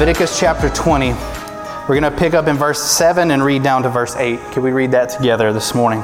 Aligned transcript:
Leviticus 0.00 0.40
chapter 0.40 0.70
20. 0.70 1.10
We're 1.10 2.00
going 2.00 2.04
to 2.04 2.10
pick 2.10 2.32
up 2.32 2.48
in 2.48 2.56
verse 2.56 2.82
7 2.82 3.30
and 3.30 3.44
read 3.44 3.62
down 3.62 3.82
to 3.82 3.90
verse 3.90 4.16
8. 4.16 4.40
Can 4.50 4.62
we 4.62 4.72
read 4.72 4.92
that 4.92 5.10
together 5.10 5.52
this 5.52 5.74
morning? 5.74 6.00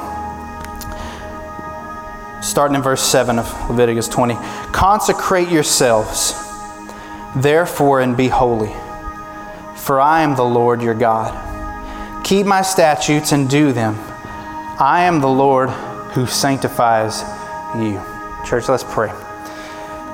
Starting 2.43 2.75
in 2.75 2.83
verse 2.83 3.01
7 3.01 3.39
of 3.39 3.69
Leviticus 3.71 4.07
20. 4.07 4.35
Consecrate 4.71 5.49
yourselves, 5.49 6.35
therefore, 7.37 8.01
and 8.01 8.15
be 8.15 8.27
holy, 8.27 8.71
for 9.75 9.99
I 9.99 10.21
am 10.21 10.35
the 10.35 10.45
Lord 10.45 10.83
your 10.83 10.93
God. 10.93 11.33
Keep 12.23 12.45
my 12.45 12.61
statutes 12.61 13.31
and 13.31 13.49
do 13.49 13.71
them. 13.73 13.95
I 14.79 15.05
am 15.05 15.21
the 15.21 15.27
Lord 15.27 15.71
who 16.11 16.27
sanctifies 16.27 17.23
you. 17.75 17.99
Church, 18.45 18.69
let's 18.69 18.83
pray. 18.83 19.09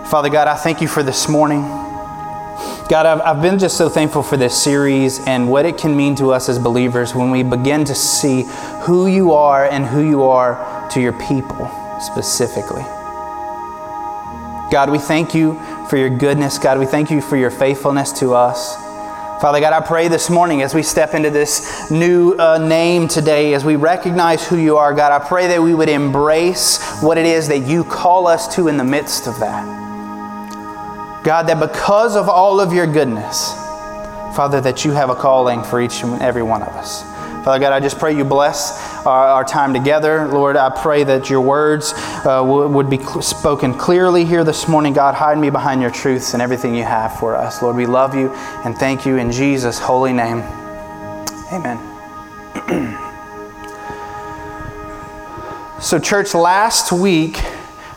Father 0.05 0.29
God, 0.29 0.47
I 0.47 0.55
thank 0.55 0.79
you 0.79 0.87
for 0.87 1.03
this 1.03 1.27
morning. 1.27 1.82
God, 2.89 3.05
I've, 3.05 3.21
I've 3.21 3.41
been 3.41 3.59
just 3.59 3.77
so 3.77 3.87
thankful 3.87 4.23
for 4.23 4.35
this 4.35 4.61
series 4.61 5.25
and 5.25 5.49
what 5.49 5.65
it 5.65 5.77
can 5.77 5.95
mean 5.95 6.15
to 6.15 6.33
us 6.33 6.49
as 6.49 6.59
believers 6.59 7.15
when 7.15 7.31
we 7.31 7.41
begin 7.41 7.85
to 7.85 7.95
see 7.95 8.43
who 8.81 9.07
you 9.07 9.31
are 9.31 9.65
and 9.65 9.85
who 9.85 10.01
you 10.01 10.23
are 10.23 10.89
to 10.89 10.99
your 10.99 11.13
people 11.13 11.71
specifically. 12.01 12.83
God, 14.69 14.89
we 14.91 14.97
thank 14.97 15.33
you 15.33 15.57
for 15.89 15.95
your 15.95 16.09
goodness. 16.09 16.57
God, 16.57 16.77
we 16.77 16.85
thank 16.85 17.09
you 17.09 17.21
for 17.21 17.37
your 17.37 17.51
faithfulness 17.51 18.11
to 18.19 18.33
us. 18.33 18.75
Father 19.41 19.61
God, 19.61 19.71
I 19.71 19.79
pray 19.85 20.09
this 20.09 20.29
morning 20.29 20.61
as 20.61 20.73
we 20.73 20.83
step 20.83 21.13
into 21.13 21.29
this 21.29 21.89
new 21.89 22.33
uh, 22.33 22.57
name 22.57 23.07
today, 23.07 23.53
as 23.53 23.63
we 23.63 23.77
recognize 23.77 24.45
who 24.45 24.57
you 24.57 24.77
are, 24.77 24.93
God, 24.93 25.11
I 25.11 25.25
pray 25.25 25.47
that 25.47 25.61
we 25.61 25.73
would 25.73 25.89
embrace 25.89 27.01
what 27.01 27.17
it 27.17 27.25
is 27.25 27.47
that 27.47 27.59
you 27.59 27.85
call 27.85 28.27
us 28.27 28.53
to 28.55 28.67
in 28.67 28.75
the 28.75 28.83
midst 28.83 29.27
of 29.27 29.39
that. 29.39 29.82
God, 31.23 31.47
that 31.47 31.59
because 31.59 32.17
of 32.17 32.27
all 32.27 32.59
of 32.59 32.73
your 32.73 32.85
goodness, 32.85 33.53
Father, 34.35 34.59
that 34.61 34.83
you 34.83 34.91
have 34.91 35.09
a 35.09 35.15
calling 35.15 35.63
for 35.63 35.79
each 35.79 36.03
and 36.03 36.21
every 36.21 36.43
one 36.43 36.61
of 36.61 36.69
us. 36.69 37.03
Father 37.45 37.59
God, 37.59 37.73
I 37.73 37.79
just 37.79 37.99
pray 37.99 38.15
you 38.15 38.23
bless 38.23 39.05
our, 39.05 39.27
our 39.27 39.43
time 39.43 39.73
together. 39.73 40.27
Lord, 40.27 40.55
I 40.55 40.69
pray 40.69 41.03
that 41.03 41.29
your 41.29 41.41
words 41.41 41.93
uh, 41.95 42.41
w- 42.41 42.69
would 42.69 42.89
be 42.89 42.97
cl- 42.97 43.21
spoken 43.21 43.73
clearly 43.73 44.23
here 44.23 44.43
this 44.43 44.67
morning. 44.67 44.93
God, 44.93 45.13
hide 45.13 45.37
me 45.37 45.49
behind 45.49 45.81
your 45.81 45.91
truths 45.91 46.33
and 46.33 46.41
everything 46.41 46.73
you 46.73 46.83
have 46.83 47.19
for 47.19 47.35
us. 47.35 47.61
Lord, 47.61 47.75
we 47.75 47.85
love 47.85 48.15
you 48.15 48.31
and 48.63 48.77
thank 48.77 49.05
you 49.05 49.17
in 49.17 49.31
Jesus' 49.31 49.77
holy 49.77 50.13
name. 50.13 50.39
Amen. 51.51 51.77
so, 55.81 55.99
church, 55.99 56.33
last 56.33 56.93
week 56.93 57.41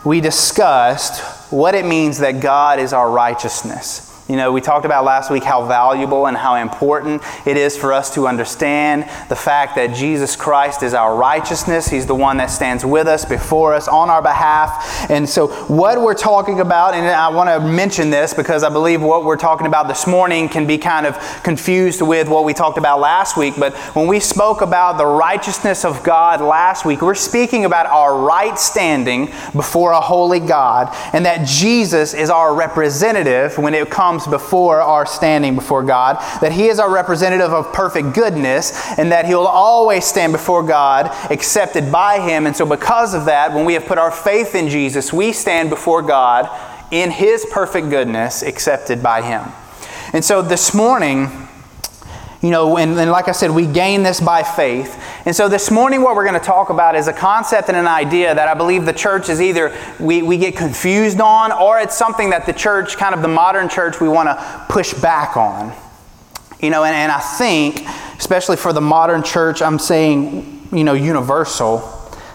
we 0.03 0.19
discussed 0.19 1.36
what 1.49 1.75
it 1.75 1.85
means 1.85 2.19
that 2.19 2.41
God 2.41 2.79
is 2.79 2.93
our 2.93 3.09
righteousness. 3.09 4.06
You 4.27 4.35
know, 4.35 4.51
we 4.51 4.59
talked 4.59 4.85
about 4.85 5.05
last 5.05 5.31
week 5.31 5.45
how 5.45 5.65
valuable 5.65 6.27
and 6.27 6.35
how 6.35 6.55
important 6.55 7.23
it 7.45 7.55
is 7.55 7.77
for 7.77 7.93
us 7.93 8.13
to 8.15 8.27
understand 8.27 9.03
the 9.29 9.37
fact 9.37 9.77
that 9.77 9.95
Jesus 9.95 10.35
Christ 10.35 10.83
is 10.83 10.93
our 10.93 11.15
righteousness. 11.15 11.87
He's 11.87 12.05
the 12.05 12.15
one 12.15 12.35
that 12.37 12.47
stands 12.47 12.83
with 12.83 13.07
us, 13.07 13.23
before 13.23 13.73
us, 13.73 13.87
on 13.87 14.09
our 14.09 14.21
behalf. 14.21 15.09
And 15.09 15.29
so, 15.29 15.47
what 15.67 16.01
we're 16.01 16.13
talking 16.13 16.59
about, 16.59 16.93
and 16.93 17.05
I 17.05 17.29
want 17.29 17.49
to 17.49 17.65
mention 17.65 18.09
this 18.09 18.33
because 18.33 18.63
I 18.63 18.69
believe 18.69 19.01
what 19.01 19.23
we're 19.23 19.37
talking 19.37 19.65
about 19.65 19.87
this 19.87 20.05
morning 20.05 20.49
can 20.49 20.67
be 20.67 20.77
kind 20.77 21.05
of 21.05 21.15
confused 21.43 22.01
with 22.01 22.27
what 22.27 22.43
we 22.43 22.53
talked 22.53 22.77
about 22.77 22.99
last 22.99 23.37
week. 23.37 23.53
But 23.57 23.77
when 23.95 24.07
we 24.07 24.19
spoke 24.19 24.59
about 24.59 24.97
the 24.97 25.05
righteousness 25.05 25.85
of 25.85 26.03
God 26.03 26.41
last 26.41 26.83
week, 26.83 27.01
we're 27.01 27.15
speaking 27.15 27.63
about 27.63 27.85
our 27.85 28.19
right 28.19 28.59
standing 28.59 29.27
before 29.53 29.93
a 29.93 30.01
holy 30.01 30.41
God, 30.41 30.93
and 31.13 31.25
that 31.25 31.47
Jesus 31.47 32.13
is 32.13 32.29
our 32.29 32.53
representative 32.53 33.57
when 33.57 33.73
it 33.73 33.89
comes 33.89 34.16
comes 34.17 34.29
before 34.29 34.81
our 34.81 35.05
standing 35.05 35.55
before 35.55 35.83
God, 35.83 36.17
that 36.41 36.51
He 36.51 36.67
is 36.67 36.79
our 36.79 36.91
representative 36.91 37.53
of 37.53 37.71
perfect 37.73 38.13
goodness, 38.13 38.73
and 38.97 39.11
that 39.11 39.25
He'll 39.25 39.41
always 39.41 40.05
stand 40.05 40.33
before 40.33 40.63
God 40.63 41.07
accepted 41.31 41.91
by 41.91 42.19
Him. 42.19 42.47
And 42.47 42.55
so, 42.55 42.65
because 42.65 43.13
of 43.13 43.25
that, 43.25 43.53
when 43.53 43.65
we 43.65 43.73
have 43.73 43.85
put 43.85 43.97
our 43.97 44.11
faith 44.11 44.55
in 44.55 44.69
Jesus, 44.69 45.13
we 45.13 45.31
stand 45.31 45.69
before 45.69 46.01
God 46.01 46.49
in 46.91 47.11
His 47.11 47.45
perfect 47.51 47.89
goodness, 47.89 48.41
accepted 48.41 49.03
by 49.03 49.21
Him. 49.21 49.51
And 50.13 50.25
so, 50.25 50.41
this 50.41 50.73
morning, 50.73 51.46
you 52.41 52.51
know, 52.51 52.77
and, 52.77 52.97
and, 52.99 53.09
like 53.09 53.27
I 53.27 53.31
said, 53.31 53.49
we 53.49 53.65
gain 53.65 54.03
this 54.03 54.19
by 54.19 54.43
faith. 54.43 55.01
And 55.25 55.35
so 55.35 55.49
this 55.49 55.71
morning, 55.71 56.01
what 56.03 56.15
we're 56.15 56.25
going 56.25 56.39
to 56.39 56.45
talk 56.45 56.69
about 56.69 56.95
is 56.95 57.07
a 57.07 57.13
concept 57.13 57.67
and 57.67 57.75
an 57.75 57.87
idea 57.87 58.35
that 58.35 58.47
I 58.47 58.53
believe 58.53 58.85
the 58.85 58.93
church 58.93 59.29
is 59.29 59.41
either 59.41 59.75
we, 59.99 60.21
we 60.21 60.37
get 60.37 60.55
confused 60.55 61.19
on 61.19 61.51
or 61.51 61.79
it's 61.79 61.97
something 61.97 62.29
that 62.29 62.45
the 62.45 62.53
church, 62.53 62.95
kind 62.95 63.15
of 63.15 63.23
the 63.23 63.27
modern 63.27 63.69
church, 63.69 63.99
we 63.99 64.07
want 64.07 64.29
to 64.29 64.65
push 64.69 64.93
back 64.93 65.35
on. 65.35 65.73
You 66.59 66.69
know, 66.69 66.83
and, 66.83 66.95
and 66.95 67.11
I 67.11 67.19
think, 67.19 67.87
especially 68.19 68.57
for 68.57 68.71
the 68.71 68.81
modern 68.81 69.23
church, 69.23 69.63
I'm 69.63 69.79
saying, 69.79 70.67
you 70.71 70.83
know, 70.83 70.93
universal, 70.93 71.79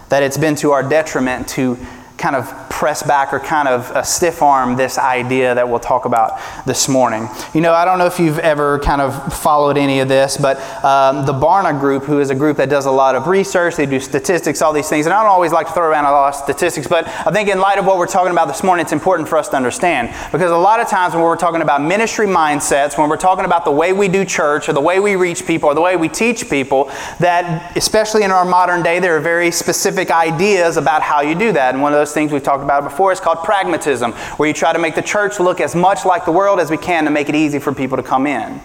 that 0.09 0.21
it's 0.21 0.37
been 0.37 0.55
to 0.55 0.71
our 0.71 0.87
detriment 0.87 1.47
to 1.49 1.77
kind 2.23 2.37
of 2.37 2.69
press 2.69 3.03
back 3.03 3.33
or 3.33 3.39
kind 3.41 3.67
of 3.67 3.91
uh, 3.91 4.01
stiff 4.01 4.41
arm 4.41 4.77
this 4.77 4.97
idea 4.97 5.53
that 5.53 5.67
we'll 5.67 5.77
talk 5.77 6.05
about 6.05 6.39
this 6.65 6.87
morning. 6.87 7.27
You 7.53 7.59
know, 7.59 7.73
I 7.73 7.83
don't 7.83 7.99
know 7.99 8.05
if 8.05 8.17
you've 8.17 8.39
ever 8.39 8.79
kind 8.79 9.01
of 9.01 9.11
followed 9.33 9.77
any 9.77 9.99
of 9.99 10.07
this, 10.07 10.37
but 10.37 10.57
um, 10.85 11.25
the 11.25 11.33
Barna 11.33 11.77
Group, 11.77 12.03
who 12.03 12.21
is 12.21 12.29
a 12.29 12.35
group 12.35 12.55
that 12.57 12.69
does 12.69 12.85
a 12.85 12.91
lot 12.91 13.15
of 13.15 13.27
research, 13.27 13.75
they 13.75 13.85
do 13.85 13.99
statistics, 13.99 14.61
all 14.61 14.71
these 14.71 14.87
things, 14.87 15.05
and 15.05 15.13
I 15.13 15.21
don't 15.21 15.31
always 15.31 15.51
like 15.51 15.67
to 15.67 15.73
throw 15.73 15.83
around 15.83 16.05
a 16.05 16.11
lot 16.11 16.29
of 16.29 16.35
statistics, 16.35 16.87
but 16.87 17.05
I 17.07 17.31
think 17.31 17.49
in 17.49 17.59
light 17.59 17.77
of 17.77 17.85
what 17.85 17.97
we're 17.97 18.07
talking 18.07 18.31
about 18.31 18.47
this 18.47 18.63
morning, 18.63 18.83
it's 18.83 18.93
important 18.93 19.27
for 19.27 19.37
us 19.37 19.49
to 19.49 19.57
understand 19.57 20.15
because 20.31 20.49
a 20.49 20.55
lot 20.55 20.79
of 20.79 20.87
times 20.87 21.13
when 21.13 21.23
we're 21.23 21.35
talking 21.35 21.61
about 21.61 21.81
ministry 21.81 22.25
mindsets, 22.25 22.97
when 22.97 23.09
we're 23.09 23.17
talking 23.17 23.43
about 23.43 23.65
the 23.65 23.71
way 23.71 23.91
we 23.91 24.07
do 24.07 24.23
church 24.23 24.69
or 24.69 24.73
the 24.73 24.81
way 24.81 25.01
we 25.01 25.17
reach 25.17 25.45
people 25.45 25.67
or 25.67 25.75
the 25.75 25.81
way 25.81 25.97
we 25.97 26.07
teach 26.07 26.49
people, 26.49 26.89
that 27.19 27.75
especially 27.75 28.23
in 28.23 28.31
our 28.31 28.45
modern 28.45 28.81
day, 28.81 28.99
there 28.99 29.17
are 29.17 29.21
very 29.21 29.51
specific 29.51 30.09
ideas 30.09 30.77
about 30.77 31.01
how 31.01 31.19
you 31.19 31.35
do 31.35 31.51
that. 31.51 31.73
And 31.73 31.83
one 31.83 31.91
of 31.91 31.99
those 31.99 32.12
things 32.13 32.31
we've 32.31 32.43
talked 32.43 32.63
about 32.63 32.83
before 32.83 33.11
is 33.11 33.19
called 33.19 33.43
pragmatism, 33.43 34.13
where 34.37 34.47
you 34.47 34.53
try 34.53 34.73
to 34.73 34.79
make 34.79 34.95
the 34.95 35.01
church 35.01 35.39
look 35.39 35.59
as 35.59 35.75
much 35.75 36.05
like 36.05 36.25
the 36.25 36.31
world 36.31 36.59
as 36.59 36.69
we 36.69 36.77
can 36.77 37.05
to 37.05 37.11
make 37.11 37.29
it 37.29 37.35
easy 37.35 37.59
for 37.59 37.73
people 37.73 37.97
to 37.97 38.03
come 38.03 38.27
in. 38.27 38.61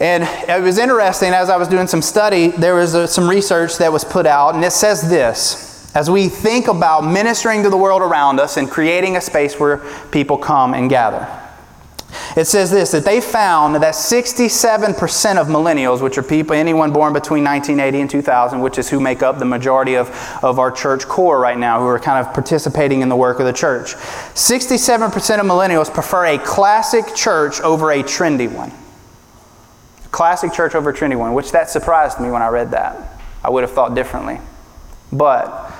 And 0.00 0.24
it 0.48 0.62
was 0.62 0.78
interesting 0.78 1.32
as 1.32 1.50
I 1.50 1.56
was 1.56 1.68
doing 1.68 1.86
some 1.86 2.02
study, 2.02 2.48
there 2.48 2.74
was 2.74 2.94
a, 2.94 3.06
some 3.06 3.28
research 3.28 3.78
that 3.78 3.92
was 3.92 4.04
put 4.04 4.26
out, 4.26 4.54
and 4.54 4.64
it 4.64 4.72
says 4.72 5.08
this 5.08 5.94
as 5.94 6.10
we 6.10 6.28
think 6.28 6.66
about 6.66 7.02
ministering 7.02 7.62
to 7.62 7.70
the 7.70 7.76
world 7.76 8.02
around 8.02 8.40
us 8.40 8.56
and 8.56 8.68
creating 8.68 9.16
a 9.16 9.20
space 9.20 9.60
where 9.60 9.78
people 10.10 10.36
come 10.36 10.74
and 10.74 10.90
gather. 10.90 11.43
It 12.36 12.46
says 12.46 12.70
this 12.70 12.90
that 12.92 13.04
they 13.04 13.20
found 13.20 13.76
that 13.76 13.94
67% 13.94 15.36
of 15.36 15.46
millennials, 15.48 16.00
which 16.00 16.18
are 16.18 16.22
people, 16.22 16.54
anyone 16.54 16.92
born 16.92 17.12
between 17.12 17.44
1980 17.44 18.00
and 18.00 18.10
2000, 18.10 18.60
which 18.60 18.78
is 18.78 18.88
who 18.88 19.00
make 19.00 19.22
up 19.22 19.38
the 19.38 19.44
majority 19.44 19.94
of, 19.94 20.10
of 20.42 20.58
our 20.58 20.70
church 20.70 21.06
core 21.06 21.38
right 21.40 21.58
now, 21.58 21.80
who 21.80 21.86
are 21.86 21.98
kind 21.98 22.24
of 22.24 22.32
participating 22.34 23.00
in 23.00 23.08
the 23.08 23.16
work 23.16 23.40
of 23.40 23.46
the 23.46 23.52
church, 23.52 23.94
67% 24.34 25.40
of 25.40 25.46
millennials 25.46 25.92
prefer 25.92 26.26
a 26.26 26.38
classic 26.38 27.14
church 27.14 27.60
over 27.60 27.90
a 27.90 28.02
trendy 28.02 28.50
one. 28.50 28.72
Classic 30.10 30.52
church 30.52 30.74
over 30.74 30.90
a 30.90 30.94
trendy 30.94 31.18
one, 31.18 31.34
which 31.34 31.52
that 31.52 31.70
surprised 31.70 32.20
me 32.20 32.30
when 32.30 32.42
I 32.42 32.48
read 32.48 32.70
that. 32.72 33.20
I 33.42 33.50
would 33.50 33.62
have 33.62 33.72
thought 33.72 33.94
differently. 33.94 34.40
But 35.12 35.72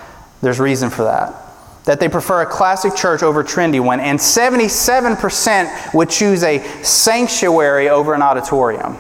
there's 0.43 0.61
reason 0.61 0.91
for 0.91 1.05
that 1.05 1.44
that 1.85 2.01
they 2.01 2.09
prefer 2.09 2.43
a 2.43 2.47
classic 2.47 2.95
church 2.95 3.23
over 3.23 3.41
a 3.41 3.45
trendy 3.45 3.81
one, 3.81 4.01
and 4.01 4.19
77% 4.19 5.95
would 5.95 6.11
choose 6.11 6.43
a 6.43 6.61
sanctuary 6.83 7.89
over 7.89 8.15
an 8.15 8.23
auditorium. 8.23 8.97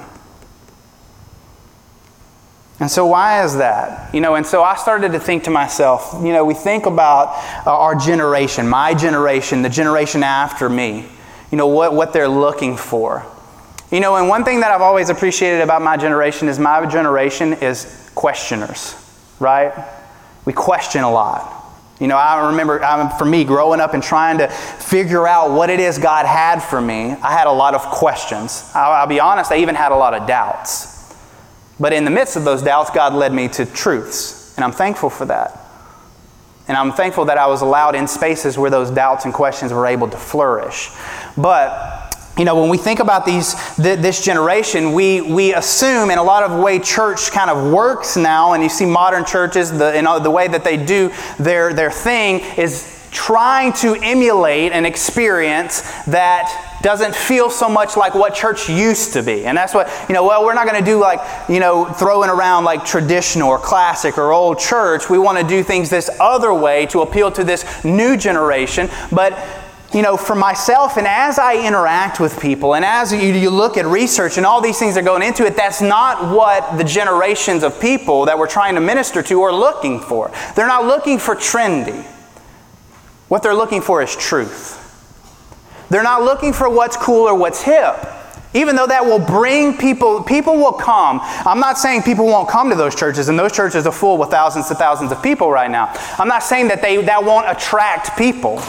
And 2.81 2.90
so, 2.90 3.06
why 3.06 3.44
is 3.44 3.56
that? 3.56 4.14
You 4.14 4.20
know, 4.20 4.34
and 4.34 4.44
so 4.44 4.62
I 4.62 4.76
started 4.76 5.12
to 5.12 5.20
think 5.20 5.44
to 5.44 5.50
myself, 5.50 6.12
you 6.22 6.32
know, 6.32 6.44
we 6.44 6.54
think 6.54 6.86
about 6.86 7.28
uh, 7.66 7.70
our 7.70 7.94
generation, 7.94 8.69
my 8.69 8.94
generation, 8.94 9.62
the 9.62 9.69
generation 9.69 10.22
after 10.22 10.69
me, 10.69 11.08
you 11.50 11.56
know, 11.56 11.69
what, 11.69 11.94
what 11.94 12.12
they're 12.12 12.28
looking 12.28 12.76
for. 12.76 13.25
You 13.90 14.00
know, 14.00 14.16
and 14.16 14.28
one 14.28 14.44
thing 14.44 14.60
that 14.60 14.72
I've 14.72 14.82
always 14.82 15.08
appreciated 15.08 15.60
about 15.60 15.80
my 15.82 15.96
generation 15.96 16.48
is 16.48 16.58
my 16.58 16.84
generation 16.84 17.52
is 17.54 18.10
questioners, 18.14 18.96
right? 19.38 19.72
We 20.44 20.52
question 20.52 21.04
a 21.04 21.10
lot. 21.10 21.63
You 22.00 22.08
know, 22.08 22.17
I 22.17 22.49
remember 22.49 22.81
for 23.19 23.25
me 23.25 23.44
growing 23.44 23.81
up 23.81 23.94
and 23.94 24.02
trying 24.02 24.38
to 24.38 24.49
figure 24.49 25.26
out 25.29 25.52
what 25.52 25.70
it 25.70 25.79
is 25.79 25.99
God 25.99 26.26
had 26.26 26.61
for 26.61 26.81
me, 26.81 27.12
I 27.12 27.32
had 27.32 27.46
a 27.46 27.52
lot 27.52 27.75
of 27.75 27.82
questions. 27.82 28.70
I'll, 28.75 28.93
I'll, 28.93 29.06
be 29.06 29.20
honest, 29.20 29.52
I 29.52 29.58
even 29.58 29.76
had 29.76 29.93
a 29.93 29.96
lot 29.96 30.12
of 30.12 30.26
doubts. 30.26 31.14
But 31.79 31.93
in 31.93 32.05
the 32.05 32.11
midst 32.11 32.37
of 32.37 32.44
those 32.44 32.62
doubts, 32.62 32.91
God 32.91 33.14
led 33.14 33.32
me 33.32 33.49
to 33.49 33.67
truths. 33.67 34.56
And 34.56 34.64
I'm 34.64 34.73
thankful 34.73 35.11
for 35.11 35.25
that. 35.26 35.61
And 36.67 36.76
I'm 36.76 36.93
thankful 36.93 37.26
that 37.26 37.38
I 37.38 37.46
was 37.46 37.61
allowed 37.61 37.94
in 37.94 38.08
spaces 38.08 38.56
where 38.56 38.70
those 38.70 38.90
doubts 38.90 39.25
and 39.25 39.35
questions 39.35 39.73
were 39.73 39.87
able 39.87 40.08
to 40.08 40.17
flourish. 40.17 40.90
But 41.37 42.03
you 42.36 42.44
know, 42.44 42.60
when 42.60 42.69
we 42.69 42.78
think 42.78 42.98
about 42.98 43.25
these, 43.25 43.54
th- 43.76 44.00
this 44.00 44.25
generation, 44.25 44.92
we, 44.92 45.20
we 45.20 45.54
assume 45.54 46.10
in 46.10 46.19
a 46.19 46.22
lot 46.22 46.42
of 46.42 46.58
way 46.58 46.81
church 46.81 47.31
kind 47.31 47.48
of 47.48 47.72
works 47.72 48.16
now, 48.16 48.54
and 48.54 48.62
you 48.62 48.69
see 48.69 48.86
modern 48.86 49.25
churches, 49.25 49.70
the, 49.70 49.94
you 49.94 50.02
know, 50.02 50.19
the 50.19 50.31
way 50.31 50.48
that 50.48 50.64
they 50.64 50.76
do 50.76 51.12
their, 51.38 51.72
their 51.72 51.92
thing 51.92 52.40
is 52.56 52.90
trying 53.12 53.72
to 53.72 53.94
emulate 54.02 54.72
an 54.72 54.84
experience 54.84 55.82
that 56.06 56.78
doesn't 56.82 57.14
feel 57.14 57.48
so 57.48 57.69
much 57.69 57.96
like 57.96 58.14
what 58.14 58.34
church 58.34 58.69
used 58.69 59.12
to 59.12 59.22
be. 59.22 59.46
And 59.46 59.56
that's 59.56 59.72
what, 59.72 59.88
you 60.08 60.14
know, 60.14 60.26
well, 60.26 60.44
we're 60.44 60.54
not 60.54 60.66
going 60.66 60.78
to 60.78 60.84
do 60.84 60.98
like, 60.98 61.20
you 61.48 61.60
know, 61.60 61.84
throwing 61.84 62.28
around 62.28 62.64
like 62.64 62.84
traditional 62.84 63.48
or 63.48 63.58
classic 63.58 64.19
or 64.19 64.32
old 64.32 64.58
church. 64.58 65.08
We 65.08 65.19
want 65.19 65.38
to 65.38 65.46
do 65.46 65.62
things 65.62 65.88
this 65.88 66.10
other 66.20 66.52
way 66.52 66.87
to 66.87 67.02
appeal 67.02 67.30
to 67.32 67.44
this 67.44 67.84
new 67.84 68.16
generation. 68.16 68.90
But 69.12 69.32
you 69.94 70.02
know, 70.02 70.17
for 70.17 70.35
myself, 70.35 70.96
and 70.96 71.06
as 71.06 71.38
I 71.38 71.64
interact 71.64 72.19
with 72.19 72.41
people, 72.41 72.75
and 72.75 72.85
as 72.85 73.12
you, 73.12 73.20
you, 73.20 73.50
look 73.50 73.76
at 73.76 73.87
research 73.87 74.37
and 74.37 74.44
all 74.44 74.61
these 74.61 74.79
things 74.79 74.96
are 74.96 75.02
going 75.02 75.23
into 75.23 75.46
it, 75.46 75.56
that's 75.56 75.81
not 75.81 76.35
what 76.35 76.76
the 76.76 76.82
generations 76.82 77.62
of 77.62 77.81
people 77.81 78.25
that 78.25 78.37
we're 78.37 78.49
trying 78.49 78.75
to 78.75 78.81
minister 78.81 79.23
to 79.23 79.43
are 79.43 79.52
looking 79.52 80.00
for. 80.00 80.32
They're 80.56 80.67
not 80.67 80.85
looking 80.87 81.19
for 81.19 81.37
trendy. 81.37 82.05
What 83.29 83.44
they're 83.44 83.55
looking 83.55 83.81
for 83.81 84.02
is 84.02 84.14
truth. 84.17 84.81
They're 85.91 86.02
not 86.02 86.23
looking 86.23 86.52
for 86.52 86.69
what's 86.69 86.97
cool 86.97 87.29
or 87.29 87.35
what's 87.37 87.62
hip. 87.62 87.94
Even 88.52 88.76
though 88.76 88.87
that 88.87 89.05
will 89.05 89.19
bring 89.19 89.76
people, 89.76 90.23
people 90.23 90.56
will 90.56 90.73
come. 90.73 91.20
I'm 91.23 91.61
not 91.61 91.79
saying 91.79 92.02
people 92.02 92.26
won't 92.26 92.49
come 92.49 92.70
to 92.70 92.76
those 92.76 92.94
churches, 92.94 93.29
and 93.29 93.38
those 93.38 93.52
churches 93.52 93.87
are 93.87 93.93
full 93.93 94.17
with 94.17 94.31
thousands 94.31 94.69
and 94.70 94.79
thousands 94.79 95.12
of 95.12 95.23
people 95.23 95.50
right 95.50 95.70
now. 95.70 95.93
I'm 96.19 96.29
not 96.29 96.43
saying 96.43 96.69
that 96.69 96.82
they, 96.82 97.02
that 97.02 97.25
won't 97.25 97.49
attract 97.49 98.19
people. 98.19 98.61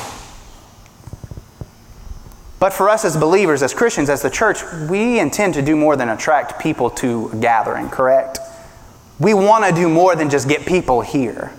But 2.66 2.74
for 2.74 2.90
us 2.90 3.06
as 3.06 3.16
believers, 3.16 3.62
as 3.62 3.76
Christians, 3.76 4.10
as 4.10 4.24
the 4.24 4.30
church, 4.32 4.64
we 4.90 5.20
intend 5.20 5.54
to 5.54 5.62
do 5.62 5.76
more 5.76 5.96
than 5.96 6.10
attract 6.10 6.60
people 6.60 6.90
to 6.90 7.30
a 7.32 7.36
gathering, 7.36 7.90
correct? 7.90 8.40
We 9.20 9.36
want 9.36 9.66
to 9.66 9.72
do 9.72 9.88
more 9.88 10.16
than 10.16 10.32
just 10.32 10.50
get 10.50 10.66
people 10.66 11.02
here. 11.02 11.54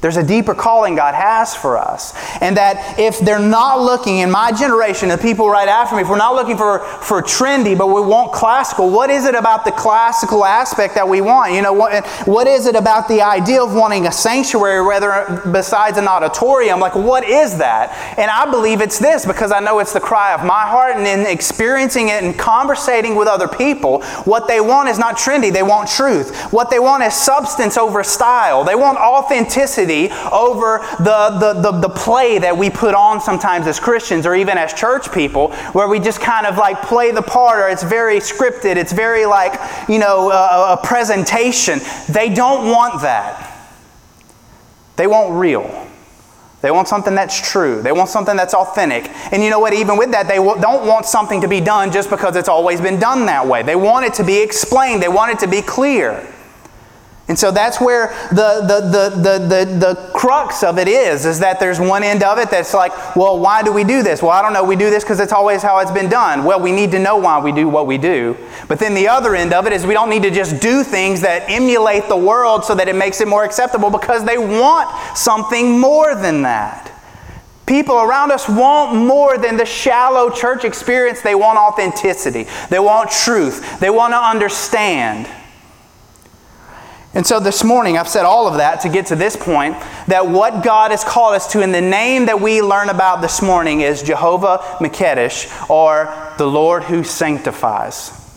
There's 0.00 0.16
a 0.16 0.22
deeper 0.22 0.54
calling 0.54 0.94
God 0.94 1.14
has 1.14 1.56
for 1.56 1.76
us. 1.76 2.14
And 2.40 2.56
that 2.56 3.00
if 3.00 3.18
they're 3.18 3.40
not 3.40 3.80
looking, 3.80 4.18
in 4.18 4.30
my 4.30 4.52
generation, 4.52 5.08
the 5.08 5.18
people 5.18 5.50
right 5.50 5.68
after 5.68 5.96
me, 5.96 6.02
if 6.02 6.08
we're 6.08 6.16
not 6.16 6.36
looking 6.36 6.56
for, 6.56 6.78
for 7.02 7.20
trendy, 7.20 7.76
but 7.76 7.88
we 7.88 8.00
want 8.00 8.32
classical, 8.32 8.90
what 8.90 9.10
is 9.10 9.24
it 9.24 9.34
about 9.34 9.64
the 9.64 9.72
classical 9.72 10.44
aspect 10.44 10.94
that 10.94 11.08
we 11.08 11.20
want? 11.20 11.52
You 11.52 11.62
know, 11.62 11.72
what, 11.72 12.06
what 12.28 12.46
is 12.46 12.66
it 12.66 12.76
about 12.76 13.08
the 13.08 13.22
idea 13.22 13.60
of 13.60 13.74
wanting 13.74 14.06
a 14.06 14.12
sanctuary 14.12 14.86
rather 14.86 15.42
besides 15.50 15.98
an 15.98 16.06
auditorium? 16.06 16.78
Like, 16.78 16.94
what 16.94 17.24
is 17.24 17.58
that? 17.58 17.90
And 18.16 18.30
I 18.30 18.48
believe 18.48 18.80
it's 18.80 19.00
this 19.00 19.26
because 19.26 19.50
I 19.50 19.58
know 19.58 19.80
it's 19.80 19.92
the 19.92 20.00
cry 20.00 20.32
of 20.32 20.46
my 20.46 20.62
heart 20.62 20.94
and 20.94 21.08
in 21.08 21.26
experiencing 21.26 22.08
it 22.08 22.22
and 22.22 22.38
conversating 22.38 23.16
with 23.16 23.26
other 23.26 23.48
people, 23.48 24.04
what 24.24 24.46
they 24.46 24.60
want 24.60 24.88
is 24.88 24.98
not 24.98 25.16
trendy, 25.16 25.52
they 25.52 25.64
want 25.64 25.88
truth. 25.88 26.52
What 26.52 26.70
they 26.70 26.78
want 26.78 27.02
is 27.02 27.14
substance 27.14 27.76
over 27.76 28.04
style. 28.04 28.62
They 28.62 28.76
want 28.76 28.96
authenticity 28.98 29.87
over 30.30 30.78
the, 30.98 31.36
the, 31.40 31.60
the, 31.60 31.80
the, 31.80 31.88
play 31.88 32.38
that 32.38 32.56
we 32.56 32.70
put 32.70 32.94
on 32.94 33.20
sometimes 33.20 33.66
as 33.66 33.80
Christians 33.80 34.26
or 34.26 34.34
even 34.34 34.58
as 34.58 34.72
church 34.72 35.12
people, 35.12 35.52
where 35.72 35.88
we 35.88 35.98
just 35.98 36.20
kind 36.20 36.46
of 36.46 36.56
like 36.56 36.82
play 36.82 37.10
the 37.10 37.22
part 37.22 37.58
or 37.58 37.68
it's 37.68 37.82
very 37.82 38.18
scripted, 38.18 38.76
it's 38.76 38.92
very 38.92 39.26
like, 39.26 39.58
you 39.88 39.98
know, 39.98 40.30
a, 40.30 40.74
a 40.74 40.80
presentation. 40.82 41.80
They 42.08 42.32
don't 42.32 42.70
want 42.70 43.02
that. 43.02 43.54
They 44.96 45.06
want 45.06 45.32
real. 45.32 45.88
They 46.60 46.72
want 46.72 46.88
something 46.88 47.14
that's 47.14 47.40
true. 47.40 47.82
They 47.82 47.92
want 47.92 48.08
something 48.08 48.36
that's 48.36 48.54
authentic. 48.54 49.10
And 49.32 49.42
you 49.44 49.50
know 49.50 49.60
what? 49.60 49.72
Even 49.72 49.96
with 49.96 50.10
that, 50.10 50.26
they 50.26 50.36
don't 50.36 50.86
want 50.86 51.06
something 51.06 51.40
to 51.40 51.48
be 51.48 51.60
done 51.60 51.92
just 51.92 52.10
because 52.10 52.34
it's 52.34 52.48
always 52.48 52.80
been 52.80 52.98
done 52.98 53.26
that 53.26 53.46
way. 53.46 53.62
They 53.62 53.76
want 53.76 54.06
it 54.06 54.14
to 54.14 54.24
be 54.24 54.42
explained, 54.42 55.02
they 55.02 55.08
want 55.08 55.30
it 55.32 55.38
to 55.40 55.46
be 55.48 55.62
clear. 55.62 56.26
And 57.28 57.38
so 57.38 57.50
that's 57.50 57.78
where 57.78 58.08
the, 58.30 58.64
the, 58.66 58.80
the, 59.20 59.38
the, 59.38 59.64
the, 59.78 60.10
crux 60.14 60.62
of 60.62 60.78
it 60.78 60.88
is, 60.88 61.26
is 61.26 61.38
that 61.40 61.60
there's 61.60 61.78
one 61.78 62.02
end 62.02 62.22
of 62.22 62.38
it 62.38 62.50
that's 62.50 62.72
like, 62.72 63.14
well, 63.14 63.38
why 63.38 63.62
do 63.62 63.70
we 63.70 63.84
do 63.84 64.02
this? 64.02 64.22
Well, 64.22 64.30
I 64.30 64.40
don't 64.40 64.54
know. 64.54 64.64
We 64.64 64.76
do 64.76 64.88
this 64.88 65.04
because 65.04 65.20
it's 65.20 65.32
always 65.32 65.62
how 65.62 65.78
it's 65.80 65.90
been 65.90 66.08
done. 66.08 66.42
Well, 66.42 66.58
we 66.58 66.72
need 66.72 66.90
to 66.92 66.98
know 66.98 67.18
why 67.18 67.38
we 67.38 67.52
do 67.52 67.68
what 67.68 67.86
we 67.86 67.98
do. 67.98 68.34
But 68.66 68.78
then 68.78 68.94
the 68.94 69.08
other 69.08 69.36
end 69.36 69.52
of 69.52 69.66
it 69.66 69.74
is 69.74 69.84
we 69.84 69.92
don't 69.92 70.08
need 70.08 70.22
to 70.22 70.30
just 70.30 70.60
do 70.62 70.82
things 70.82 71.20
that 71.20 71.44
emulate 71.50 72.08
the 72.08 72.16
world 72.16 72.64
so 72.64 72.74
that 72.74 72.88
it 72.88 72.96
makes 72.96 73.20
it 73.20 73.28
more 73.28 73.44
acceptable 73.44 73.90
because 73.90 74.24
they 74.24 74.38
want 74.38 74.88
something 75.16 75.78
more 75.78 76.14
than 76.14 76.42
that. 76.42 76.90
People 77.66 77.96
around 77.96 78.32
us 78.32 78.48
want 78.48 78.96
more 78.96 79.36
than 79.36 79.58
the 79.58 79.66
shallow 79.66 80.30
church 80.30 80.64
experience. 80.64 81.20
They 81.20 81.34
want 81.34 81.58
authenticity. 81.58 82.46
They 82.70 82.78
want 82.78 83.10
truth. 83.10 83.78
They 83.80 83.90
want 83.90 84.14
to 84.14 84.18
understand. 84.18 85.28
And 87.14 87.26
so 87.26 87.40
this 87.40 87.64
morning, 87.64 87.96
I've 87.96 88.08
said 88.08 88.24
all 88.24 88.46
of 88.46 88.58
that 88.58 88.82
to 88.82 88.88
get 88.88 89.06
to 89.06 89.16
this 89.16 89.34
point 89.34 89.74
that 90.08 90.28
what 90.28 90.62
God 90.62 90.90
has 90.90 91.04
called 91.04 91.34
us 91.34 91.50
to 91.52 91.62
in 91.62 91.72
the 91.72 91.80
name 91.80 92.26
that 92.26 92.40
we 92.40 92.60
learn 92.60 92.90
about 92.90 93.22
this 93.22 93.40
morning 93.40 93.80
is 93.80 94.02
Jehovah 94.02 94.58
Makedesh, 94.78 95.70
or 95.70 96.34
the 96.36 96.46
Lord 96.46 96.84
who 96.84 97.02
sanctifies 97.04 98.27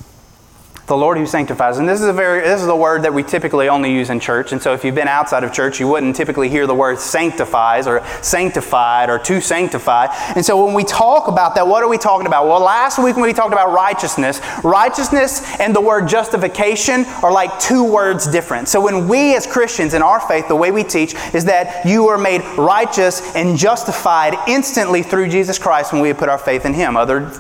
the 0.88 0.98
Lord 0.98 1.18
who 1.18 1.26
sanctifies. 1.26 1.78
And 1.78 1.88
this 1.88 2.02
is 2.02 2.08
a 2.08 2.14
very 2.14 2.42
this 2.42 2.62
is 2.62 2.68
a 2.68 2.76
word 2.76 3.04
that 3.04 3.14
we 3.14 3.24
typically 3.24 3.70
only 3.70 3.94
use 3.94 4.10
in 4.10 4.20
church. 4.20 4.52
And 4.52 4.62
so 4.62 4.74
if 4.74 4.84
you've 4.84 4.96
been 4.96 5.08
outside 5.08 5.44
of 5.44 5.54
church, 5.54 5.80
you 5.80 5.88
wouldn't 5.88 6.16
typically 6.16 6.50
hear 6.50 6.68
the 6.68 6.76
word 6.76 7.00
sanctifies 7.00 7.88
or 7.88 8.06
sanctified 8.22 9.10
or 9.10 9.20
to 9.20 9.40
sanctify. 9.42 10.08
And 10.36 10.46
so 10.46 10.66
when 10.66 10.74
we 10.74 10.84
talk 10.84 11.28
about 11.28 11.56
that, 11.56 11.68
what 11.68 11.84
are 11.84 11.90
we 11.90 11.98
talking 11.98 12.28
about? 12.28 12.48
Well, 12.48 12.60
last 12.60 12.98
week 13.02 13.16
when 13.16 13.24
we 13.24 13.34
talked 13.34 13.54
about 13.54 13.72
righteousness, 13.72 14.42
righteousness 14.64 15.60
and 15.60 15.76
the 15.76 15.82
word 15.82 16.08
justification 16.08 17.06
are 17.24 17.32
like 17.32 17.60
two 17.60 17.84
words 17.84 18.28
different. 18.28 18.68
So 18.68 18.82
when 18.82 19.08
we 19.08 19.36
as 19.36 19.48
Christians 19.48 19.94
in 19.94 20.02
our 20.02 20.20
faith, 20.20 20.48
the 20.48 20.56
way 20.56 20.72
we 20.72 20.84
teach 20.84 21.16
is 21.34 21.46
that 21.46 21.86
you 21.86 22.08
are 22.08 22.18
made 22.18 22.42
righteous 22.58 23.36
and 23.36 23.58
justified 23.58 24.36
instantly 24.48 25.04
through 25.04 25.30
Jesus 25.30 25.58
Christ 25.58 25.94
when 25.94 26.02
we 26.02 26.12
put 26.14 26.28
our 26.28 26.38
faith 26.38 26.66
in 26.66 26.74
him. 26.74 26.98
Other 26.98 27.32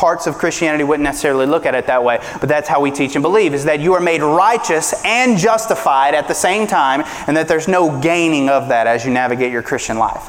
parts 0.00 0.26
of 0.26 0.38
Christianity 0.38 0.82
wouldn't 0.82 1.04
necessarily 1.04 1.44
look 1.44 1.66
at 1.66 1.74
it 1.74 1.86
that 1.88 2.02
way, 2.02 2.20
but 2.40 2.48
that's 2.48 2.70
how 2.70 2.80
we 2.80 2.90
teach 2.90 3.16
and 3.16 3.22
believe 3.22 3.52
is 3.52 3.66
that 3.66 3.80
you 3.80 3.92
are 3.92 4.00
made 4.00 4.22
righteous 4.22 4.94
and 5.04 5.36
justified 5.36 6.14
at 6.14 6.26
the 6.26 6.32
same 6.32 6.66
time, 6.66 7.02
and 7.26 7.36
that 7.36 7.48
there's 7.48 7.68
no 7.68 8.00
gaining 8.00 8.48
of 8.48 8.68
that 8.68 8.86
as 8.86 9.04
you 9.04 9.12
navigate 9.12 9.52
your 9.52 9.62
Christian 9.62 9.98
life. 9.98 10.24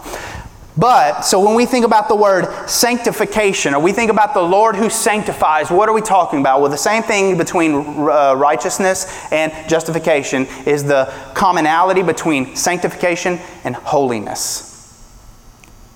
But, 0.77 1.21
so 1.21 1.39
when 1.39 1.55
we 1.55 1.65
think 1.65 1.85
about 1.85 2.09
the 2.09 2.15
word 2.17 2.47
sanctification, 2.67 3.73
or 3.73 3.81
we 3.81 3.93
think 3.93 4.11
about 4.11 4.33
the 4.33 4.41
Lord 4.41 4.75
who 4.75 4.89
sanctifies, 4.89 5.71
what 5.71 5.87
are 5.87 5.93
we 5.93 6.01
talking 6.01 6.41
about? 6.41 6.59
Well, 6.59 6.69
the 6.69 6.77
same 6.77 7.03
thing 7.03 7.37
between 7.37 7.75
uh, 8.09 8.33
righteousness 8.35 9.31
and 9.31 9.53
justification 9.69 10.47
is 10.65 10.83
the 10.83 11.05
commonality 11.33 12.03
between 12.03 12.57
sanctification 12.57 13.39
and 13.63 13.73
holiness. 13.73 14.67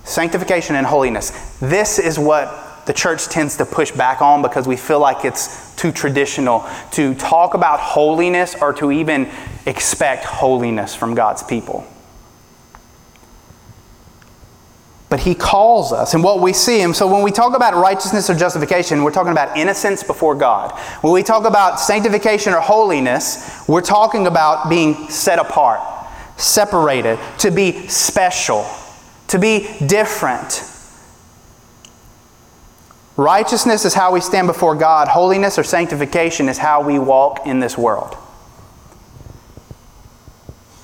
Sanctification 0.04 0.76
and 0.76 0.86
holiness. 0.86 1.58
This 1.60 1.98
is 1.98 2.18
what 2.18 2.65
the 2.86 2.92
church 2.92 3.26
tends 3.26 3.56
to 3.56 3.66
push 3.66 3.90
back 3.90 4.22
on 4.22 4.42
because 4.42 4.66
we 4.66 4.76
feel 4.76 5.00
like 5.00 5.24
it's 5.24 5.74
too 5.76 5.92
traditional 5.92 6.64
to 6.92 7.14
talk 7.16 7.54
about 7.54 7.80
holiness 7.80 8.54
or 8.60 8.72
to 8.74 8.90
even 8.90 9.28
expect 9.66 10.24
holiness 10.24 10.94
from 10.94 11.14
God's 11.14 11.42
people. 11.42 11.86
But 15.08 15.20
he 15.20 15.34
calls 15.36 15.92
us, 15.92 16.14
and 16.14 16.24
what 16.24 16.40
we 16.40 16.52
see 16.52 16.80
him. 16.80 16.92
So 16.92 17.12
when 17.12 17.22
we 17.22 17.30
talk 17.30 17.54
about 17.54 17.74
righteousness 17.74 18.28
or 18.28 18.34
justification, 18.34 19.04
we're 19.04 19.12
talking 19.12 19.30
about 19.32 19.56
innocence 19.56 20.02
before 20.02 20.34
God. 20.34 20.72
When 21.00 21.12
we 21.12 21.22
talk 21.22 21.44
about 21.44 21.78
sanctification 21.78 22.52
or 22.52 22.60
holiness, 22.60 23.64
we're 23.68 23.82
talking 23.82 24.26
about 24.26 24.68
being 24.68 25.08
set 25.08 25.38
apart, 25.38 25.80
separated, 26.36 27.20
to 27.38 27.52
be 27.52 27.86
special, 27.86 28.68
to 29.28 29.38
be 29.38 29.68
different. 29.86 30.72
Righteousness 33.16 33.86
is 33.86 33.94
how 33.94 34.12
we 34.12 34.20
stand 34.20 34.46
before 34.46 34.74
God, 34.74 35.08
holiness 35.08 35.58
or 35.58 35.64
sanctification 35.64 36.50
is 36.50 36.58
how 36.58 36.82
we 36.82 36.98
walk 36.98 37.46
in 37.46 37.60
this 37.60 37.78
world. 37.78 38.14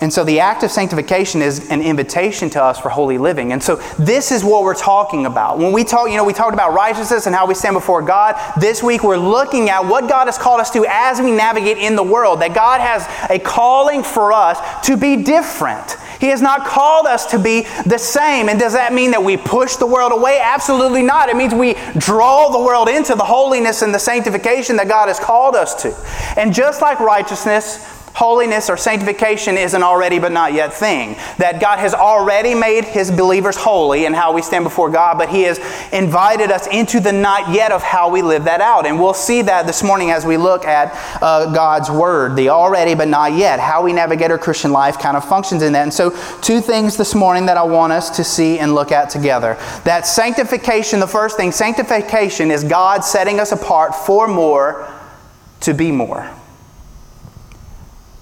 And 0.02 0.12
so 0.12 0.25
the 0.25 0.40
act 0.40 0.64
of 0.64 0.73
sanctification 0.73 1.42
is 1.42 1.71
an 1.71 1.80
invitation 1.80 2.50
to 2.50 2.62
us 2.62 2.76
for 2.80 2.88
holy 2.88 3.18
living. 3.18 3.52
And 3.52 3.62
so 3.62 3.76
this 4.00 4.32
is 4.32 4.42
what 4.42 4.64
we're 4.64 4.75
talking 4.75 5.26
about. 5.26 5.59
When 5.59 5.73
we 5.73 5.85
talk, 5.85 6.11
you 6.11 6.16
know, 6.16 6.25
we 6.25 6.32
talked 6.32 6.54
about 6.54 6.75
righteousness 6.75 7.26
and 7.26 7.37
how 7.37 7.47
we 7.47 7.54
stand 7.54 7.75
before 7.75 8.02
God. 8.02 8.35
This 8.59 8.82
week 8.82 9.04
we're 9.04 9.16
looking 9.16 9.71
at 9.71 9.87
what 9.87 10.09
God 10.09 10.26
has 10.26 10.37
called 10.37 10.61
us 10.61 10.71
to 10.73 10.85
as 10.88 11.21
we 11.21 11.30
navigate 11.30 11.78
in 11.78 11.94
the 11.94 12.02
world. 12.02 12.40
That 12.40 12.52
God 12.52 12.80
has 12.80 13.06
a 13.30 13.38
calling 13.38 14.02
for 14.02 14.32
us 14.32 14.59
to 14.87 14.97
be 14.97 15.23
different. 15.23 15.97
He 16.18 16.26
has 16.28 16.42
not 16.42 16.66
called 16.66 17.06
us 17.06 17.26
to 17.26 17.38
be 17.38 17.62
the 17.87 17.99
same. 17.99 18.49
And 18.49 18.59
does 18.59 18.73
that 18.73 18.92
mean 18.92 19.12
that 19.12 19.23
we 19.23 19.37
push 19.37 19.76
the 19.76 19.87
world 19.87 20.11
away? 20.11 20.40
Absolutely 20.42 21.02
not. 21.02 21.28
It 21.28 21.37
means 21.37 21.54
we 21.54 21.75
draw 21.97 22.49
the 22.50 22.59
world 22.59 22.88
into 22.88 23.14
the 23.14 23.25
holiness 23.25 23.82
and 23.82 23.94
the 23.94 24.00
sanctification 24.00 24.76
that 24.76 24.88
God 24.88 25.06
has 25.06 25.21
called 25.21 25.54
us 25.54 25.80
to. 25.82 25.97
And 26.37 26.52
just 26.52 26.82
like 26.82 26.99
righteousness, 26.99 27.91
Holiness 28.14 28.69
or 28.69 28.76
sanctification 28.76 29.57
is 29.57 29.73
an 29.73 29.83
already 29.83 30.19
but 30.19 30.33
not 30.33 30.52
yet 30.52 30.75
thing. 30.75 31.16
That 31.38 31.61
God 31.61 31.78
has 31.78 31.95
already 31.95 32.54
made 32.54 32.85
his 32.85 33.11
believers 33.11 33.57
holy 33.57 34.04
in 34.04 34.12
how 34.12 34.35
we 34.35 34.42
stand 34.42 34.64
before 34.64 34.90
God, 34.90 35.16
but 35.16 35.31
he 35.31 35.42
has 35.42 35.59
invited 35.92 36.50
us 36.50 36.66
into 36.66 37.00
the 37.00 37.12
not 37.12 37.54
yet 37.54 37.73
of 37.73 37.83
how 37.83 38.11
we 38.11 38.21
live 38.21 38.45
that 38.45 38.61
out. 38.61 38.85
And 38.85 39.00
we'll 39.00 39.14
see 39.14 39.40
that 39.42 39.66
this 39.66 39.83
morning 39.83 40.11
as 40.11 40.26
we 40.26 40.37
look 40.37 40.66
at 40.66 40.92
uh, 41.23 41.52
God's 41.54 41.90
word. 41.90 42.37
The 42.37 42.50
already 42.50 42.95
but 42.95 43.09
not 43.09 43.33
yet, 43.33 43.59
how 43.59 43.83
we 43.83 43.95
navigate 43.95 44.31
our 44.31 44.38
Christian 44.38 44.73
life 44.73 44.99
kind 44.99 45.16
of 45.16 45.25
functions 45.25 45.62
in 45.62 45.73
that. 45.73 45.85
And 45.85 45.95
so, 45.95 46.11
two 46.42 46.61
things 46.61 46.99
this 46.99 47.14
morning 47.14 47.47
that 47.47 47.57
I 47.57 47.62
want 47.62 47.95
us 47.95 48.11
to 48.16 48.25
see 48.25 48.59
and 48.59 48.75
look 48.75 48.92
at 48.92 49.09
together. 49.09 49.57
That 49.85 50.07
sanctification, 50.07 51.00
the 51.00 51.07
first 51.07 51.38
thing, 51.38 51.50
sanctification 51.50 52.50
is 52.50 52.62
God 52.62 53.04
setting 53.04 53.40
us 53.40 53.52
apart 53.52 53.95
for 53.95 54.28
more 54.28 54.92
to 55.61 55.73
be 55.73 55.90
more. 55.90 56.31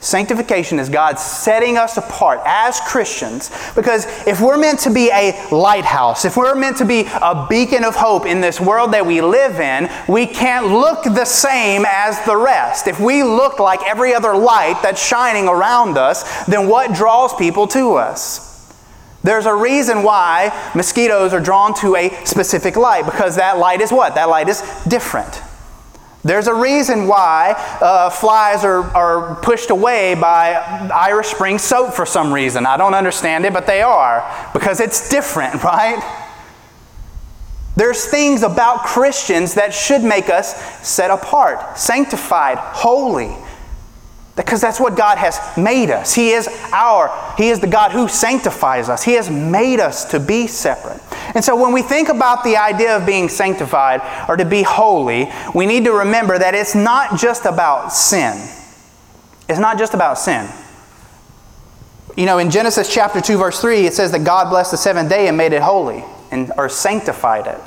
Sanctification 0.03 0.79
is 0.79 0.89
God 0.89 1.19
setting 1.19 1.77
us 1.77 1.99
apart 1.99 2.41
as 2.47 2.81
Christians 2.81 3.51
because 3.75 4.07
if 4.27 4.41
we're 4.41 4.57
meant 4.57 4.81
to 4.81 4.91
be 4.91 5.11
a 5.11 5.47
lighthouse, 5.53 6.25
if 6.25 6.39
we're 6.39 6.55
meant 6.55 6.79
to 6.79 6.87
be 6.87 7.05
a 7.21 7.47
beacon 7.51 7.85
of 7.85 7.95
hope 7.95 8.25
in 8.25 8.41
this 8.41 8.59
world 8.59 8.95
that 8.95 9.05
we 9.05 9.21
live 9.21 9.61
in, 9.61 9.91
we 10.09 10.27
can't 10.27 10.69
look 10.69 11.05
the 11.05 11.27
same 11.27 11.85
as 11.87 12.19
the 12.25 12.35
rest. 12.35 12.87
If 12.87 12.99
we 12.99 13.23
look 13.23 13.59
like 13.59 13.83
every 13.87 14.15
other 14.15 14.35
light 14.35 14.81
that's 14.83 15.07
shining 15.07 15.49
around 15.49 15.99
us, 15.99 16.47
then 16.47 16.67
what 16.67 16.95
draws 16.95 17.35
people 17.35 17.67
to 17.69 17.97
us? 17.97 18.73
There's 19.23 19.45
a 19.45 19.55
reason 19.55 20.03
why 20.03 20.71
mosquitoes 20.75 21.35
are 21.35 21.41
drawn 21.41 21.75
to 21.81 21.97
a 21.97 22.25
specific 22.25 22.77
light 22.77 23.05
because 23.05 23.37
that 23.37 23.59
light 23.59 23.83
is 23.83 23.93
what? 23.93 24.15
That 24.15 24.31
light 24.31 24.49
is 24.49 24.63
different. 24.89 25.43
There's 26.23 26.49
a 26.49 26.55
reason 26.55 27.07
why 27.07 27.55
uh, 27.81 28.11
flies 28.11 28.63
are, 28.65 28.83
are 28.95 29.37
pushed 29.37 29.71
away 29.71 30.15
by 30.15 30.53
Irish 30.95 31.29
Spring 31.29 31.59
soap 31.59 31.95
for 31.95 32.05
some 32.05 32.33
reason. 32.33 32.67
I 32.67 32.77
don't 32.77 32.95
understand 32.95 33.47
it, 33.47 33.55
but 33.55 33.67
they 33.67 33.81
are 33.81 34.51
because 34.53 34.81
it's 34.81 35.09
different, 35.09 35.65
right? 35.65 36.27
There's 37.77 38.05
things 38.05 38.43
about 38.43 38.85
Christians 38.85 39.55
that 39.55 39.73
should 39.73 40.03
make 40.03 40.29
us 40.29 40.55
set 40.87 41.11
apart, 41.11 41.79
sanctified, 41.79 42.59
holy. 42.59 43.35
Because 44.37 44.61
that's 44.61 44.79
what 44.79 44.97
God 44.97 45.19
has 45.19 45.39
made 45.57 45.91
us. 45.91 46.15
He 46.15 46.31
is 46.31 46.49
our, 46.73 47.35
He 47.37 47.49
is 47.49 47.61
the 47.61 47.67
God 47.67 47.93
who 47.93 48.09
sanctifies 48.09 48.89
us. 48.89 49.03
He 49.03 49.15
has 49.15 49.31
made 49.31 49.81
us 49.81 50.05
to 50.11 50.21
be 50.21 50.47
separate. 50.47 51.01
And 51.35 51.45
so 51.45 51.61
when 51.61 51.73
we 51.73 51.83
think 51.83 52.09
about 52.09 52.45
the 52.45 52.57
idea 52.57 52.97
of 52.97 53.07
being 53.07 53.29
sanctified 53.29 54.01
or 54.29 54.37
to 54.37 54.45
be 54.45 54.63
holy, 54.63 55.31
we 55.55 55.67
need 55.67 55.85
to 55.85 55.93
remember 55.93 56.39
that 56.39 56.55
it's 56.55 56.75
not 56.75 57.19
just 57.19 57.45
about 57.45 57.93
sin. 57.93 58.37
It's 59.49 59.59
not 59.59 59.79
just 59.79 59.95
about 59.95 60.19
sin. 60.19 60.49
You 62.17 62.27
know, 62.27 62.39
in 62.39 62.51
Genesis 62.51 62.93
chapter 62.93 63.21
2, 63.21 63.39
verse 63.39 63.61
3, 63.61 63.87
it 63.87 63.95
says 63.95 64.13
that 64.13 64.25
God 64.25 64.51
blessed 64.51 64.73
the 64.73 64.77
seventh 64.77 65.09
day 65.09 65.29
and 65.29 65.37
made 65.37 65.53
it 65.53 65.63
holy 65.63 66.05
and 66.31 66.53
or 66.57 66.69
sanctified 66.69 67.47
it. 67.47 67.61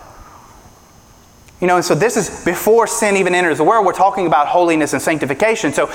You 1.63 1.67
know, 1.67 1.77
and 1.77 1.85
so 1.85 1.95
this 1.95 2.17
is 2.17 2.43
before 2.43 2.87
sin 2.87 3.15
even 3.15 3.33
enters 3.33 3.57
the 3.57 3.63
world. 3.63 3.85
We're 3.85 3.93
talking 3.93 4.27
about 4.27 4.49
holiness 4.49 4.91
and 4.91 5.01
sanctification. 5.01 5.71
So 5.71 5.89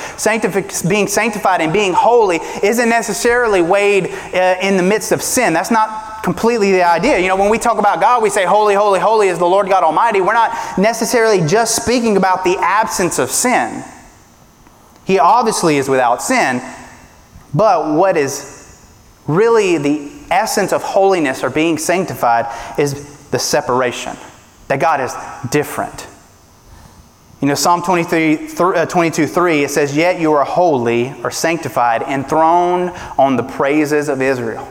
being 0.88 1.06
sanctified 1.06 1.60
and 1.60 1.74
being 1.74 1.92
holy 1.92 2.40
isn't 2.62 2.88
necessarily 2.88 3.60
weighed 3.60 4.06
uh, 4.06 4.56
in 4.62 4.78
the 4.78 4.82
midst 4.82 5.12
of 5.12 5.20
sin. 5.20 5.52
That's 5.52 5.70
not 5.70 6.22
completely 6.22 6.72
the 6.72 6.84
idea. 6.84 7.18
You 7.18 7.28
know, 7.28 7.36
when 7.36 7.50
we 7.50 7.58
talk 7.58 7.76
about 7.76 8.00
God, 8.00 8.22
we 8.22 8.30
say, 8.30 8.46
Holy, 8.46 8.74
holy, 8.74 8.98
holy 8.98 9.28
is 9.28 9.38
the 9.38 9.44
Lord 9.44 9.68
God 9.68 9.84
Almighty. 9.84 10.22
We're 10.22 10.32
not 10.32 10.78
necessarily 10.78 11.46
just 11.46 11.76
speaking 11.76 12.16
about 12.16 12.44
the 12.44 12.56
absence 12.60 13.18
of 13.18 13.30
sin. 13.30 13.84
He 15.04 15.18
obviously 15.18 15.76
is 15.76 15.86
without 15.86 16.22
sin. 16.22 16.62
But 17.52 17.94
what 17.94 18.16
is 18.16 18.90
really 19.26 19.76
the 19.76 20.10
essence 20.30 20.72
of 20.72 20.82
holiness 20.82 21.44
or 21.44 21.50
being 21.50 21.76
sanctified 21.76 22.46
is 22.78 23.28
the 23.28 23.38
separation 23.38 24.16
that 24.68 24.80
God 24.80 25.00
is 25.00 25.14
different. 25.50 26.06
You 27.40 27.46
know, 27.46 27.54
Psalm 27.54 27.82
23, 27.82 28.48
uh, 28.58 28.86
22 28.86 29.26
3, 29.26 29.64
it 29.64 29.70
says, 29.70 29.96
Yet 29.96 30.20
you 30.20 30.32
are 30.32 30.44
holy 30.44 31.14
or 31.22 31.30
sanctified, 31.30 32.02
enthroned 32.02 32.90
on 33.16 33.36
the 33.36 33.44
praises 33.44 34.08
of 34.08 34.20
Israel. 34.20 34.70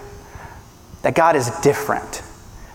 That 1.04 1.16
God 1.16 1.36
is 1.36 1.50
different. 1.62 2.24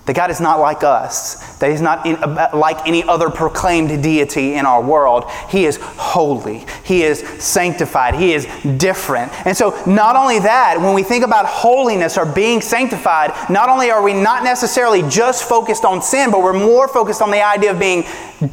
That 0.04 0.16
God 0.16 0.32
is 0.32 0.40
not 0.40 0.58
like 0.58 0.82
us, 0.82 1.58
that 1.58 1.70
He's 1.70 1.80
not 1.80 2.04
in, 2.04 2.20
like 2.58 2.88
any 2.88 3.04
other 3.04 3.30
proclaimed 3.30 4.02
deity 4.02 4.54
in 4.54 4.66
our 4.66 4.82
world. 4.82 5.30
He 5.48 5.64
is 5.64 5.78
holy, 5.80 6.66
He 6.84 7.04
is 7.04 7.20
sanctified, 7.38 8.14
He 8.16 8.32
is 8.32 8.46
different. 8.78 9.30
And 9.46 9.56
so, 9.56 9.80
not 9.86 10.16
only 10.16 10.40
that, 10.40 10.80
when 10.80 10.92
we 10.94 11.04
think 11.04 11.24
about 11.24 11.46
holiness 11.46 12.18
or 12.18 12.26
being 12.26 12.60
sanctified, 12.60 13.30
not 13.48 13.68
only 13.68 13.92
are 13.92 14.02
we 14.02 14.12
not 14.12 14.42
necessarily 14.42 15.02
just 15.08 15.48
focused 15.48 15.84
on 15.84 16.02
sin, 16.02 16.32
but 16.32 16.42
we're 16.42 16.52
more 16.52 16.88
focused 16.88 17.22
on 17.22 17.30
the 17.30 17.44
idea 17.44 17.70
of 17.70 17.78
being 17.78 18.04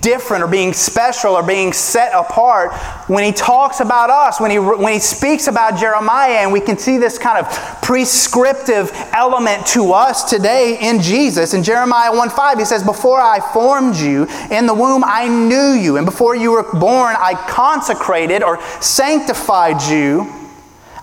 different 0.01 0.43
or 0.43 0.47
being 0.47 0.71
special 0.71 1.33
or 1.33 1.41
being 1.41 1.73
set 1.73 2.13
apart. 2.13 2.73
When 3.09 3.23
He 3.23 3.31
talks 3.31 3.79
about 3.79 4.11
us, 4.11 4.39
when 4.39 4.51
He, 4.51 4.59
when 4.59 4.93
he 4.93 4.99
speaks 4.99 5.47
about 5.47 5.79
Jeremiah, 5.79 6.43
and 6.43 6.53
we 6.53 6.61
can 6.61 6.77
see 6.77 6.99
this 6.99 7.17
kind 7.17 7.43
of 7.43 7.81
prescriptive 7.81 8.91
element 9.13 9.65
to 9.67 9.93
us 9.93 10.29
today 10.29 10.77
in 10.79 11.01
Jesus. 11.01 11.38
Jesus. 11.39 11.53
In 11.53 11.63
Jeremiah 11.63 12.11
1 12.13 12.29
5, 12.29 12.59
he 12.59 12.65
says, 12.65 12.83
Before 12.83 13.19
I 13.19 13.39
formed 13.53 13.95
you 13.95 14.27
in 14.51 14.65
the 14.65 14.73
womb, 14.73 15.03
I 15.05 15.27
knew 15.27 15.71
you. 15.71 15.97
And 15.97 16.05
before 16.05 16.35
you 16.35 16.51
were 16.51 16.63
born, 16.63 17.15
I 17.17 17.33
consecrated 17.47 18.43
or 18.43 18.61
sanctified 18.81 19.81
you 19.83 20.38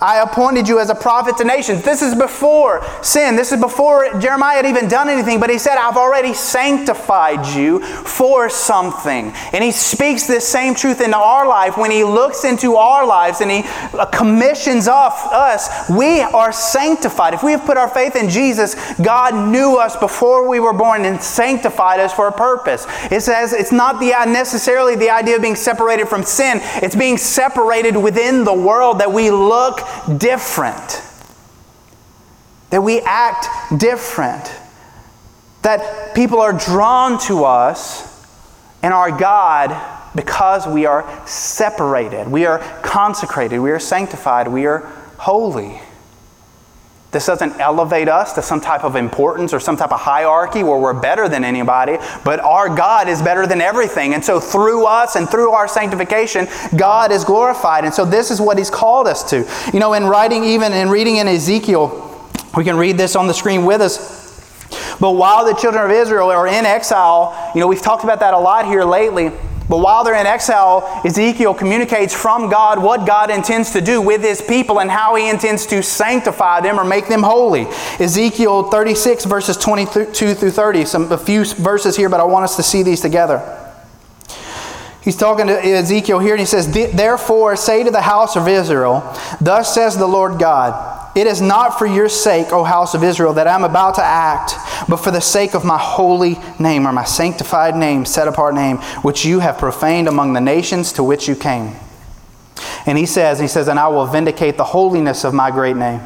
I 0.01 0.23
appointed 0.23 0.69
you 0.69 0.79
as 0.79 0.91
a 0.91 0.95
prophet 0.95 1.37
to 1.39 1.45
nations. 1.45 1.83
This 1.83 2.03
is 2.03 2.15
before 2.15 2.85
sin. 3.03 3.37
This 3.37 3.53
is 3.53 3.61
before 3.61 4.19
Jeremiah 4.19 4.57
had 4.57 4.67
even 4.67 4.89
done 4.89 5.09
anything, 5.09 5.41
but 5.41 5.49
he 5.49 5.59
said, 5.59 5.77
I've 5.77 5.97
already 5.97 6.35
sanctified 6.35 7.47
you 7.57 7.81
for 7.81 8.51
something. 8.51 9.33
And 9.53 9.65
he 9.65 9.73
speaks 9.73 10.27
this 10.27 10.47
same 10.47 10.75
truth 10.75 11.01
into 11.01 11.17
our 11.17 11.49
life 11.49 11.77
when 11.79 11.91
he 11.91 12.05
looks 12.05 12.45
into 12.45 12.77
our 12.77 13.07
lives 13.07 13.41
and 13.41 13.51
he 13.51 13.63
uh, 13.65 14.07
commissions 14.07 14.89
off 14.89 15.33
us. 15.33 15.89
We 15.89 16.21
are 16.21 16.53
sanctified. 16.53 17.35
If 17.35 17.43
we 17.43 17.53
have 17.53 17.65
put 17.65 17.77
our 17.77 17.89
faith 17.89 18.17
in 18.17 18.29
Jesus, 18.29 18.75
God 18.97 19.51
knew 19.51 19.77
us 19.77 19.97
before 19.97 20.49
we 20.49 20.61
were 20.61 20.75
born 20.75 21.05
and 21.05 21.23
sanctified 21.23 22.01
us 22.01 22.13
for 22.13 22.29
a 22.29 22.33
purpose. 22.33 22.87
It 23.11 23.23
says 23.23 23.53
it's 23.53 23.73
not 23.73 23.99
the, 24.01 24.13
uh, 24.13 24.27
necessarily 24.27 24.95
the 24.95 25.11
idea 25.11 25.37
of 25.37 25.43
being 25.43 25.57
separated 25.57 26.09
from 26.09 26.23
sin, 26.23 26.61
it's 26.83 26.97
being 26.97 27.17
separated 27.17 27.97
within 27.97 28.45
the 28.45 28.55
world 28.55 28.99
that 29.01 29.11
we 29.11 29.31
look 29.31 29.86
different, 30.19 31.03
that 32.71 32.83
we 32.83 33.01
act 33.01 33.47
different, 33.79 34.53
that 35.63 36.15
people 36.15 36.41
are 36.41 36.53
drawn 36.53 37.19
to 37.21 37.45
us 37.45 38.07
and 38.83 38.93
our 38.95 39.11
God 39.11 39.75
because 40.15 40.67
we 40.67 40.87
are 40.87 41.27
separated, 41.27 42.29
we 42.29 42.47
are 42.47 42.59
consecrated, 42.83 43.61
we 43.61 43.71
are 43.71 43.79
sanctified, 43.79 44.49
we 44.49 44.67
are 44.67 44.81
holy. 45.19 45.81
This 47.13 47.27
doesn't 47.27 47.61
elevate 47.61 48.09
us 48.09 48.33
to 48.35 48.43
some 48.43 48.61
type 48.61 48.85
of 48.85 48.97
importance 48.97 49.55
or 49.55 49.61
some 49.61 49.77
type 49.77 49.93
of 49.93 50.01
hierarchy 50.01 50.63
where 50.63 50.79
we're 50.79 51.01
better 51.01 51.29
than 51.29 51.45
anybody, 51.45 51.99
but 52.25 52.41
our 52.41 52.69
God 52.69 53.09
is 53.09 53.23
better 53.23 53.47
than 53.47 53.61
everything. 53.61 54.13
And 54.13 54.25
so 54.25 54.41
through 54.41 54.87
us 54.87 55.17
and 55.17 55.29
through 55.29 55.53
our 55.53 55.69
sanctification, 55.69 56.49
God 56.77 57.13
is 57.13 57.25
glorified. 57.25 57.85
And 57.85 57.95
so 57.95 58.05
this 58.05 58.31
is 58.31 58.41
what 58.41 58.59
He's 58.59 58.71
called 58.71 59.07
us 59.07 59.29
to. 59.31 59.49
You 59.73 59.81
know, 59.81 59.95
in 59.95 60.05
writing, 60.05 60.45
even 60.45 60.73
in 60.73 60.89
reading 60.89 61.17
in 61.17 61.29
Ezekiel, 61.29 62.03
we 62.57 62.65
can 62.65 62.77
read 62.77 62.99
this 62.99 63.15
on 63.15 63.29
the 63.29 63.35
screen 63.35 63.65
with 63.65 63.81
us. 63.81 64.17
But 64.99 65.13
while 65.13 65.45
the 65.45 65.55
children 65.55 65.85
of 65.85 65.91
Israel 65.91 66.31
are 66.31 66.47
in 66.47 66.67
exile, 66.67 67.53
you 67.55 67.61
know, 67.61 67.69
we've 67.69 67.83
talked 67.83 68.03
about 68.03 68.21
that 68.21 68.35
a 68.35 68.39
lot 68.39 68.67
here 68.67 68.85
lately. 68.85 69.31
But 69.69 69.79
while 69.79 70.05
they're 70.05 70.15
in 70.15 70.27
exile, 70.27 71.03
Ezekiel 71.05 71.55
communicates 71.55 72.15
from 72.15 72.49
God 72.49 72.81
what 72.81 73.07
God 73.07 73.31
intends 73.31 73.73
to 73.73 73.81
do 73.81 74.01
with 74.01 74.23
his 74.23 74.41
people 74.41 74.81
and 74.81 74.91
how 74.91 75.17
he 75.17 75.29
intends 75.29 75.67
to 75.67 75.83
sanctify 75.83 76.61
them 76.61 76.79
or 76.79 76.85
make 76.85 77.09
them 77.09 77.23
holy. 77.23 77.67
Ezekiel 77.99 78.71
36, 78.71 79.25
verses 79.25 79.57
22 79.57 80.35
through 80.35 80.51
30. 80.51 80.85
Some, 80.85 81.11
a 81.11 81.19
few 81.19 81.45
verses 81.45 81.97
here, 81.97 82.09
but 82.09 82.21
I 82.21 82.25
want 82.25 82.45
us 82.45 82.57
to 82.57 82.63
see 82.63 82.83
these 82.83 83.01
together. 83.01 83.63
He's 85.03 85.17
talking 85.17 85.47
to 85.47 85.65
Ezekiel 85.65 86.19
here 86.19 86.33
and 86.33 86.41
he 86.41 86.47
says, 86.47 86.73
Therefore, 86.73 87.55
say 87.55 87.85
to 87.85 87.91
the 87.93 88.03
house 88.03 88.37
of 88.37 88.49
Israel, 88.49 89.03
Thus 89.41 89.73
says 89.73 89.97
the 89.97 90.07
Lord 90.07 90.41
God. 90.41 91.06
It 91.17 91.27
is 91.27 91.41
not 91.41 91.79
for 91.79 91.87
your 91.87 92.11
sake, 92.11 92.53
O 92.53 92.63
house 92.63 92.95
of 92.95 93.03
Israel, 93.03 93.33
that 93.33 93.49
I'm 93.49 93.65
about 93.65 93.95
to 93.95 94.05
act, 94.05 94.53
but 94.87 94.99
for 94.99 95.11
the 95.11 95.21
sake 95.21 95.55
of 95.55 95.65
my 95.65 95.79
holy 95.79 96.39
name, 96.59 96.87
or 96.87 96.93
my 96.93 97.05
sanctified 97.05 97.75
name, 97.75 98.05
set 98.05 98.29
apart 98.29 98.55
name, 98.55 98.77
which 99.01 99.25
you 99.25 99.41
have 99.41 99.57
profaned 99.57 100.09
among 100.09 100.35
the 100.35 100.43
nations 100.43 100.93
to 100.93 101.03
which 101.03 101.27
you 101.27 101.35
came. 101.35 101.75
And 102.85 102.99
he 102.99 103.07
says, 103.07 103.41
he 103.41 103.49
says, 103.49 103.69
and 103.69 103.79
I 103.79 103.89
will 103.89 104.07
vindicate 104.07 104.59
the 104.59 104.65
holiness 104.65 105.25
of 105.25 105.33
my 105.33 105.51
great 105.51 105.77
name. 105.77 106.03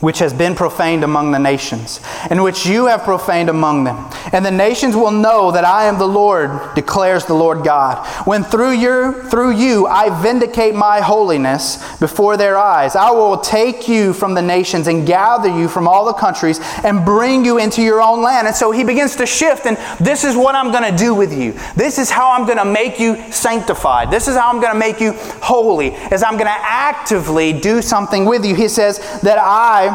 Which 0.00 0.20
has 0.20 0.32
been 0.32 0.54
profaned 0.54 1.02
among 1.02 1.32
the 1.32 1.38
nations, 1.38 2.00
and 2.30 2.42
which 2.42 2.64
you 2.66 2.86
have 2.86 3.02
profaned 3.02 3.48
among 3.48 3.84
them. 3.84 4.08
And 4.32 4.44
the 4.46 4.50
nations 4.50 4.94
will 4.94 5.10
know 5.10 5.50
that 5.50 5.64
I 5.64 5.86
am 5.86 5.98
the 5.98 6.06
Lord, 6.06 6.74
declares 6.74 7.24
the 7.24 7.34
Lord 7.34 7.64
God, 7.64 8.06
when 8.26 8.44
through 8.44 8.72
you, 8.72 9.24
through 9.24 9.56
you 9.56 9.86
I 9.86 10.22
vindicate 10.22 10.74
my 10.74 11.00
holiness 11.00 11.78
before 11.98 12.36
their 12.36 12.56
eyes. 12.56 12.94
I 12.94 13.10
will 13.10 13.38
take 13.38 13.88
you 13.88 14.12
from 14.12 14.34
the 14.34 14.42
nations 14.42 14.86
and 14.86 15.06
gather 15.06 15.48
you 15.48 15.68
from 15.68 15.88
all 15.88 16.04
the 16.04 16.12
countries 16.12 16.60
and 16.84 17.04
bring 17.04 17.44
you 17.44 17.58
into 17.58 17.82
your 17.82 18.00
own 18.00 18.22
land. 18.22 18.46
And 18.46 18.54
so 18.54 18.70
he 18.70 18.84
begins 18.84 19.16
to 19.16 19.26
shift, 19.26 19.66
and 19.66 19.76
this 19.98 20.22
is 20.22 20.36
what 20.36 20.54
I'm 20.54 20.70
going 20.70 20.88
to 20.90 20.96
do 20.96 21.14
with 21.14 21.32
you. 21.32 21.52
This 21.74 21.98
is 21.98 22.08
how 22.08 22.30
I'm 22.32 22.46
going 22.46 22.58
to 22.58 22.64
make 22.64 23.00
you 23.00 23.16
sanctified. 23.32 24.10
This 24.10 24.28
is 24.28 24.36
how 24.36 24.48
I'm 24.48 24.60
going 24.60 24.72
to 24.72 24.78
make 24.78 25.00
you 25.00 25.14
holy, 25.42 25.92
as 26.12 26.22
I'm 26.22 26.34
going 26.34 26.46
to 26.46 26.50
actively 26.60 27.52
do 27.52 27.82
something 27.82 28.24
with 28.24 28.44
you. 28.44 28.54
He 28.54 28.68
says 28.68 28.98
that 29.22 29.38
I 29.38 29.87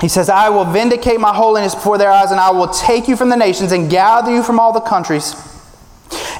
he 0.00 0.08
says, 0.08 0.28
I 0.28 0.50
will 0.50 0.64
vindicate 0.64 1.20
my 1.20 1.34
holiness 1.34 1.74
before 1.74 1.98
their 1.98 2.10
eyes, 2.10 2.30
and 2.30 2.40
I 2.40 2.50
will 2.50 2.68
take 2.68 3.08
you 3.08 3.16
from 3.16 3.30
the 3.30 3.36
nations 3.36 3.72
and 3.72 3.88
gather 3.88 4.30
you 4.30 4.42
from 4.42 4.60
all 4.60 4.72
the 4.72 4.80
countries 4.80 5.34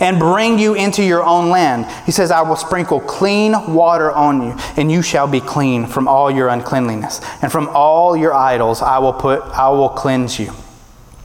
and 0.00 0.18
bring 0.18 0.58
you 0.58 0.74
into 0.74 1.02
your 1.02 1.22
own 1.22 1.50
land. 1.50 1.86
He 2.04 2.12
says, 2.12 2.30
I 2.30 2.42
will 2.42 2.56
sprinkle 2.56 3.00
clean 3.00 3.72
water 3.72 4.10
on 4.10 4.42
you, 4.42 4.56
and 4.76 4.90
you 4.90 5.02
shall 5.02 5.26
be 5.26 5.40
clean 5.40 5.86
from 5.86 6.08
all 6.08 6.30
your 6.30 6.48
uncleanliness. 6.48 7.20
And 7.42 7.50
from 7.50 7.68
all 7.72 8.16
your 8.16 8.34
idols 8.34 8.82
I 8.82 8.98
will 8.98 9.12
put 9.12 9.40
I 9.42 9.70
will 9.70 9.88
cleanse 9.88 10.38
you. 10.38 10.50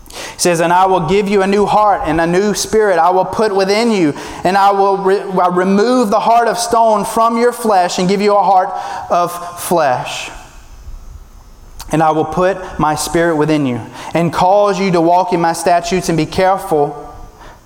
He 0.10 0.40
says, 0.40 0.62
And 0.62 0.72
I 0.72 0.86
will 0.86 1.08
give 1.08 1.28
you 1.28 1.42
a 1.42 1.48
new 1.48 1.66
heart 1.66 2.02
and 2.06 2.22
a 2.22 2.28
new 2.28 2.54
spirit 2.54 3.00
I 3.00 3.10
will 3.10 3.26
put 3.26 3.56
within 3.56 3.92
you, 3.92 4.14
and 4.44 4.56
I 4.56 4.72
will 4.72 4.98
re- 4.98 5.24
remove 5.52 6.10
the 6.10 6.20
heart 6.20 6.48
of 6.48 6.58
stone 6.58 7.06
from 7.06 7.38
your 7.38 7.52
flesh 7.52 8.00
and 8.00 8.08
give 8.08 8.22
you 8.22 8.36
a 8.36 8.44
heart 8.44 8.70
of 9.12 9.60
flesh. 9.62 10.32
And 11.92 12.04
I 12.04 12.12
will 12.12 12.26
put 12.26 12.80
my 12.80 12.96
spirit 12.96 13.36
within 13.36 13.66
you 13.66 13.78
and 14.14 14.32
cause 14.32 14.80
you 14.80 14.92
to 14.92 15.02
walk 15.02 15.34
in 15.34 15.42
my 15.42 15.54
statutes 15.54 16.10
and 16.10 16.18
be 16.18 16.26
careful 16.26 17.10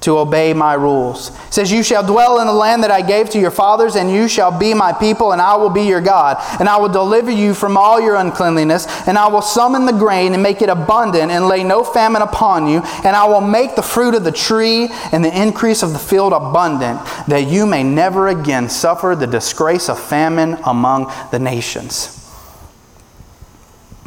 to 0.03 0.17
obey 0.17 0.53
my 0.53 0.73
rules. 0.73 1.29
It 1.29 1.53
says, 1.53 1.71
You 1.71 1.81
shall 1.81 2.05
dwell 2.05 2.39
in 2.39 2.47
the 2.47 2.53
land 2.53 2.83
that 2.83 2.91
I 2.91 3.01
gave 3.01 3.29
to 3.31 3.39
your 3.39 3.51
fathers, 3.51 3.95
and 3.95 4.11
you 4.11 4.27
shall 4.27 4.57
be 4.57 4.73
my 4.73 4.91
people, 4.91 5.31
and 5.31 5.41
I 5.41 5.55
will 5.55 5.69
be 5.69 5.83
your 5.83 6.01
God. 6.01 6.37
And 6.59 6.67
I 6.67 6.77
will 6.77 6.89
deliver 6.89 7.31
you 7.31 7.53
from 7.53 7.77
all 7.77 8.01
your 8.01 8.15
uncleanliness, 8.15 8.85
and 9.07 9.17
I 9.17 9.27
will 9.27 9.41
summon 9.41 9.85
the 9.85 9.93
grain 9.93 10.33
and 10.33 10.43
make 10.43 10.61
it 10.61 10.69
abundant, 10.69 11.31
and 11.31 11.47
lay 11.47 11.63
no 11.63 11.83
famine 11.83 12.21
upon 12.21 12.67
you. 12.67 12.81
And 13.03 13.15
I 13.15 13.25
will 13.25 13.41
make 13.41 13.75
the 13.75 13.81
fruit 13.81 14.13
of 14.13 14.23
the 14.23 14.31
tree 14.31 14.89
and 15.11 15.23
the 15.23 15.41
increase 15.41 15.83
of 15.83 15.93
the 15.93 15.99
field 15.99 16.33
abundant, 16.33 16.99
that 17.27 17.47
you 17.47 17.65
may 17.65 17.83
never 17.83 18.27
again 18.27 18.69
suffer 18.69 19.15
the 19.15 19.27
disgrace 19.27 19.89
of 19.89 19.99
famine 19.99 20.57
among 20.65 21.11
the 21.31 21.39
nations. 21.39 22.22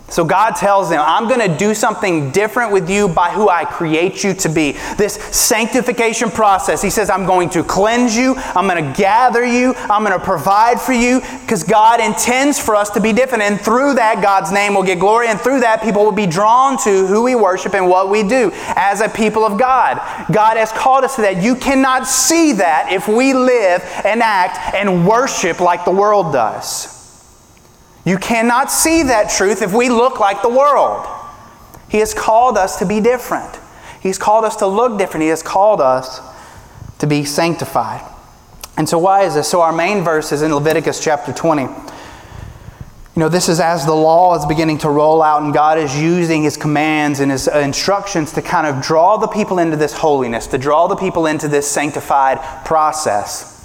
So 0.09 0.25
God 0.25 0.53
tells 0.53 0.89
them, 0.89 1.03
I'm 1.05 1.29
going 1.29 1.41
to 1.41 1.59
do 1.59 1.75
something 1.75 2.31
different 2.31 2.71
with 2.71 2.89
you 2.89 3.09
by 3.09 3.31
who 3.31 3.49
I 3.49 3.65
create 3.65 4.23
you 4.23 4.35
to 4.35 4.49
be. 4.49 4.73
This 4.97 5.15
sanctification 5.15 6.31
process. 6.31 6.81
He 6.81 6.91
says, 6.91 7.11
I'm 7.11 7.27
going 7.27 7.51
to 7.51 7.65
cleanse 7.65 8.17
you. 8.17 8.35
I'm 8.37 8.69
going 8.69 8.85
to 8.85 8.97
gather 8.97 9.45
you. 9.45 9.75
I'm 9.77 10.05
going 10.05 10.17
to 10.17 10.25
provide 10.25 10.81
for 10.81 10.93
you 10.93 11.21
because 11.41 11.65
God 11.65 12.01
intends 12.01 12.61
for 12.61 12.77
us 12.77 12.89
to 12.91 13.01
be 13.01 13.13
different. 13.13 13.43
And 13.43 13.61
through 13.61 13.95
that, 13.95 14.23
God's 14.23 14.53
name 14.53 14.75
will 14.75 14.85
get 14.85 15.01
glory. 15.01 15.27
And 15.27 15.41
through 15.41 15.61
that, 15.61 15.83
people 15.83 16.05
will 16.05 16.13
be 16.13 16.27
drawn 16.27 16.79
to 16.85 17.07
who 17.07 17.25
we 17.25 17.35
worship 17.35 17.75
and 17.75 17.89
what 17.89 18.09
we 18.09 18.23
do 18.23 18.53
as 18.77 19.01
a 19.01 19.09
people 19.09 19.45
of 19.45 19.59
God. 19.59 19.97
God 20.33 20.57
has 20.57 20.71
called 20.71 21.03
us 21.03 21.17
to 21.17 21.23
that. 21.23 21.43
You 21.43 21.57
cannot 21.57 22.07
see 22.07 22.53
that 22.53 22.93
if 22.93 23.09
we 23.09 23.35
live 23.35 23.83
and 24.05 24.23
act 24.23 24.73
and 24.75 25.07
worship 25.07 25.59
like 25.59 25.85
the 25.85 25.91
world 25.91 26.33
does. 26.33 26.96
You 28.07 28.19
cannot 28.19 28.71
see 28.71 29.03
that 29.03 29.31
truth 29.31 29.63
if 29.63 29.75
we 29.75 29.89
look 29.91 30.21
like 30.21 30.41
the 30.41 30.49
world. 30.49 31.05
He 31.89 31.99
has 31.99 32.15
called 32.15 32.57
us 32.57 32.79
to 32.79 32.87
be 32.87 33.01
different. 33.01 33.59
He's 34.01 34.17
called 34.17 34.45
us 34.45 34.57
to 34.57 34.67
look 34.69 34.97
different. 34.97 35.23
He 35.23 35.29
has 35.31 35.43
called 35.43 35.81
us 35.81 36.21
to 37.01 37.07
be 37.09 37.25
sanctified. 37.25 38.09
And 38.77 38.89
so, 38.89 38.99
why 38.99 39.25
is 39.25 39.35
this? 39.35 39.49
So, 39.49 39.61
our 39.61 39.73
main 39.73 40.05
verse 40.05 40.31
is 40.31 40.43
in 40.43 40.55
Leviticus 40.55 41.03
chapter 41.03 41.33
20. 41.33 41.63
You 41.63 43.21
know, 43.21 43.29
this 43.29 43.49
is 43.49 43.59
as 43.59 43.87
the 43.87 43.95
law 43.95 44.37
is 44.37 44.45
beginning 44.47 44.79
to 44.79 44.91
roll 44.91 45.23
out, 45.23 45.43
and 45.43 45.53
God 45.53 45.79
is 45.79 45.99
using 45.99 46.45
His 46.45 46.57
commands 46.57 47.19
and 47.19 47.33
His 47.33 47.49
uh, 47.49 47.59
instructions 47.59 48.33
to 48.35 48.43
kind 48.43 48.67
of 48.67 48.83
draw 48.83 49.17
the 49.17 49.27
people 49.27 49.59
into 49.59 49.77
this 49.77 49.95
holiness, 49.95 50.47
to 50.49 50.59
draw 50.59 50.87
the 50.87 50.97
people 50.97 51.27
into 51.27 51.49
this 51.49 51.67
sanctified 51.67 52.39
process. 52.65 53.56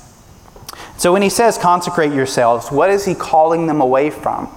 So 1.01 1.12
when 1.12 1.24
he 1.24 1.29
says 1.29 1.58
consecrate 1.58 2.13
yourselves, 2.13 2.72
what 2.72 2.91
is 2.91 3.05
he 3.05 3.15
calling 3.15 3.65
them 3.65 3.81
away 3.81 4.12
from? 4.12 4.55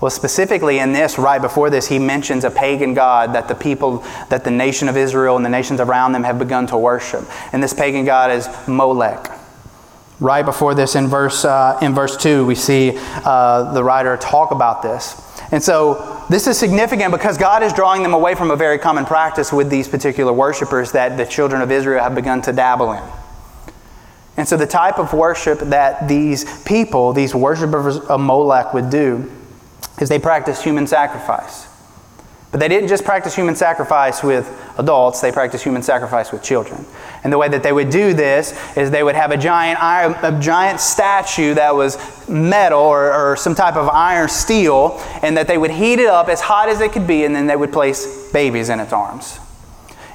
Well, 0.00 0.08
specifically 0.08 0.78
in 0.78 0.92
this, 0.92 1.18
right 1.18 1.42
before 1.42 1.68
this, 1.68 1.88
he 1.88 1.98
mentions 1.98 2.44
a 2.44 2.50
pagan 2.52 2.94
god 2.94 3.32
that 3.32 3.48
the 3.48 3.56
people, 3.56 4.04
that 4.28 4.44
the 4.44 4.52
nation 4.52 4.88
of 4.88 4.96
Israel 4.96 5.34
and 5.34 5.44
the 5.44 5.48
nations 5.48 5.80
around 5.80 6.12
them 6.12 6.22
have 6.22 6.38
begun 6.38 6.68
to 6.68 6.78
worship. 6.78 7.24
And 7.52 7.60
this 7.60 7.74
pagan 7.74 8.04
god 8.04 8.30
is 8.30 8.48
Molech. 8.68 9.32
Right 10.20 10.44
before 10.44 10.76
this, 10.76 10.94
in 10.94 11.08
verse, 11.08 11.44
uh, 11.44 11.76
in 11.82 11.92
verse 11.92 12.16
2, 12.16 12.46
we 12.46 12.54
see 12.54 12.92
uh, 12.96 13.72
the 13.72 13.82
writer 13.82 14.16
talk 14.16 14.52
about 14.52 14.82
this. 14.82 15.20
And 15.50 15.60
so 15.60 16.24
this 16.30 16.46
is 16.46 16.56
significant 16.56 17.10
because 17.10 17.36
God 17.36 17.64
is 17.64 17.72
drawing 17.72 18.04
them 18.04 18.14
away 18.14 18.36
from 18.36 18.52
a 18.52 18.56
very 18.56 18.78
common 18.78 19.04
practice 19.04 19.52
with 19.52 19.70
these 19.70 19.88
particular 19.88 20.32
worshipers 20.32 20.92
that 20.92 21.16
the 21.16 21.26
children 21.26 21.62
of 21.62 21.72
Israel 21.72 22.04
have 22.04 22.14
begun 22.14 22.42
to 22.42 22.52
dabble 22.52 22.92
in. 22.92 23.02
And 24.38 24.46
so, 24.46 24.56
the 24.56 24.68
type 24.68 24.98
of 24.98 25.12
worship 25.12 25.58
that 25.58 26.06
these 26.06 26.62
people, 26.62 27.12
these 27.12 27.34
worshippers 27.34 27.98
of 27.98 28.20
Molech, 28.20 28.72
would 28.72 28.88
do 28.88 29.28
is 30.00 30.08
they 30.08 30.20
practice 30.20 30.62
human 30.62 30.86
sacrifice. 30.86 31.66
But 32.52 32.60
they 32.60 32.68
didn't 32.68 32.88
just 32.88 33.04
practice 33.04 33.34
human 33.34 33.56
sacrifice 33.56 34.22
with 34.22 34.48
adults, 34.78 35.20
they 35.20 35.32
practiced 35.32 35.64
human 35.64 35.82
sacrifice 35.82 36.30
with 36.30 36.42
children. 36.42 36.86
And 37.24 37.32
the 37.32 37.36
way 37.36 37.48
that 37.48 37.64
they 37.64 37.72
would 37.72 37.90
do 37.90 38.14
this 38.14 38.56
is 38.76 38.92
they 38.92 39.02
would 39.02 39.16
have 39.16 39.32
a 39.32 39.36
giant, 39.36 39.82
iron, 39.82 40.14
a 40.22 40.40
giant 40.40 40.78
statue 40.78 41.54
that 41.54 41.74
was 41.74 41.98
metal 42.28 42.80
or, 42.80 43.12
or 43.12 43.36
some 43.36 43.56
type 43.56 43.74
of 43.74 43.88
iron 43.88 44.28
steel, 44.28 45.02
and 45.20 45.36
that 45.36 45.48
they 45.48 45.58
would 45.58 45.72
heat 45.72 45.98
it 45.98 46.06
up 46.06 46.28
as 46.28 46.40
hot 46.40 46.68
as 46.68 46.80
it 46.80 46.92
could 46.92 47.08
be, 47.08 47.24
and 47.24 47.34
then 47.34 47.48
they 47.48 47.56
would 47.56 47.72
place 47.72 48.30
babies 48.32 48.68
in 48.68 48.78
its 48.78 48.92
arms. 48.92 49.40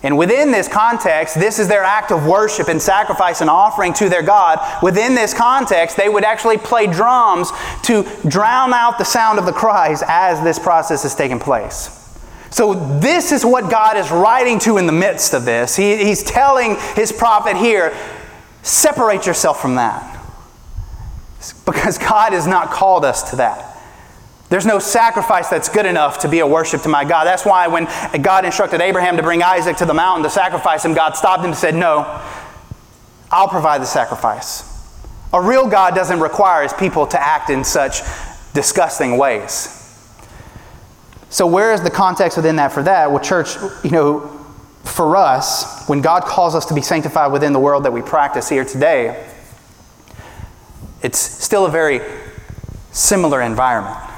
And 0.03 0.17
within 0.17 0.51
this 0.51 0.67
context, 0.67 1.35
this 1.35 1.59
is 1.59 1.69
their 1.69 1.83
act 1.83 2.11
of 2.11 2.25
worship 2.25 2.67
and 2.67 2.81
sacrifice 2.81 3.39
and 3.39 3.49
offering 3.49 3.93
to 3.93 4.09
their 4.09 4.21
God. 4.21 4.59
Within 4.83 5.15
this 5.15 5.33
context, 5.33 5.95
they 5.95 6.09
would 6.09 6.25
actually 6.25 6.57
play 6.57 6.87
drums 6.87 7.51
to 7.83 8.03
drown 8.27 8.73
out 8.73 8.97
the 8.97 9.05
sound 9.05 9.39
of 9.39 9.45
the 9.45 9.53
cries 9.53 10.03
as 10.05 10.43
this 10.43 10.59
process 10.59 11.05
is 11.05 11.15
taking 11.15 11.39
place. 11.39 11.99
So, 12.49 12.73
this 12.99 13.31
is 13.31 13.43
what 13.43 13.71
God 13.71 13.97
is 13.97 14.11
writing 14.11 14.59
to 14.59 14.77
in 14.77 14.85
the 14.85 14.91
midst 14.91 15.33
of 15.33 15.45
this. 15.45 15.75
He, 15.75 15.97
he's 15.97 16.21
telling 16.21 16.75
his 16.95 17.11
prophet 17.11 17.57
here 17.57 17.97
separate 18.61 19.25
yourself 19.25 19.59
from 19.61 19.75
that. 19.75 20.09
Because 21.65 21.97
God 21.97 22.33
has 22.33 22.45
not 22.45 22.71
called 22.71 23.05
us 23.05 23.31
to 23.31 23.37
that. 23.37 23.72
There's 24.53 24.67
no 24.67 24.77
sacrifice 24.77 25.49
that's 25.49 25.67
good 25.67 25.87
enough 25.87 26.19
to 26.19 26.29
be 26.29 26.37
a 26.37 26.45
worship 26.45 26.83
to 26.83 26.87
my 26.87 27.05
God. 27.05 27.23
That's 27.23 27.43
why 27.43 27.65
when 27.65 27.87
God 28.21 28.45
instructed 28.45 28.81
Abraham 28.81 29.17
to 29.17 29.23
bring 29.23 29.41
Isaac 29.41 29.77
to 29.77 29.85
the 29.85 29.95
mountain 29.95 30.21
to 30.25 30.29
sacrifice 30.29 30.85
him, 30.85 30.93
God 30.93 31.15
stopped 31.15 31.39
him 31.39 31.47
and 31.47 31.55
said, 31.55 31.73
No, 31.73 32.21
I'll 33.31 33.47
provide 33.47 33.81
the 33.81 33.87
sacrifice. 33.87 34.95
A 35.33 35.41
real 35.41 35.67
God 35.67 35.95
doesn't 35.95 36.19
require 36.19 36.61
his 36.61 36.71
people 36.71 37.07
to 37.07 37.19
act 37.19 37.49
in 37.49 37.63
such 37.63 38.01
disgusting 38.53 39.17
ways. 39.17 39.69
So, 41.31 41.47
where 41.47 41.73
is 41.73 41.81
the 41.81 41.89
context 41.89 42.37
within 42.37 42.57
that 42.57 42.73
for 42.73 42.83
that? 42.83 43.09
Well, 43.09 43.23
church, 43.23 43.55
you 43.83 43.89
know, 43.89 44.27
for 44.83 45.15
us, 45.15 45.87
when 45.87 46.01
God 46.01 46.25
calls 46.25 46.53
us 46.53 46.67
to 46.67 46.75
be 46.75 46.81
sanctified 46.83 47.31
within 47.31 47.53
the 47.53 47.59
world 47.59 47.85
that 47.85 47.91
we 47.91 48.03
practice 48.03 48.49
here 48.49 48.65
today, 48.65 49.27
it's 51.01 51.17
still 51.17 51.65
a 51.65 51.71
very 51.71 52.01
similar 52.91 53.41
environment 53.41 54.12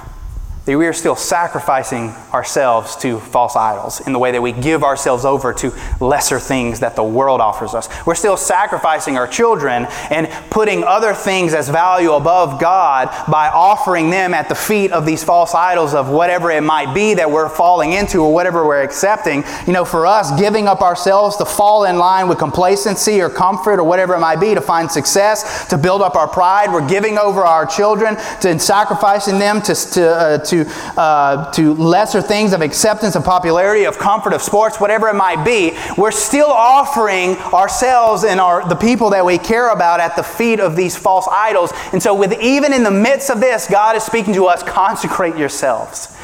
that 0.66 0.78
we 0.78 0.88
are 0.88 0.94
still 0.94 1.16
sacrificing 1.16 2.10
ourselves 2.34 2.96
to 2.98 3.20
false 3.20 3.56
idols 3.56 4.02
in 4.08 4.14
the 4.14 4.20
way 4.20 4.32
that 4.32 4.42
we 4.42 4.52
give 4.52 4.84
ourselves 4.84 5.24
over 5.24 5.54
to 5.54 5.72
lesser 6.02 6.40
things 6.40 6.80
that 6.80 6.96
the 6.96 7.04
world 7.04 7.40
offers 7.40 7.76
us. 7.76 7.88
We're 8.06 8.16
still 8.16 8.36
sacrificing 8.36 9.16
our 9.16 9.28
children 9.28 9.86
and 10.10 10.28
putting 10.50 10.84
other 10.84 11.14
things 11.14 11.54
as 11.54 11.70
value 11.70 12.14
above 12.14 12.60
God 12.60 13.10
by 13.32 13.50
offering 13.50 14.10
them 14.10 14.34
at 14.34 14.50
the 14.50 14.56
feet 14.56 14.92
of 14.92 15.06
these 15.06 15.24
false 15.24 15.54
idols 15.54 15.94
of 15.94 16.10
whatever 16.10 16.50
it 16.50 16.62
might 16.62 16.96
be 16.96 17.14
that 17.14 17.30
we're 17.30 17.50
falling 17.50 17.94
into 17.94 18.20
or 18.20 18.34
whatever 18.34 18.66
we're 18.66 18.82
accepting. 18.82 19.44
You 19.68 19.74
know, 19.74 19.86
for 19.86 20.08
us, 20.08 20.38
giving 20.40 20.68
up 20.68 20.82
ourselves 20.82 21.38
to 21.38 21.46
fall 21.46 21.86
in 21.86 21.98
line 21.98 22.28
with 22.28 22.40
complacency 22.40 23.22
or 23.22 23.30
comfort 23.30 23.80
or 23.80 23.84
whatever 23.84 24.16
it 24.16 24.20
might 24.20 24.40
be 24.40 24.56
to 24.56 24.62
find 24.62 24.92
success, 24.92 25.68
to 25.70 25.78
build 25.78 26.02
up 26.02 26.16
our 26.16 26.28
pride, 26.28 26.74
we're 26.74 26.88
giving 26.88 27.20
over 27.20 27.44
our 27.44 27.68
children 27.68 28.16
to 28.42 28.58
sacrificing 28.58 29.38
them 29.38 29.62
to, 29.62 29.76
to, 29.76 30.10
uh, 30.10 30.38
to 30.40 30.55
to, 30.64 30.72
uh, 30.98 31.52
to 31.52 31.74
lesser 31.74 32.22
things 32.22 32.54
of 32.54 32.62
acceptance, 32.62 33.16
of 33.16 33.24
popularity, 33.24 33.86
of 33.86 33.98
comfort, 33.98 34.34
of 34.34 34.42
sports, 34.42 34.80
whatever 34.80 35.08
it 35.08 35.16
might 35.16 35.44
be, 35.44 35.78
we're 35.98 36.12
still 36.12 36.50
offering 36.50 37.36
ourselves 37.54 38.24
and 38.24 38.40
our, 38.40 38.68
the 38.68 38.76
people 38.76 39.10
that 39.12 39.26
we 39.26 39.38
care 39.38 39.72
about 39.72 40.00
at 40.00 40.16
the 40.16 40.24
feet 40.24 40.60
of 40.60 40.76
these 40.76 40.98
false 40.98 41.28
idols. 41.30 41.72
And 41.92 42.02
so, 42.02 42.14
with 42.14 42.34
even 42.42 42.74
in 42.74 42.84
the 42.84 42.92
midst 42.92 43.30
of 43.30 43.40
this, 43.40 43.68
God 43.70 43.96
is 43.96 44.04
speaking 44.04 44.34
to 44.36 44.46
us 44.46 44.64
consecrate 44.64 45.36
yourselves. 45.36 46.18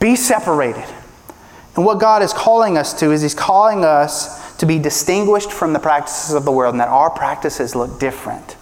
Be 0.00 0.16
separated. 0.16 0.84
And 1.76 1.84
what 1.84 1.98
God 1.98 2.22
is 2.22 2.32
calling 2.32 2.78
us 2.78 2.98
to 3.00 3.10
is 3.10 3.22
He's 3.22 3.34
calling 3.34 3.84
us 3.84 4.56
to 4.58 4.66
be 4.66 4.78
distinguished 4.78 5.52
from 5.52 5.72
the 5.72 5.80
practices 5.80 6.34
of 6.34 6.44
the 6.44 6.52
world 6.52 6.74
and 6.74 6.80
that 6.80 6.88
our 6.88 7.10
practices 7.10 7.74
look 7.74 7.98
different. 7.98 8.56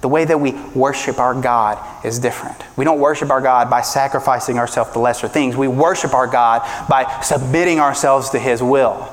The 0.00 0.08
way 0.08 0.24
that 0.24 0.38
we 0.38 0.52
worship 0.74 1.18
our 1.18 1.34
God 1.40 2.04
is 2.04 2.18
different. 2.18 2.56
We 2.76 2.84
don't 2.84 3.00
worship 3.00 3.30
our 3.30 3.40
God 3.40 3.68
by 3.68 3.80
sacrificing 3.80 4.58
ourselves 4.58 4.92
to 4.92 5.00
lesser 5.00 5.26
things. 5.26 5.56
We 5.56 5.66
worship 5.66 6.14
our 6.14 6.28
God 6.28 6.62
by 6.88 7.20
submitting 7.22 7.80
ourselves 7.80 8.30
to 8.30 8.38
His 8.38 8.62
will. 8.62 9.12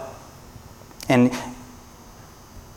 And 1.09 1.33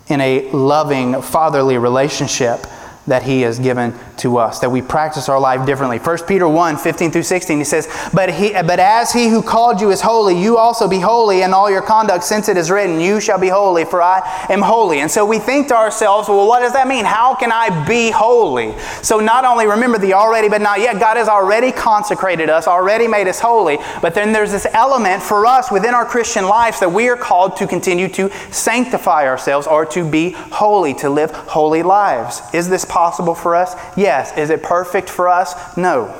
in 0.09 0.21
a 0.23 0.51
loving, 0.53 1.21
fatherly 1.21 1.77
relationship 1.77 2.67
that 3.09 3.23
he 3.23 3.43
has 3.43 3.59
given 3.59 3.95
to 4.19 4.39
us, 4.39 4.61
that 4.61 4.71
we 4.71 4.83
practice 4.83 5.29
our 5.29 5.41
life 5.41 5.67
differently. 5.67 5.99
1 5.99 6.19
Peter 6.27 6.49
1 6.49 6.77
15 6.77 7.11
through 7.11 7.23
16, 7.23 7.59
he 7.59 7.65
says, 7.65 7.89
but, 8.13 8.33
he, 8.33 8.53
but 8.53 8.79
as 8.79 9.13
he 9.13 9.29
who 9.29 9.43
called 9.43 9.81
you 9.81 9.91
is 9.91 10.01
holy, 10.01 10.41
you 10.41 10.59
also 10.59 10.89
be 10.89 10.99
holy 10.99 11.43
in 11.43 11.53
all 11.53 11.71
your 11.71 11.83
conduct, 11.83 12.25
since 12.25 12.49
it 12.49 12.57
is 12.57 12.71
written, 12.71 13.01
You 13.01 13.21
shall 13.21 13.39
be 13.39 13.49
holy, 13.49 13.85
for 13.85 14.03
I 14.03 14.47
am 14.49 14.61
holy. 14.61 15.01
And 15.01 15.11
so 15.11 15.25
we 15.25 15.39
think 15.39 15.69
to 15.69 15.77
ourselves, 15.77 16.29
Well, 16.29 16.47
what 16.47 16.61
does 16.61 16.73
that 16.73 16.89
mean? 16.89 17.05
How 17.05 17.35
can 17.35 17.53
I 17.53 17.87
be 17.87 18.11
holy? 18.11 18.79
So 19.03 19.21
not 19.21 19.45
only 19.45 19.67
remember 19.67 19.99
the 19.99 20.15
already 20.15 20.49
but 20.49 20.61
not 20.61 20.81
yet, 20.81 21.01
God 21.01 21.17
has 21.17 21.29
already 21.29 21.73
consecrated 21.73 22.49
us, 22.49 22.67
already 22.67 23.07
made 23.07 23.29
us 23.29 23.41
holy, 23.41 23.79
but 24.03 24.15
then 24.15 24.33
there's 24.33 24.53
this 24.53 24.67
element 24.73 25.23
for 25.23 25.47
us 25.47 25.71
within 25.71 25.95
our 25.95 26.05
Christian 26.05 26.45
lives 26.45 26.81
that 26.81 26.91
we 26.91 27.09
are 27.09 27.17
called 27.17 27.57
to 27.57 27.67
continue 27.67 28.09
to 28.09 28.31
sanctify 28.51 29.27
ourselves 29.27 29.67
or 29.67 29.85
to 29.87 30.09
be 30.09 30.31
holy, 30.31 30.95
to 30.95 31.11
live 31.11 31.31
holy 31.31 31.83
lives. 31.83 32.43
Is 32.53 32.69
this 32.69 32.85
possible 32.99 33.37
for 33.37 33.55
us? 33.55 33.77
Yes. 33.97 34.37
Is 34.37 34.51
it 34.51 34.61
perfect 34.61 35.09
for 35.09 35.29
us? 35.29 35.77
No. 35.77 36.13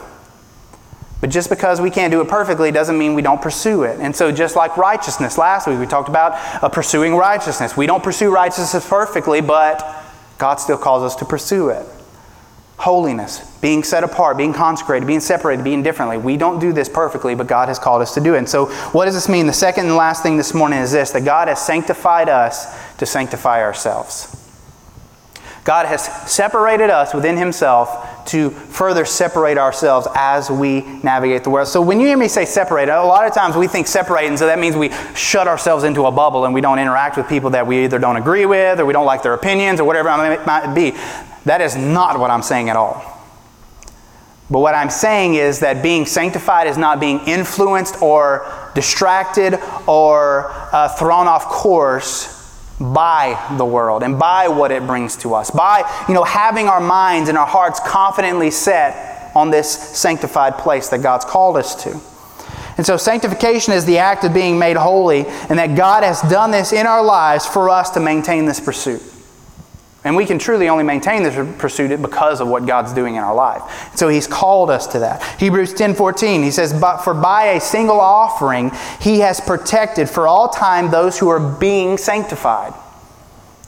But 1.21 1.31
just 1.31 1.51
because 1.51 1.81
we 1.81 1.91
can't 1.91 2.13
do 2.13 2.21
it 2.21 2.29
perfectly 2.29 2.71
doesn't 2.71 2.97
mean 2.97 3.15
we 3.15 3.23
don't 3.23 3.43
pursue 3.43 3.83
it. 3.83 3.99
And 3.99 4.15
so, 4.15 4.31
just 4.31 4.55
like 4.55 4.77
righteousness, 4.77 5.37
last 5.37 5.67
week 5.67 5.81
we 5.81 5.87
talked 5.87 6.09
about 6.09 6.35
uh, 6.63 6.69
pursuing 6.69 7.17
righteousness. 7.17 7.77
We 7.77 7.87
don't 7.87 8.05
pursue 8.05 8.33
righteousness 8.33 8.89
perfectly, 8.89 9.41
but 9.41 9.85
God 10.39 10.61
still 10.61 10.79
calls 10.79 11.03
us 11.03 11.17
to 11.17 11.25
pursue 11.25 11.71
it. 11.71 11.85
Holiness, 12.77 13.59
being 13.61 13.83
set 13.83 14.05
apart, 14.05 14.37
being 14.37 14.53
consecrated, 14.53 15.05
being 15.05 15.19
separated, 15.19 15.65
being 15.65 15.83
differently. 15.83 16.17
We 16.17 16.37
don't 16.37 16.61
do 16.61 16.73
this 16.73 16.89
perfectly, 16.89 17.35
but 17.35 17.49
God 17.49 17.67
has 17.67 17.81
called 17.81 18.03
us 18.03 18.15
to 18.15 18.21
do 18.21 18.37
it. 18.37 18.39
And 18.39 18.49
so, 18.49 18.67
what 18.93 19.07
does 19.07 19.15
this 19.15 19.29
mean? 19.29 19.49
The 19.49 19.53
second 19.53 19.87
and 19.87 19.97
last 19.97 20.23
thing 20.23 20.37
this 20.37 20.55
morning 20.55 20.79
is 20.79 20.93
this 20.93 21.11
that 21.11 21.25
God 21.25 21.49
has 21.49 21.61
sanctified 21.61 22.29
us 22.29 22.73
to 22.99 23.07
sanctify 23.07 23.63
ourselves. 23.63 24.38
God 25.69 25.85
has 25.85 26.07
separated 26.33 26.89
us 26.89 27.13
within 27.13 27.37
Himself 27.37 28.25
to 28.29 28.49
further 28.49 29.05
separate 29.05 29.59
ourselves 29.59 30.09
as 30.15 30.51
we 30.51 30.81
navigate 31.03 31.45
the 31.45 31.51
world. 31.51 31.69
So 31.69 31.83
when 31.83 32.01
you 32.01 32.07
hear 32.07 32.17
me 32.17 32.27
say 32.27 32.47
separate, 32.47 32.89
a 32.89 33.03
lot 33.03 33.27
of 33.27 33.35
times 33.35 33.55
we 33.55 33.69
think 33.69 33.87
separate, 33.87 34.25
and 34.25 34.39
so 34.39 34.47
that 34.47 34.59
means 34.59 34.77
we 34.77 34.91
shut 35.15 35.47
ourselves 35.47 35.85
into 35.85 36.07
a 36.07 36.11
bubble 36.11 36.47
and 36.47 36.55
we 36.55 36.63
don't 36.63 36.79
interact 36.79 37.19
with 37.19 37.29
people 37.29 37.51
that 37.51 37.67
we 37.67 37.85
either 37.85 37.99
don't 37.99 38.17
agree 38.17 38.47
with 38.47 38.81
or 38.81 38.87
we 38.87 38.95
don't 38.95 39.05
like 39.05 39.23
their 39.23 39.35
opinions 39.35 39.79
or 39.79 39.85
whatever 39.85 40.09
it 40.33 40.47
might 40.47 40.73
be. 40.73 40.93
That 41.45 41.61
is 41.61 41.77
not 41.77 42.19
what 42.19 42.31
I'm 42.31 42.41
saying 42.41 42.71
at 42.71 42.77
all. 42.77 43.05
But 44.51 44.61
what 44.61 44.75
I'm 44.75 44.89
saying 44.89 45.35
is 45.35 45.61
that 45.61 45.83
being 45.83 46.07
sanctified 46.07 46.67
is 46.67 46.79
not 46.79 46.99
being 46.99 47.21
influenced 47.27 48.01
or 48.01 48.71
distracted 48.75 49.61
or 49.87 50.47
uh, 50.51 50.89
thrown 50.89 51.29
off 51.29 51.45
course 51.45 52.38
by 52.81 53.55
the 53.59 53.65
world 53.65 54.03
and 54.03 54.19
by 54.19 54.49
what 54.49 54.71
it 54.71 54.87
brings 54.87 55.17
to 55.17 55.35
us 55.35 55.51
by 55.51 55.83
you 56.09 56.15
know 56.15 56.23
having 56.23 56.69
our 56.69 56.81
minds 56.81 57.29
and 57.29 57.37
our 57.37 57.47
hearts 57.47 57.81
confidently 57.81 58.51
set 58.51 59.33
on 59.35 59.51
this 59.51 59.71
sanctified 59.71 60.57
place 60.59 60.89
that 60.89 61.03
god's 61.03 61.25
called 61.25 61.57
us 61.57 61.83
to. 61.85 62.01
And 62.77 62.87
so 62.87 62.97
sanctification 62.97 63.73
is 63.73 63.85
the 63.85 63.99
act 63.99 64.23
of 64.23 64.33
being 64.33 64.57
made 64.57 64.77
holy 64.77 65.27
and 65.49 65.59
that 65.59 65.77
god 65.77 66.05
has 66.05 66.23
done 66.23 66.51
this 66.53 66.73
in 66.73 66.87
our 66.87 67.03
lives 67.03 67.47
for 67.47 67.69
us 67.69 67.91
to 67.91 68.01
maintain 68.01 68.45
this 68.45 68.61
pursuit 68.61 69.03
and 70.05 70.15
we 70.15 70.25
can 70.25 70.39
truly 70.39 70.69
only 70.69 70.85
maintain 70.85 71.23
this 71.23 71.35
pursuit 71.59 72.01
because 72.01 72.41
of 72.41 72.49
what 72.49 72.67
God's 72.67 72.93
doing 72.93 73.17
in 73.17 73.23
our 73.23 73.35
life. 73.35 73.63
So 73.97 74.09
he's 74.09 74.27
called 74.27 74.71
us 74.71 74.87
to 74.89 75.01
that. 75.01 75.23
Hebrews 75.41 75.75
10:14, 75.75 76.43
he 76.43 76.51
says, 76.51 76.73
"But 76.73 76.99
for 76.99 77.15
by 77.15 77.45
a 77.45 77.61
single 77.61 78.01
offering 78.01 78.71
he 79.01 79.21
has 79.21 79.41
protected 79.41 80.09
for 80.09 80.29
all 80.29 80.49
time 80.49 80.91
those 80.91 81.19
who 81.19 81.29
are 81.29 81.41
being 81.41 81.99
sanctified." 81.99 82.75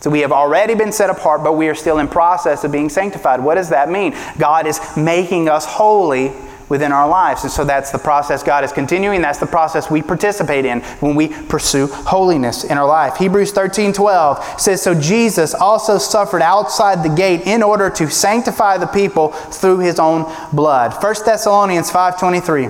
So 0.01 0.09
we 0.09 0.21
have 0.21 0.33
already 0.33 0.75
been 0.75 0.93
set 0.93 1.11
apart, 1.11 1.45
but 1.45 1.57
we 1.57 1.69
are 1.69 1.75
still 1.75 1.99
in 1.99 2.09
process 2.09 2.65
of 2.65 2.73
being 2.73 2.89
sanctified. 2.89 3.41
What 3.41 3.57
does 3.57 3.69
that 3.69 3.91
mean? 3.91 4.15
God 4.39 4.67
is 4.67 4.81
making 4.97 5.49
us 5.49 5.67
holy 5.67 6.33
within 6.71 6.93
our 6.93 7.07
lives. 7.07 7.43
And 7.43 7.53
so 7.53 7.65
that's 7.65 7.91
the 7.91 7.99
process 7.99 8.43
God 8.43 8.65
is 8.65 8.73
continuing. 8.73 9.21
That's 9.21 9.41
the 9.41 9.47
process 9.47 9.91
we 9.91 10.01
participate 10.01 10.65
in 10.65 10.81
when 11.01 11.15
we 11.15 11.29
pursue 11.29 11.89
holiness 11.89 12.65
in 12.65 12.79
our 12.79 12.87
life. 12.87 13.17
Hebrews 13.17 13.53
13 13.53 13.93
12 13.93 14.61
says, 14.61 14.81
So 14.81 14.99
Jesus 14.99 15.53
also 15.53 15.99
suffered 15.99 16.41
outside 16.41 17.03
the 17.03 17.15
gate 17.15 17.43
in 17.43 17.63
order 17.63 17.91
to 17.91 18.09
sanctify 18.09 18.79
the 18.79 18.87
people 18.87 19.29
through 19.29 19.81
his 19.81 19.99
own 19.99 20.33
blood. 20.55 20.95
1 21.03 21.15
Thessalonians 21.27 21.91
5 21.91 22.19
23 22.19 22.69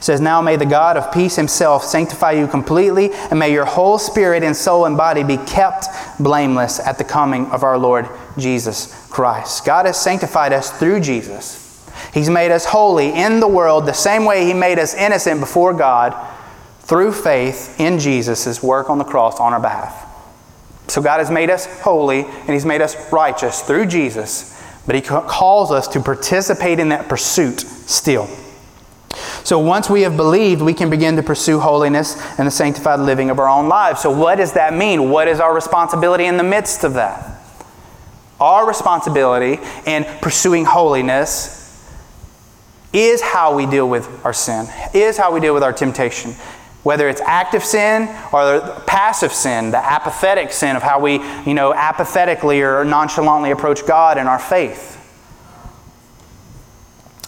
says, 0.00 0.20
Now 0.20 0.40
may 0.40 0.56
the 0.56 0.66
God 0.66 0.96
of 0.96 1.12
peace 1.12 1.36
himself 1.36 1.84
sanctify 1.84 2.32
you 2.32 2.46
completely, 2.46 3.12
and 3.12 3.38
may 3.38 3.52
your 3.52 3.66
whole 3.66 3.98
spirit 3.98 4.42
and 4.42 4.56
soul 4.56 4.86
and 4.86 4.96
body 4.96 5.22
be 5.22 5.36
kept 5.36 5.86
blameless 6.18 6.80
at 6.80 6.96
the 6.96 7.04
coming 7.04 7.46
of 7.50 7.62
our 7.62 7.76
Lord 7.76 8.08
Jesus 8.38 9.08
Christ. 9.10 9.66
God 9.66 9.84
has 9.84 10.00
sanctified 10.00 10.54
us 10.54 10.70
through 10.70 11.00
Jesus. 11.00 11.67
He's 12.12 12.30
made 12.30 12.50
us 12.50 12.64
holy 12.64 13.12
in 13.12 13.40
the 13.40 13.48
world 13.48 13.86
the 13.86 13.92
same 13.92 14.24
way 14.24 14.44
He 14.44 14.54
made 14.54 14.78
us 14.78 14.94
innocent 14.94 15.40
before 15.40 15.74
God 15.74 16.14
through 16.80 17.12
faith 17.12 17.78
in 17.78 17.98
Jesus' 17.98 18.62
work 18.62 18.88
on 18.88 18.98
the 18.98 19.04
cross 19.04 19.38
on 19.40 19.52
our 19.52 19.60
behalf. 19.60 20.06
So 20.88 21.02
God 21.02 21.18
has 21.18 21.30
made 21.30 21.50
us 21.50 21.66
holy 21.82 22.24
and 22.24 22.50
He's 22.50 22.64
made 22.64 22.80
us 22.80 23.12
righteous 23.12 23.60
through 23.60 23.86
Jesus, 23.86 24.60
but 24.86 24.94
He 24.94 25.02
calls 25.02 25.70
us 25.70 25.86
to 25.88 26.00
participate 26.00 26.78
in 26.78 26.88
that 26.88 27.08
pursuit 27.08 27.60
still. 27.60 28.26
So 29.44 29.58
once 29.58 29.88
we 29.88 30.02
have 30.02 30.16
believed, 30.16 30.62
we 30.62 30.74
can 30.74 30.90
begin 30.90 31.16
to 31.16 31.22
pursue 31.22 31.58
holiness 31.58 32.20
and 32.38 32.46
the 32.46 32.50
sanctified 32.50 33.00
living 33.00 33.30
of 33.30 33.38
our 33.38 33.48
own 33.48 33.68
lives. 33.68 34.00
So, 34.02 34.10
what 34.10 34.36
does 34.36 34.52
that 34.52 34.74
mean? 34.74 35.10
What 35.10 35.26
is 35.28 35.40
our 35.40 35.54
responsibility 35.54 36.26
in 36.26 36.36
the 36.36 36.42
midst 36.42 36.84
of 36.84 36.94
that? 36.94 37.40
Our 38.40 38.68
responsibility 38.68 39.58
in 39.86 40.04
pursuing 40.20 40.64
holiness 40.64 41.57
is 42.92 43.20
how 43.20 43.54
we 43.54 43.66
deal 43.66 43.88
with 43.88 44.24
our 44.24 44.32
sin, 44.32 44.66
is 44.94 45.16
how 45.16 45.32
we 45.32 45.40
deal 45.40 45.54
with 45.54 45.62
our 45.62 45.72
temptation. 45.72 46.32
Whether 46.82 47.08
it's 47.08 47.20
active 47.20 47.64
sin 47.64 48.08
or 48.32 48.60
passive 48.86 49.32
sin, 49.32 49.72
the 49.72 49.78
apathetic 49.78 50.52
sin 50.52 50.76
of 50.76 50.82
how 50.82 51.00
we, 51.00 51.20
you 51.44 51.54
know, 51.54 51.74
apathetically 51.74 52.62
or 52.62 52.84
nonchalantly 52.84 53.50
approach 53.50 53.86
God 53.86 54.16
in 54.16 54.26
our 54.26 54.38
faith. 54.38 54.97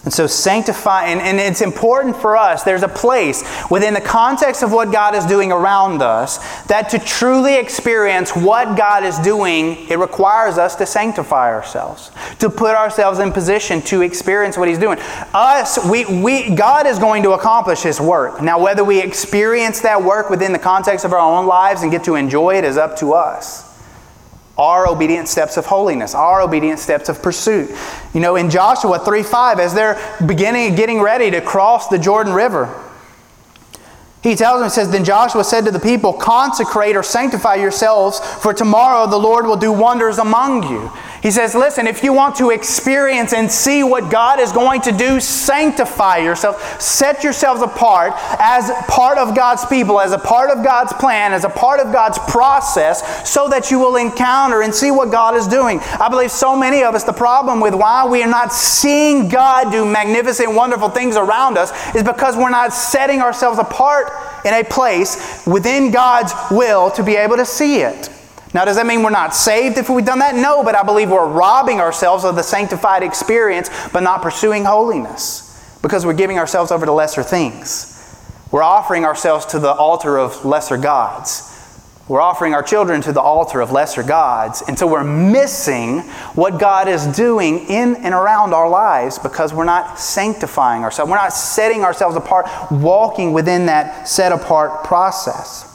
And 0.03 0.11
so, 0.11 0.25
sanctify, 0.25 1.05
and, 1.05 1.21
and, 1.21 1.39
it's 1.39 1.61
important 1.61 2.15
for 2.15 2.35
us, 2.35 2.63
there's 2.63 2.81
a 2.81 2.87
place 2.87 3.43
within 3.69 3.93
the 3.93 4.01
context 4.01 4.63
of 4.63 4.71
what 4.71 4.91
God 4.91 5.13
is 5.13 5.27
doing 5.27 5.51
around 5.51 6.01
us 6.01 6.39
that 6.63 6.89
to 6.89 6.99
truly 6.99 7.59
experience 7.59 8.35
what 8.35 8.75
God 8.75 9.03
is 9.03 9.19
doing, 9.19 9.87
it 9.89 9.99
requires 9.99 10.57
us 10.57 10.75
to 10.77 10.87
sanctify 10.87 11.53
ourselves, 11.53 12.09
to 12.39 12.49
put 12.49 12.75
ourselves 12.75 13.19
in 13.19 13.31
position 13.31 13.79
to 13.83 14.01
experience 14.01 14.57
what 14.57 14.67
He's 14.67 14.79
doing. 14.79 14.97
Us, 15.35 15.77
we, 15.87 16.05
we, 16.23 16.55
God 16.55 16.87
is 16.87 16.97
going 16.97 17.21
to 17.21 17.33
accomplish 17.33 17.83
His 17.83 18.01
work. 18.01 18.41
Now, 18.41 18.59
whether 18.59 18.83
we 18.83 18.99
experience 18.99 19.81
that 19.81 20.01
work 20.01 20.31
within 20.31 20.51
the 20.51 20.59
context 20.59 21.05
of 21.05 21.13
our 21.13 21.19
own 21.19 21.45
lives 21.45 21.83
and 21.83 21.91
get 21.91 22.03
to 22.05 22.15
enjoy 22.15 22.55
it 22.55 22.63
is 22.63 22.75
up 22.75 22.97
to 22.97 23.13
us 23.13 23.70
our 24.61 24.87
obedient 24.87 25.27
steps 25.27 25.57
of 25.57 25.65
holiness, 25.65 26.13
our 26.13 26.39
obedient 26.39 26.77
steps 26.77 27.09
of 27.09 27.23
pursuit. 27.23 27.75
You 28.13 28.21
know, 28.21 28.35
in 28.35 28.51
Joshua 28.51 28.99
3 28.99 29.23
5, 29.23 29.59
as 29.59 29.73
they're 29.73 29.99
beginning, 30.25 30.75
getting 30.75 31.01
ready 31.01 31.31
to 31.31 31.41
cross 31.41 31.87
the 31.87 31.97
Jordan 31.97 32.33
River, 32.33 32.67
he 34.21 34.35
tells 34.35 34.59
them, 34.59 34.69
he 34.69 34.69
says, 34.69 34.91
Then 34.91 35.03
Joshua 35.03 35.43
said 35.43 35.65
to 35.65 35.71
the 35.71 35.79
people, 35.79 36.13
Consecrate 36.13 36.95
or 36.95 37.01
sanctify 37.01 37.55
yourselves, 37.55 38.19
for 38.19 38.53
tomorrow 38.53 39.09
the 39.09 39.17
Lord 39.17 39.47
will 39.47 39.57
do 39.57 39.71
wonders 39.71 40.19
among 40.19 40.69
you. 40.69 40.91
He 41.21 41.29
says, 41.29 41.53
listen, 41.53 41.85
if 41.85 42.03
you 42.03 42.13
want 42.13 42.35
to 42.37 42.49
experience 42.49 43.31
and 43.31 43.51
see 43.51 43.83
what 43.83 44.09
God 44.09 44.39
is 44.39 44.51
going 44.51 44.81
to 44.81 44.91
do, 44.91 45.19
sanctify 45.19 46.17
yourself. 46.17 46.81
Set 46.81 47.23
yourselves 47.23 47.61
apart 47.61 48.13
as 48.39 48.71
part 48.87 49.19
of 49.19 49.35
God's 49.35 49.63
people, 49.65 49.99
as 49.99 50.13
a 50.13 50.17
part 50.17 50.49
of 50.49 50.63
God's 50.63 50.93
plan, 50.93 51.31
as 51.31 51.43
a 51.43 51.49
part 51.49 51.79
of 51.79 51.93
God's 51.93 52.17
process, 52.17 53.29
so 53.29 53.47
that 53.49 53.69
you 53.69 53.77
will 53.77 53.97
encounter 53.97 54.63
and 54.63 54.73
see 54.73 54.89
what 54.89 55.11
God 55.11 55.35
is 55.35 55.47
doing. 55.47 55.79
I 55.99 56.09
believe 56.09 56.31
so 56.31 56.55
many 56.57 56.81
of 56.83 56.95
us, 56.95 57.03
the 57.03 57.13
problem 57.13 57.59
with 57.59 57.75
why 57.75 58.03
we 58.07 58.23
are 58.23 58.29
not 58.29 58.51
seeing 58.51 59.29
God 59.29 59.71
do 59.71 59.85
magnificent, 59.85 60.55
wonderful 60.55 60.89
things 60.89 61.17
around 61.17 61.55
us 61.55 61.71
is 61.95 62.01
because 62.01 62.35
we're 62.35 62.49
not 62.49 62.73
setting 62.73 63.21
ourselves 63.21 63.59
apart 63.59 64.11
in 64.43 64.55
a 64.55 64.63
place 64.63 65.45
within 65.45 65.91
God's 65.91 66.33
will 66.49 66.89
to 66.91 67.03
be 67.03 67.15
able 67.15 67.37
to 67.37 67.45
see 67.45 67.81
it. 67.81 68.10
Now, 68.53 68.65
does 68.65 68.75
that 68.75 68.85
mean 68.85 69.01
we're 69.01 69.11
not 69.11 69.33
saved 69.33 69.77
if 69.77 69.89
we've 69.89 70.05
done 70.05 70.19
that? 70.19 70.35
No, 70.35 70.63
but 70.63 70.75
I 70.75 70.83
believe 70.83 71.09
we're 71.09 71.27
robbing 71.27 71.79
ourselves 71.79 72.25
of 72.25 72.35
the 72.35 72.43
sanctified 72.43 73.01
experience 73.01 73.69
but 73.93 74.03
not 74.03 74.21
pursuing 74.21 74.65
holiness 74.65 75.47
because 75.81 76.05
we're 76.05 76.13
giving 76.13 76.37
ourselves 76.37 76.71
over 76.71 76.85
to 76.85 76.91
lesser 76.91 77.23
things. 77.23 77.87
We're 78.51 78.63
offering 78.63 79.05
ourselves 79.05 79.45
to 79.47 79.59
the 79.59 79.71
altar 79.71 80.17
of 80.17 80.43
lesser 80.43 80.77
gods. 80.77 81.47
We're 82.09 82.19
offering 82.19 82.53
our 82.53 82.61
children 82.61 82.99
to 83.03 83.13
the 83.13 83.21
altar 83.21 83.61
of 83.61 83.71
lesser 83.71 84.03
gods. 84.03 84.61
And 84.67 84.77
so 84.77 84.85
we're 84.85 85.05
missing 85.05 85.99
what 86.35 86.59
God 86.59 86.89
is 86.89 87.07
doing 87.07 87.59
in 87.69 87.95
and 87.95 88.13
around 88.13 88.53
our 88.53 88.67
lives 88.67 89.17
because 89.17 89.53
we're 89.53 89.63
not 89.63 89.97
sanctifying 89.97 90.83
ourselves. 90.83 91.09
We're 91.09 91.15
not 91.15 91.31
setting 91.31 91.85
ourselves 91.85 92.17
apart, 92.17 92.47
walking 92.69 93.31
within 93.31 93.67
that 93.67 94.09
set 94.09 94.33
apart 94.33 94.83
process. 94.83 95.70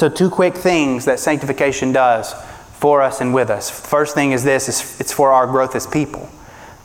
So, 0.00 0.08
two 0.08 0.30
quick 0.30 0.54
things 0.54 1.04
that 1.04 1.20
sanctification 1.20 1.92
does 1.92 2.32
for 2.72 3.02
us 3.02 3.20
and 3.20 3.34
with 3.34 3.50
us. 3.50 3.68
First 3.68 4.14
thing 4.14 4.32
is 4.32 4.42
this 4.42 4.98
it's 4.98 5.12
for 5.12 5.30
our 5.30 5.46
growth 5.46 5.76
as 5.76 5.86
people. 5.86 6.26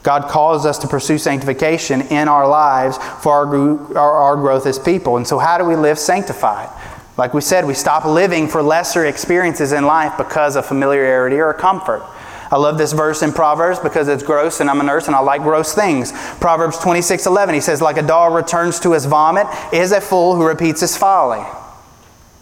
God 0.04 0.28
calls 0.28 0.66
us 0.66 0.78
to 0.80 0.88
pursue 0.90 1.18
sanctification 1.18 2.02
in 2.02 2.28
our 2.28 2.46
lives 2.46 2.98
for 3.24 3.32
our, 3.32 3.98
our, 3.98 4.12
our 4.12 4.36
growth 4.36 4.66
as 4.66 4.78
people. 4.78 5.16
And 5.16 5.26
so, 5.26 5.40
how 5.40 5.58
do 5.58 5.64
we 5.64 5.78
live 5.78 5.98
sanctified? 5.98 6.68
Like 7.16 7.34
we 7.34 7.40
said, 7.40 7.66
we 7.66 7.74
stop 7.74 8.04
living 8.04 8.50
for 8.50 8.62
lesser 8.62 9.06
experiences 9.06 9.72
in 9.72 9.86
life 9.86 10.18
because 10.18 10.58
of 10.58 10.66
familiarity 10.66 11.40
or 11.40 11.54
comfort. 11.54 12.04
I 12.52 12.58
love 12.58 12.78
this 12.78 12.92
verse 12.92 13.22
in 13.22 13.32
Proverbs 13.32 13.80
because 13.80 14.10
it's 14.10 14.24
gross 14.24 14.60
and 14.60 14.70
I'm 14.70 14.82
a 14.82 14.84
nurse 14.84 15.08
and 15.08 15.16
I 15.16 15.20
like 15.20 15.42
gross 15.42 15.74
things. 15.74 16.12
Proverbs 16.42 16.80
26 16.80 17.28
11, 17.28 17.56
he 17.56 17.62
says, 17.62 17.82
Like 17.82 17.96
a 17.96 18.06
dog 18.06 18.34
returns 18.34 18.78
to 18.82 18.92
his 18.92 19.06
vomit, 19.06 19.48
is 19.72 19.94
a 19.94 20.02
fool 20.02 20.36
who 20.36 20.46
repeats 20.46 20.82
his 20.82 20.98
folly. 20.98 21.46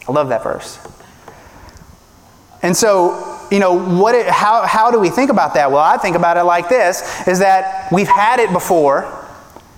I 0.07 0.11
love 0.11 0.29
that 0.29 0.43
verse. 0.43 0.79
And 2.61 2.75
so, 2.75 3.47
you 3.51 3.59
know, 3.59 3.77
what 3.77 4.15
it, 4.15 4.25
how, 4.27 4.65
how 4.65 4.89
do 4.89 4.99
we 4.99 5.09
think 5.09 5.29
about 5.29 5.53
that? 5.55 5.69
Well, 5.69 5.81
I 5.81 5.97
think 5.97 6.15
about 6.15 6.37
it 6.37 6.43
like 6.43 6.69
this 6.69 7.27
is 7.27 7.39
that 7.39 7.91
we've 7.91 8.07
had 8.07 8.39
it 8.39 8.51
before, 8.51 9.27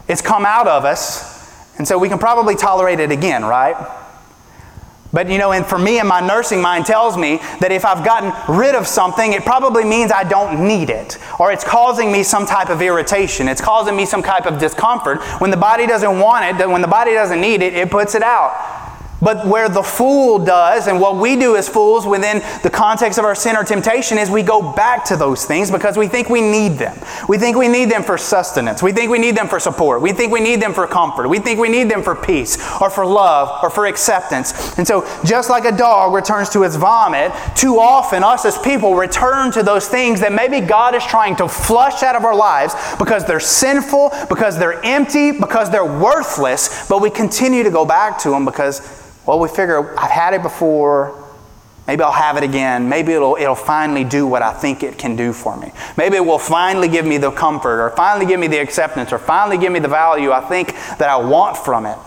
it's 0.07 0.21
come 0.21 0.45
out 0.45 0.67
of 0.67 0.85
us, 0.85 1.77
and 1.77 1.87
so 1.87 1.97
we 1.97 2.07
can 2.07 2.19
probably 2.19 2.55
tolerate 2.55 2.99
it 2.99 3.11
again, 3.11 3.43
right? 3.43 3.75
But 5.11 5.29
you 5.29 5.37
know, 5.37 5.53
and 5.53 5.65
for 5.65 5.79
me 5.79 5.99
and 5.99 6.09
my 6.09 6.19
nursing 6.19 6.61
mind 6.61 6.85
tells 6.85 7.17
me 7.17 7.37
that 7.61 7.71
if 7.71 7.85
I've 7.85 8.03
gotten 8.03 8.33
rid 8.53 8.75
of 8.75 8.85
something, 8.85 9.31
it 9.31 9.43
probably 9.43 9.85
means 9.85 10.11
I 10.11 10.25
don't 10.25 10.67
need 10.67 10.89
it. 10.89 11.17
Or 11.39 11.53
it's 11.53 11.63
causing 11.63 12.11
me 12.11 12.21
some 12.21 12.45
type 12.45 12.69
of 12.69 12.81
irritation. 12.81 13.47
It's 13.47 13.61
causing 13.61 13.95
me 13.95 14.05
some 14.05 14.21
type 14.21 14.45
of 14.45 14.59
discomfort. 14.59 15.21
When 15.39 15.51
the 15.51 15.57
body 15.57 15.87
doesn't 15.87 16.19
want 16.19 16.59
it, 16.59 16.69
when 16.69 16.81
the 16.81 16.87
body 16.89 17.13
doesn't 17.13 17.39
need 17.39 17.61
it, 17.61 17.73
it 17.73 17.89
puts 17.89 18.13
it 18.13 18.23
out. 18.23 18.84
But 19.25 19.47
where 19.47 19.69
the 19.69 19.81
fool 19.81 20.37
does, 20.37 20.85
and 20.85 21.01
what 21.01 21.15
we 21.15 21.35
do 21.35 21.55
as 21.55 21.67
fools 21.67 22.05
within 22.05 22.43
the 22.61 22.69
context 22.69 23.17
of 23.17 23.25
our 23.25 23.33
sin 23.33 23.55
or 23.55 23.63
temptation, 23.63 24.19
is 24.19 24.29
we 24.29 24.43
go 24.43 24.71
back 24.73 25.03
to 25.05 25.15
those 25.15 25.45
things 25.45 25.71
because 25.71 25.97
we 25.97 26.07
think 26.07 26.29
we 26.29 26.41
need 26.41 26.77
them. 26.77 26.95
We 27.27 27.39
think 27.39 27.57
we 27.57 27.67
need 27.67 27.89
them 27.89 28.03
for 28.03 28.19
sustenance. 28.19 28.83
We 28.83 28.91
think 28.91 29.09
we 29.09 29.17
need 29.17 29.35
them 29.35 29.47
for 29.47 29.59
support. 29.59 30.03
We 30.03 30.11
think 30.11 30.31
we 30.31 30.41
need 30.41 30.61
them 30.61 30.75
for 30.75 30.85
comfort. 30.85 31.27
We 31.27 31.39
think 31.39 31.59
we 31.59 31.69
need 31.69 31.89
them 31.89 32.03
for 32.03 32.13
peace 32.15 32.55
or 32.79 32.91
for 32.91 33.03
love 33.03 33.63
or 33.63 33.71
for 33.71 33.87
acceptance. 33.87 34.77
And 34.77 34.87
so, 34.87 35.07
just 35.25 35.49
like 35.49 35.65
a 35.65 35.75
dog 35.75 36.13
returns 36.13 36.49
to 36.49 36.61
its 36.61 36.75
vomit, 36.75 37.31
too 37.55 37.79
often 37.79 38.23
us 38.23 38.45
as 38.45 38.59
people 38.59 38.93
return 38.93 39.51
to 39.53 39.63
those 39.63 39.87
things 39.87 40.19
that 40.19 40.33
maybe 40.33 40.61
God 40.61 40.93
is 40.93 41.03
trying 41.03 41.35
to 41.37 41.47
flush 41.47 42.03
out 42.03 42.15
of 42.15 42.25
our 42.25 42.35
lives 42.35 42.75
because 42.99 43.25
they're 43.25 43.39
sinful, 43.39 44.11
because 44.29 44.59
they're 44.59 44.85
empty, 44.85 45.31
because 45.31 45.71
they're 45.71 45.83
worthless, 45.83 46.87
but 46.87 47.01
we 47.01 47.09
continue 47.09 47.63
to 47.63 47.71
go 47.71 47.85
back 47.85 48.19
to 48.19 48.29
them 48.29 48.45
because 48.45 49.03
well, 49.25 49.39
we 49.39 49.47
figure 49.47 49.97
I've 49.99 50.11
had 50.11 50.33
it 50.33 50.41
before. 50.41 51.21
Maybe 51.87 52.01
I'll 52.01 52.11
have 52.11 52.37
it 52.37 52.43
again. 52.43 52.89
Maybe 52.89 53.13
it'll, 53.13 53.35
it'll 53.35 53.53
finally 53.53 54.03
do 54.03 54.25
what 54.25 54.41
I 54.41 54.53
think 54.53 54.81
it 54.81 54.97
can 54.97 55.15
do 55.15 55.33
for 55.33 55.55
me. 55.55 55.71
Maybe 55.97 56.15
it 56.15 56.25
will 56.25 56.39
finally 56.39 56.87
give 56.87 57.05
me 57.05 57.17
the 57.17 57.31
comfort 57.31 57.79
or 57.79 57.91
finally 57.91 58.25
give 58.25 58.39
me 58.39 58.47
the 58.47 58.57
acceptance 58.57 59.13
or 59.13 59.19
finally 59.19 59.57
give 59.57 59.71
me 59.71 59.79
the 59.79 59.87
value 59.87 60.31
I 60.31 60.41
think 60.41 60.73
that 60.97 61.09
I 61.09 61.17
want 61.17 61.57
from 61.57 61.85
it. 61.85 61.97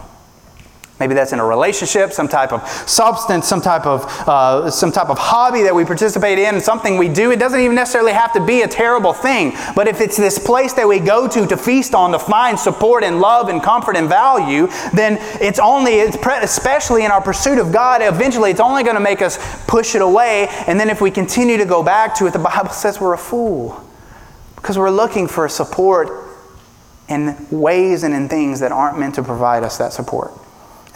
Maybe 1.01 1.15
that's 1.15 1.33
in 1.33 1.39
a 1.39 1.47
relationship, 1.47 2.13
some 2.13 2.27
type 2.27 2.53
of 2.53 2.69
substance, 2.89 3.47
some 3.47 3.61
type 3.61 3.87
of, 3.87 4.05
uh, 4.29 4.69
some 4.71 4.91
type 4.91 5.11
of 5.11 5.19
hobby 5.19 5.63
that 5.63 5.75
we 5.75 5.85
participate 5.85 6.39
in, 6.39 6.61
something 6.61 6.99
we 6.99 7.09
do. 7.09 7.31
It 7.31 7.39
doesn't 7.39 7.61
even 7.61 7.77
necessarily 7.77 8.13
have 8.13 8.33
to 8.33 8.45
be 8.45 8.63
a 8.63 8.69
terrible 8.69 9.13
thing. 9.13 9.55
But 9.77 9.87
if 9.87 10.01
it's 10.01 10.17
this 10.17 10.39
place 10.39 10.73
that 10.73 10.89
we 10.89 10.99
go 10.99 11.29
to 11.29 11.47
to 11.47 11.57
feast 11.57 11.95
on, 11.95 12.11
to 12.13 12.19
find 12.19 12.59
support 12.59 13.05
and 13.05 13.21
love 13.21 13.49
and 13.49 13.63
comfort 13.63 13.97
and 13.97 14.09
value, 14.09 14.67
then 14.93 15.19
it's 15.41 15.61
only, 15.61 16.01
it's 16.01 16.17
pre- 16.17 16.39
especially 16.43 17.05
in 17.05 17.13
our 17.13 17.23
pursuit 17.23 17.59
of 17.59 17.73
God, 17.73 18.03
eventually 18.03 18.51
it's 18.51 18.61
only 18.61 18.83
going 18.83 18.97
to 18.97 19.01
make 19.01 19.23
us 19.23 19.39
push 19.67 19.95
it 19.95 20.03
away. 20.03 20.49
And 20.67 20.81
then 20.81 20.91
if 20.91 21.01
we 21.01 21.13
continue 21.13 21.59
to 21.59 21.65
go 21.65 21.85
back 21.85 22.17
to 22.17 22.27
it, 22.27 22.33
the 22.33 22.39
Bible 22.41 22.71
says 22.71 23.01
we're 23.01 23.15
a 23.15 23.19
fool 23.19 23.85
because 24.57 24.77
we're 24.77 24.91
looking 24.91 25.29
for 25.29 25.49
support 25.49 26.25
in 27.09 27.47
ways 27.51 28.03
and 28.03 28.13
in 28.13 28.29
things 28.29 28.61
that 28.61 28.73
aren't 28.73 28.99
meant 28.99 29.15
to 29.15 29.23
provide 29.23 29.63
us 29.63 29.79
that 29.79 29.93
support. 29.93 30.33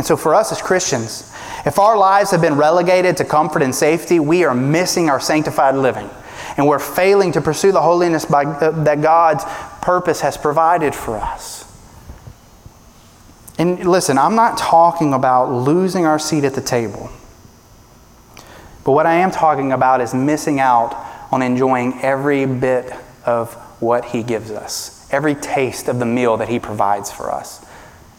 And 0.03 0.07
so, 0.09 0.17
for 0.17 0.35
us 0.35 0.51
as 0.51 0.61
Christians, 0.61 1.33
if 1.65 1.79
our 1.79 1.97
lives 1.97 2.33
have 2.33 2.41
been 2.41 2.57
relegated 2.57 3.19
to 3.19 3.25
comfort 3.25 3.62
and 3.62 3.73
safety, 3.73 4.19
we 4.19 4.43
are 4.43 4.53
missing 4.53 5.09
our 5.09 5.21
sanctified 5.21 5.77
living. 5.77 6.11
And 6.57 6.67
we're 6.67 6.81
failing 6.81 7.31
to 7.31 7.41
pursue 7.41 7.71
the 7.71 7.81
holiness 7.81 8.25
by, 8.25 8.43
uh, 8.45 8.83
that 8.83 9.01
God's 9.01 9.45
purpose 9.81 10.21
has 10.23 10.37
provided 10.37 10.93
for 10.93 11.19
us. 11.19 11.73
And 13.59 13.87
listen, 13.87 14.19
I'm 14.19 14.35
not 14.35 14.59
talking 14.59 15.15
about 15.15 15.53
losing 15.53 16.05
our 16.05 16.19
seat 16.19 16.43
at 16.43 16.55
the 16.55 16.61
table. 16.61 17.09
But 18.83 18.91
what 18.91 19.07
I 19.07 19.15
am 19.15 19.31
talking 19.31 19.71
about 19.71 20.01
is 20.01 20.12
missing 20.12 20.59
out 20.59 20.97
on 21.31 21.43
enjoying 21.43 22.01
every 22.03 22.45
bit 22.45 22.93
of 23.25 23.55
what 23.81 24.07
He 24.07 24.25
gives 24.25 24.51
us, 24.51 25.07
every 25.12 25.37
taste 25.37 25.87
of 25.87 26.01
the 26.01 26.07
meal 26.07 26.38
that 26.38 26.49
He 26.49 26.59
provides 26.59 27.12
for 27.12 27.31
us. 27.31 27.65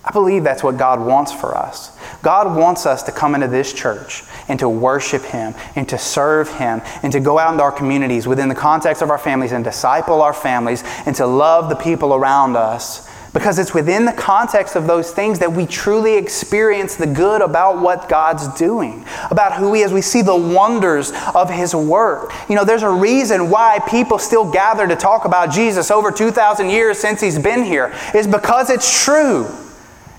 I 0.06 0.12
believe 0.12 0.44
that's 0.44 0.64
what 0.64 0.78
God 0.78 1.00
wants 1.00 1.32
for 1.32 1.58
us. 1.58 1.98
God 2.22 2.58
wants 2.58 2.86
us 2.86 3.04
to 3.04 3.12
come 3.12 3.36
into 3.36 3.48
this 3.48 3.72
church 3.72 4.24
and 4.50 4.60
to 4.60 4.68
worship 4.68 5.24
Him 5.24 5.56
and 5.76 5.88
to 5.88 5.98
serve 5.98 6.50
Him 6.58 6.82
and 7.04 7.12
to 7.14 7.22
go 7.22 7.40
out 7.40 7.54
into 7.54 7.64
our 7.64 7.72
communities 7.72 8.28
within 8.28 8.50
the 8.50 8.56
context 8.56 9.02
of 9.02 9.10
our 9.10 9.18
families 9.18 9.54
and 9.54 9.64
disciple 9.64 10.22
our 10.22 10.34
families 10.34 10.84
and 11.06 11.16
to 11.16 11.26
love 11.26 11.70
the 11.70 11.76
people 11.76 12.14
around 12.14 12.58
us 12.58 13.10
because 13.34 13.58
it's 13.58 13.74
within 13.74 14.06
the 14.06 14.14
context 14.14 14.76
of 14.76 14.86
those 14.86 15.12
things 15.12 15.40
that 15.40 15.52
we 15.52 15.66
truly 15.66 16.16
experience 16.18 16.96
the 16.96 17.08
good 17.08 17.42
about 17.42 17.82
what 17.82 18.08
God's 18.08 18.48
doing, 18.56 19.06
about 19.32 19.54
who 19.54 19.74
He 19.74 19.82
is. 19.82 19.92
We 19.92 20.02
see 20.02 20.22
the 20.22 20.36
wonders 20.36 21.12
of 21.34 21.50
His 21.50 21.74
work. 21.74 22.32
You 22.48 22.56
know, 22.56 22.64
there's 22.64 22.84
a 22.84 22.90
reason 22.90 23.50
why 23.50 23.80
people 23.90 24.20
still 24.20 24.50
gather 24.52 24.88
to 24.88 24.96
talk 24.96 25.26
about 25.26 25.52
Jesus 25.52 25.90
over 25.90 26.12
2,000 26.12 26.70
years 26.70 27.00
since 27.00 27.22
He's 27.22 27.40
been 27.40 27.64
here, 27.64 27.92
is 28.14 28.28
because 28.28 28.70
it's 28.70 29.04
true. 29.04 29.48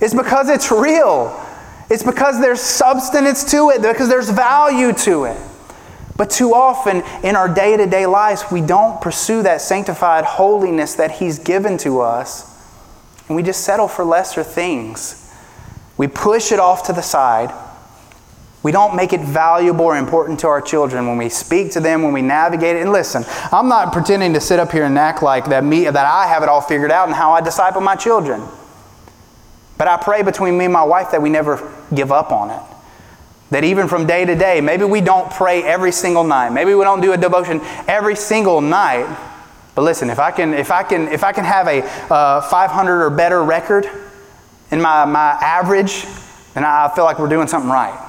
It's 0.05 0.13
because 0.13 0.51
it's 0.51 0.71
real. 0.71 1.41
It's 1.89 2.03
because 2.03 2.39
there's 2.39 2.61
substance 2.61 3.51
to 3.53 3.71
it, 3.71 3.81
because 3.81 4.11
there's 4.11 4.29
value 4.29 4.93
to 4.93 5.25
it. 5.25 5.41
But 6.15 6.29
too 6.29 6.53
often 6.53 7.03
in 7.25 7.37
our 7.37 7.49
day 7.49 7.79
to 7.79 7.87
day 7.87 8.05
lives, 8.05 8.45
we 8.53 8.61
don't 8.61 9.01
pursue 9.01 9.43
that 9.45 9.63
sanctified 9.63 10.27
holiness 10.27 10.95
that 10.97 11.13
He's 11.13 11.39
given 11.39 11.79
to 11.79 12.03
us, 12.03 12.53
and 13.29 13.35
we 13.37 13.43
just 13.43 13.65
settle 13.65 13.89
for 13.89 14.05
lesser 14.05 14.45
things. 14.45 15.35
We 15.97 16.07
push 16.07 16.53
it 16.53 16.59
off 16.59 16.87
to 16.89 16.93
the 16.93 17.01
side. 17.01 17.51
We 18.63 18.73
don't 18.73 18.95
make 18.95 19.15
it 19.15 19.23
valuable 19.23 19.87
or 19.87 19.97
important 19.97 20.39
to 20.41 20.49
our 20.49 20.61
children 20.61 21.07
when 21.07 21.17
we 21.17 21.31
speak 21.31 21.73
to 21.73 21.81
them, 21.81 22.03
when 22.03 22.13
we 22.13 22.21
navigate 22.21 22.77
it. 22.77 22.83
And 22.83 22.93
listen, 22.93 23.25
I'm 23.51 23.69
not 23.69 23.95
pretending 23.95 24.35
to 24.35 24.41
sit 24.41 24.59
up 24.59 24.71
here 24.71 24.85
and 24.85 24.99
act 24.99 25.23
like 25.23 25.47
that, 25.47 25.65
me, 25.65 25.85
that 25.85 25.97
I 25.97 26.27
have 26.27 26.43
it 26.43 26.51
all 26.51 26.61
figured 26.61 26.91
out 26.91 27.07
and 27.07 27.17
how 27.17 27.33
I 27.33 27.41
disciple 27.41 27.81
my 27.81 27.97
children. 27.97 28.47
But 29.77 29.89
I 29.89 29.97
pray 29.97 30.23
between 30.23 30.57
me 30.57 30.67
and 30.67 30.73
my 30.73 30.85
wife 30.85 31.11
that 31.11 31.21
we 31.21 31.31
never 31.31 31.73
give 31.95 32.13
up 32.13 32.31
on 32.31 32.51
it. 32.51 32.63
That 33.51 33.65
even 33.65 33.89
from 33.89 34.07
day 34.07 34.25
to 34.25 34.35
day, 34.35 34.61
maybe 34.61 34.85
we 34.85 35.01
don't 35.01 35.31
pray 35.31 35.63
every 35.63 35.93
single 35.93 36.25
night. 36.25 36.51
Maybe 36.51 36.75
we 36.75 36.85
don't 36.85 37.01
do 37.01 37.13
a 37.13 37.17
devotion 37.17 37.61
every 37.87 38.17
single 38.17 38.61
night. 38.61 39.07
But 39.75 39.83
listen, 39.83 40.11
if 40.11 40.19
I 40.19 40.31
can, 40.31 40.55
if 40.55 40.71
I 40.71 40.83
can, 40.83 41.09
if 41.09 41.25
I 41.25 41.33
can 41.33 41.45
have 41.45 41.67
a 41.67 41.83
uh, 42.13 42.41
500 42.43 43.05
or 43.05 43.11
better 43.11 43.43
record 43.43 43.87
in 44.71 44.81
my, 44.81 45.05
my 45.05 45.31
average, 45.41 46.05
then 46.55 46.65
I 46.65 46.91
feel 46.95 47.05
like 47.05 47.19
we're 47.19 47.29
doing 47.29 47.49
something 47.49 47.71
right. 47.71 48.01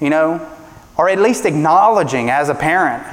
You 0.00 0.10
know? 0.10 0.54
Or 0.96 1.08
at 1.08 1.20
least 1.20 1.44
acknowledging 1.44 2.30
as 2.30 2.48
a 2.48 2.54
parent 2.54 3.06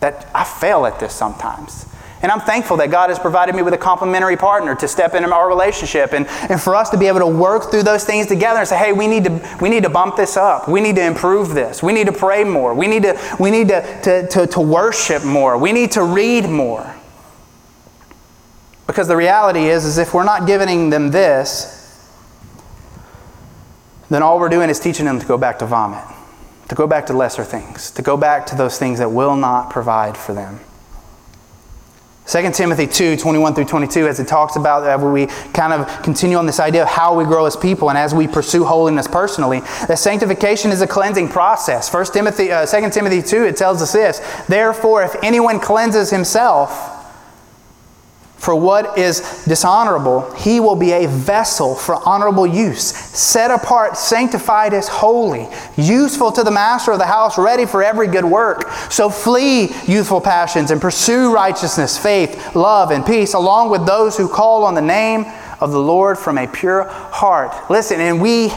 that 0.00 0.28
I 0.34 0.44
fail 0.44 0.86
at 0.86 1.00
this 1.00 1.14
sometimes. 1.14 1.86
And 2.24 2.32
I'm 2.32 2.40
thankful 2.40 2.78
that 2.78 2.90
God 2.90 3.10
has 3.10 3.18
provided 3.18 3.54
me 3.54 3.60
with 3.60 3.74
a 3.74 3.78
complementary 3.78 4.38
partner 4.38 4.74
to 4.76 4.88
step 4.88 5.12
into 5.12 5.30
our 5.30 5.46
relationship 5.46 6.14
and, 6.14 6.26
and 6.48 6.58
for 6.58 6.74
us 6.74 6.88
to 6.88 6.96
be 6.96 7.06
able 7.06 7.18
to 7.18 7.26
work 7.26 7.70
through 7.70 7.82
those 7.82 8.04
things 8.04 8.26
together 8.26 8.60
and 8.60 8.66
say, 8.66 8.78
hey, 8.78 8.94
we 8.94 9.06
need 9.06 9.24
to, 9.24 9.58
we 9.60 9.68
need 9.68 9.82
to 9.82 9.90
bump 9.90 10.16
this 10.16 10.38
up. 10.38 10.66
We 10.66 10.80
need 10.80 10.96
to 10.96 11.04
improve 11.04 11.52
this. 11.52 11.82
We 11.82 11.92
need 11.92 12.06
to 12.06 12.14
pray 12.14 12.42
more. 12.42 12.72
We 12.72 12.86
need 12.86 13.02
to, 13.02 13.36
we 13.38 13.50
need 13.50 13.68
to, 13.68 14.00
to, 14.04 14.26
to, 14.26 14.46
to 14.46 14.60
worship 14.60 15.22
more. 15.22 15.58
We 15.58 15.72
need 15.72 15.92
to 15.92 16.02
read 16.02 16.48
more. 16.48 16.96
Because 18.86 19.06
the 19.06 19.16
reality 19.16 19.66
is, 19.66 19.84
is 19.84 19.98
if 19.98 20.14
we're 20.14 20.24
not 20.24 20.46
giving 20.46 20.88
them 20.88 21.10
this, 21.10 22.10
then 24.08 24.22
all 24.22 24.40
we're 24.40 24.48
doing 24.48 24.70
is 24.70 24.80
teaching 24.80 25.04
them 25.04 25.20
to 25.20 25.26
go 25.26 25.36
back 25.36 25.58
to 25.58 25.66
vomit, 25.66 26.02
to 26.70 26.74
go 26.74 26.86
back 26.86 27.04
to 27.08 27.12
lesser 27.12 27.44
things, 27.44 27.90
to 27.90 28.00
go 28.00 28.16
back 28.16 28.46
to 28.46 28.56
those 28.56 28.78
things 28.78 28.98
that 28.98 29.10
will 29.10 29.36
not 29.36 29.68
provide 29.68 30.16
for 30.16 30.32
them. 30.32 30.60
2 32.26 32.50
Timothy 32.52 32.86
2 32.86 33.18
21 33.18 33.54
through 33.54 33.66
22, 33.66 34.08
as 34.08 34.18
it 34.18 34.26
talks 34.26 34.56
about 34.56 35.00
we 35.02 35.26
kind 35.52 35.74
of 35.74 36.02
continue 36.02 36.38
on 36.38 36.46
this 36.46 36.58
idea 36.58 36.82
of 36.82 36.88
how 36.88 37.14
we 37.14 37.24
grow 37.24 37.44
as 37.44 37.54
people 37.54 37.90
and 37.90 37.98
as 37.98 38.14
we 38.14 38.26
pursue 38.26 38.64
holiness 38.64 39.06
personally, 39.06 39.60
that 39.88 39.98
sanctification 39.98 40.70
is 40.70 40.80
a 40.80 40.86
cleansing 40.86 41.28
process. 41.28 41.92
1 41.92 42.06
Timothy, 42.06 42.50
uh, 42.50 42.64
2 42.64 42.90
Timothy 42.90 43.20
2, 43.20 43.44
it 43.44 43.56
tells 43.56 43.82
us 43.82 43.92
this 43.92 44.20
Therefore, 44.48 45.02
if 45.02 45.14
anyone 45.22 45.60
cleanses 45.60 46.08
himself, 46.08 46.93
for 48.44 48.54
what 48.54 48.98
is 48.98 49.20
dishonorable, 49.46 50.30
he 50.34 50.60
will 50.60 50.76
be 50.76 50.92
a 50.92 51.08
vessel 51.08 51.74
for 51.74 51.96
honorable 52.06 52.46
use, 52.46 52.84
set 52.84 53.50
apart, 53.50 53.96
sanctified 53.96 54.74
as 54.74 54.86
holy, 54.86 55.48
useful 55.78 56.30
to 56.30 56.42
the 56.44 56.50
master 56.50 56.92
of 56.92 56.98
the 56.98 57.06
house, 57.06 57.38
ready 57.38 57.64
for 57.64 57.82
every 57.82 58.06
good 58.06 58.24
work. 58.24 58.70
So 58.90 59.08
flee 59.08 59.74
youthful 59.86 60.20
passions 60.20 60.70
and 60.70 60.80
pursue 60.80 61.32
righteousness, 61.32 61.96
faith, 61.96 62.54
love, 62.54 62.90
and 62.90 63.06
peace, 63.06 63.32
along 63.32 63.70
with 63.70 63.86
those 63.86 64.14
who 64.14 64.28
call 64.28 64.64
on 64.64 64.74
the 64.74 64.82
name 64.82 65.24
of 65.60 65.72
the 65.72 65.80
Lord 65.80 66.18
from 66.18 66.36
a 66.36 66.46
pure 66.46 66.84
heart. 66.84 67.70
Listen, 67.70 67.98
and 67.98 68.20
we 68.20 68.52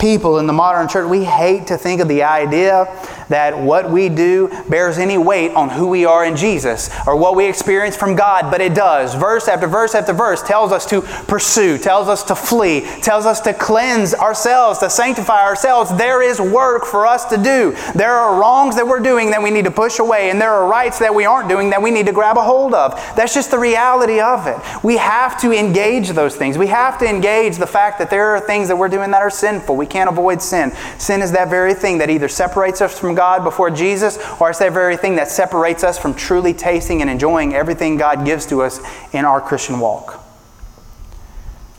people 0.00 0.38
in 0.38 0.46
the 0.46 0.52
modern 0.52 0.88
church, 0.88 1.08
we 1.08 1.24
hate 1.24 1.66
to 1.68 1.76
think 1.76 2.00
of 2.00 2.08
the 2.08 2.22
idea 2.22 2.86
that 3.28 3.56
what 3.56 3.88
we 3.88 4.08
do 4.08 4.48
bears 4.68 4.98
any 4.98 5.16
weight 5.16 5.52
on 5.52 5.68
who 5.68 5.86
we 5.86 6.04
are 6.04 6.24
in 6.24 6.36
Jesus 6.36 6.90
or 7.06 7.14
what 7.14 7.36
we 7.36 7.46
experience 7.46 7.96
from 7.96 8.16
God, 8.16 8.50
but 8.50 8.60
it 8.60 8.74
does. 8.74 9.14
Verse 9.14 9.46
after 9.46 9.68
verse 9.68 9.94
after 9.94 10.12
verse 10.12 10.42
tells 10.42 10.72
us 10.72 10.84
to 10.86 11.02
pursue, 11.02 11.78
tells 11.78 12.08
us 12.08 12.24
to 12.24 12.34
flee, 12.34 12.80
tells 13.02 13.26
us 13.26 13.40
to 13.42 13.54
cleanse 13.54 14.14
ourselves, 14.14 14.80
to 14.80 14.90
sanctify 14.90 15.42
ourselves. 15.42 15.96
There 15.96 16.22
is 16.22 16.40
work 16.40 16.84
for 16.84 17.06
us 17.06 17.24
to 17.26 17.36
do. 17.36 17.76
There 17.94 18.12
are 18.12 18.40
wrongs 18.40 18.74
that 18.76 18.86
we're 18.86 19.00
doing 19.00 19.30
that 19.30 19.42
we 19.42 19.50
need 19.50 19.64
to 19.66 19.70
push 19.70 20.00
away, 20.00 20.30
and 20.30 20.40
there 20.40 20.50
are 20.50 20.66
rights 20.66 20.98
that 20.98 21.14
we 21.14 21.24
aren't 21.24 21.48
doing 21.48 21.70
that 21.70 21.80
we 21.80 21.92
need 21.92 22.06
to 22.06 22.12
grab 22.12 22.36
a 22.36 22.42
hold 22.42 22.74
of. 22.74 22.94
That's 23.14 23.34
just 23.34 23.52
the 23.52 23.58
reality 23.58 24.18
of 24.18 24.46
it. 24.46 24.56
We 24.82 24.96
have 24.96 25.40
to 25.42 25.52
engage 25.52 26.10
those 26.10 26.34
things. 26.34 26.58
We 26.58 26.66
have 26.68 26.98
to 26.98 27.08
engage 27.08 27.58
the 27.58 27.66
fact 27.66 27.98
that 28.00 28.10
there 28.10 28.34
are 28.34 28.40
things 28.40 28.66
that 28.68 28.76
we're 28.76 28.88
doing 28.88 29.12
that 29.12 29.22
are 29.22 29.30
sinful. 29.30 29.76
We 29.76 29.86
can't 29.90 30.08
avoid 30.08 30.40
sin. 30.40 30.72
Sin 30.98 31.22
is 31.22 31.32
that 31.32 31.48
very 31.48 31.74
thing 31.74 31.98
that 31.98 32.10
either 32.10 32.28
separates 32.28 32.80
us 32.80 32.98
from 32.98 33.14
God 33.14 33.44
before 33.44 33.70
Jesus, 33.70 34.18
or 34.40 34.50
it's 34.50 34.58
that 34.60 34.72
very 34.72 34.96
thing 34.96 35.16
that 35.16 35.28
separates 35.28 35.84
us 35.84 35.98
from 35.98 36.14
truly 36.14 36.54
tasting 36.54 37.00
and 37.00 37.10
enjoying 37.10 37.54
everything 37.54 37.96
God 37.96 38.24
gives 38.24 38.46
to 38.46 38.62
us 38.62 38.80
in 39.12 39.24
our 39.24 39.40
Christian 39.40 39.80
walk. 39.80 40.24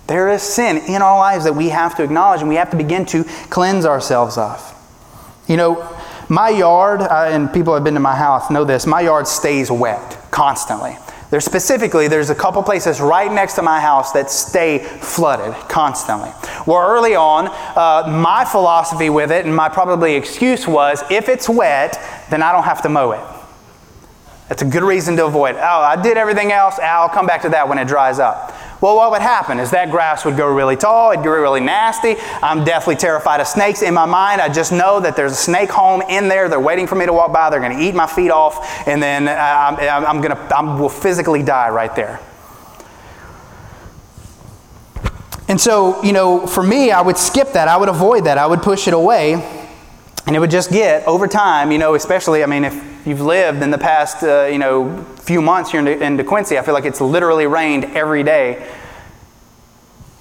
There 0.07 0.29
is 0.29 0.41
sin 0.41 0.77
in 0.77 1.01
our 1.01 1.17
lives 1.17 1.45
that 1.45 1.53
we 1.53 1.69
have 1.69 1.95
to 1.95 2.03
acknowledge 2.03 2.41
and 2.41 2.49
we 2.49 2.55
have 2.55 2.69
to 2.71 2.77
begin 2.77 3.05
to 3.07 3.23
cleanse 3.49 3.85
ourselves 3.85 4.37
of. 4.37 4.67
You 5.47 5.55
know, 5.57 5.97
my 6.27 6.49
yard, 6.49 7.01
uh, 7.01 7.29
and 7.31 7.51
people 7.53 7.73
have 7.73 7.83
been 7.83 7.93
to 7.93 7.99
my 7.99 8.15
house 8.15 8.49
know 8.49 8.63
this, 8.63 8.85
my 8.85 9.01
yard 9.01 9.27
stays 9.27 9.71
wet 9.71 10.17
constantly. 10.31 10.97
There's 11.31 11.45
specifically, 11.45 12.09
there's 12.09 12.29
a 12.29 12.35
couple 12.35 12.61
places 12.61 12.99
right 12.99 13.31
next 13.31 13.53
to 13.53 13.61
my 13.61 13.79
house 13.79 14.11
that 14.11 14.29
stay 14.29 14.79
flooded 14.79 15.53
constantly. 15.69 16.29
Well, 16.67 16.85
early 16.85 17.15
on, 17.15 17.47
uh, 17.47 18.05
my 18.11 18.43
philosophy 18.43 19.09
with 19.09 19.31
it 19.31 19.45
and 19.45 19.55
my 19.55 19.69
probably 19.69 20.15
excuse 20.15 20.67
was 20.67 21.01
if 21.09 21.29
it's 21.29 21.47
wet, 21.47 21.97
then 22.29 22.43
I 22.43 22.51
don't 22.51 22.65
have 22.65 22.81
to 22.81 22.89
mow 22.89 23.13
it. 23.13 23.21
That's 24.49 24.61
a 24.61 24.65
good 24.65 24.83
reason 24.83 25.15
to 25.15 25.25
avoid. 25.25 25.55
Oh, 25.55 25.59
I 25.59 25.95
did 26.01 26.17
everything 26.17 26.51
else. 26.51 26.77
I'll 26.77 27.07
come 27.07 27.25
back 27.25 27.43
to 27.43 27.49
that 27.49 27.69
when 27.69 27.77
it 27.77 27.87
dries 27.87 28.19
up. 28.19 28.53
Well, 28.81 28.95
what 28.95 29.11
would 29.11 29.21
happen 29.21 29.59
is 29.59 29.69
that 29.71 29.91
grass 29.91 30.25
would 30.25 30.35
grow 30.35 30.51
really 30.53 30.75
tall, 30.75 31.11
it'd 31.11 31.23
grow 31.23 31.39
really 31.39 31.61
nasty. 31.61 32.15
I'm 32.41 32.63
deathly 32.63 32.95
terrified 32.95 33.39
of 33.39 33.47
snakes. 33.47 33.83
In 33.83 33.93
my 33.93 34.07
mind, 34.07 34.41
I 34.41 34.49
just 34.49 34.71
know 34.71 34.99
that 34.99 35.15
there's 35.15 35.33
a 35.33 35.35
snake 35.35 35.69
home 35.69 36.01
in 36.09 36.27
there. 36.27 36.49
They're 36.49 36.59
waiting 36.59 36.87
for 36.87 36.95
me 36.95 37.05
to 37.05 37.13
walk 37.13 37.31
by. 37.31 37.51
They're 37.51 37.59
going 37.59 37.77
to 37.77 37.83
eat 37.83 37.93
my 37.93 38.07
feet 38.07 38.31
off, 38.31 38.87
and 38.87 39.01
then 39.01 39.27
uh, 39.27 39.31
I'm, 39.31 40.05
I'm 40.05 40.21
going 40.21 40.35
to, 40.35 40.57
I 40.57 40.79
will 40.79 40.89
physically 40.89 41.43
die 41.43 41.69
right 41.69 41.95
there. 41.95 42.19
And 45.47 45.61
so, 45.61 46.01
you 46.01 46.13
know, 46.13 46.47
for 46.47 46.63
me, 46.63 46.91
I 46.91 47.01
would 47.01 47.17
skip 47.17 47.53
that. 47.53 47.67
I 47.67 47.77
would 47.77 47.89
avoid 47.89 48.23
that. 48.23 48.37
I 48.37 48.47
would 48.47 48.61
push 48.61 48.87
it 48.87 48.93
away. 48.93 49.33
And 50.25 50.35
it 50.35 50.39
would 50.39 50.51
just 50.51 50.71
get, 50.71 51.05
over 51.07 51.27
time, 51.27 51.71
you 51.71 51.77
know, 51.77 51.93
especially, 51.93 52.41
I 52.41 52.45
mean, 52.45 52.63
if 52.63 52.90
you've 53.05 53.21
lived 53.21 53.61
in 53.63 53.71
the 53.71 53.77
past, 53.77 54.23
uh, 54.23 54.45
you 54.45 54.57
know, 54.57 55.03
few 55.21 55.41
months 55.41 55.71
here 55.71 55.79
in, 55.79 55.85
De- 55.85 56.03
in 56.03 56.17
DeQuincy, 56.17 56.57
I 56.57 56.61
feel 56.63 56.73
like 56.73 56.85
it's 56.85 57.01
literally 57.01 57.47
rained 57.47 57.85
every 57.85 58.23
day. 58.23 58.67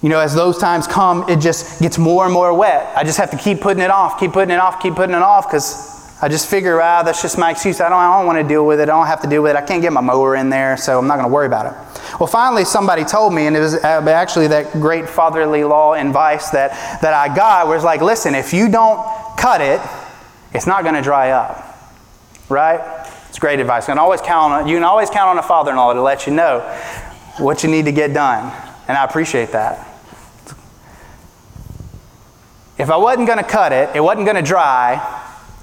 You 0.03 0.09
know, 0.09 0.19
as 0.19 0.35
those 0.35 0.59
times 0.59 0.87
come, 0.87 1.29
it 1.29 1.41
just 1.41 1.81
gets 1.81 1.99
more 1.99 2.25
and 2.25 2.33
more 2.33 2.55
wet. 2.55 2.97
I 2.97 3.05
just 3.05 3.19
have 3.19 3.31
to 3.33 3.37
keep 3.37 3.61
putting 3.61 3.83
it 3.83 3.91
off, 3.91 4.19
keep 4.19 4.33
putting 4.33 4.51
it 4.51 4.59
off, 4.59 4.81
keep 4.81 4.95
putting 4.95 5.15
it 5.15 5.23
off 5.23 5.47
because 5.47 6.01
I 6.23 6.29
just 6.29 6.49
figure, 6.49 6.81
ah, 6.81 7.03
that's 7.03 7.23
just 7.23 7.39
my 7.39 7.51
excuse. 7.51 7.81
I 7.81 7.89
don't, 7.89 7.99
I 7.99 8.19
don't 8.19 8.27
want 8.27 8.39
to 8.39 8.47
deal 8.47 8.67
with 8.67 8.81
it. 8.81 8.85
I 8.85 8.93
don't 8.93 9.07
have 9.07 9.23
to 9.23 9.29
deal 9.29 9.43
with 9.43 9.53
it. 9.53 9.57
I 9.57 9.63
can't 9.63 9.81
get 9.81 9.93
my 9.93 10.01
mower 10.01 10.37
in 10.37 10.51
there, 10.51 10.77
so 10.77 10.99
I'm 10.99 11.07
not 11.07 11.17
going 11.17 11.29
to 11.29 11.33
worry 11.33 11.47
about 11.47 11.67
it. 11.67 12.19
Well, 12.19 12.27
finally, 12.27 12.65
somebody 12.65 13.05
told 13.05 13.33
me, 13.33 13.47
and 13.47 13.57
it 13.57 13.61
was 13.61 13.75
uh, 13.75 14.05
actually 14.09 14.47
that 14.49 14.73
great 14.73 15.09
fatherly 15.09 15.65
law 15.65 15.95
advice 15.95 16.51
that, 16.51 17.01
that 17.01 17.15
I 17.15 17.35
got, 17.35 17.69
was 17.69 17.85
like, 17.85 18.03
listen, 18.03 18.35
if 18.35 18.53
you 18.53 18.69
don't 18.69 18.99
cut 19.39 19.63
it, 19.63 19.81
it's 20.53 20.67
not 20.67 20.83
going 20.83 20.95
to 20.95 21.03
dry 21.03 21.31
up. 21.31 21.70
Right? 22.51 23.07
It's 23.29 23.39
great 23.39 23.61
advice. 23.61 23.87
You 23.87 23.93
can 23.93 23.99
always 23.99 24.21
count 24.21 24.53
on, 24.53 24.69
you 24.69 24.77
can 24.77 24.83
always 24.83 25.09
count 25.09 25.31
on 25.31 25.39
a 25.39 25.43
father 25.43 25.71
in 25.71 25.77
law 25.77 25.93
to 25.93 26.03
let 26.03 26.27
you 26.27 26.35
know 26.35 26.59
what 27.39 27.63
you 27.63 27.71
need 27.71 27.85
to 27.85 27.93
get 27.93 28.13
done. 28.13 28.53
And 28.89 28.99
I 28.99 29.05
appreciate 29.05 29.53
that. 29.53 29.87
If 32.77 32.91
I 32.91 32.97
wasn't 32.97 33.29
going 33.29 33.39
to 33.39 33.45
cut 33.45 33.73
it, 33.73 33.95
it 33.95 34.01
wasn't 34.01 34.27
going 34.27 34.37
to 34.37 34.43
dry, 34.43 34.99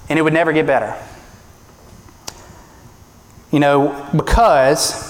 and 0.08 0.18
it 0.18 0.22
would 0.22 0.32
never 0.32 0.52
get 0.52 0.66
better. 0.66 0.96
You 3.50 3.60
know, 3.60 4.08
because 4.16 5.04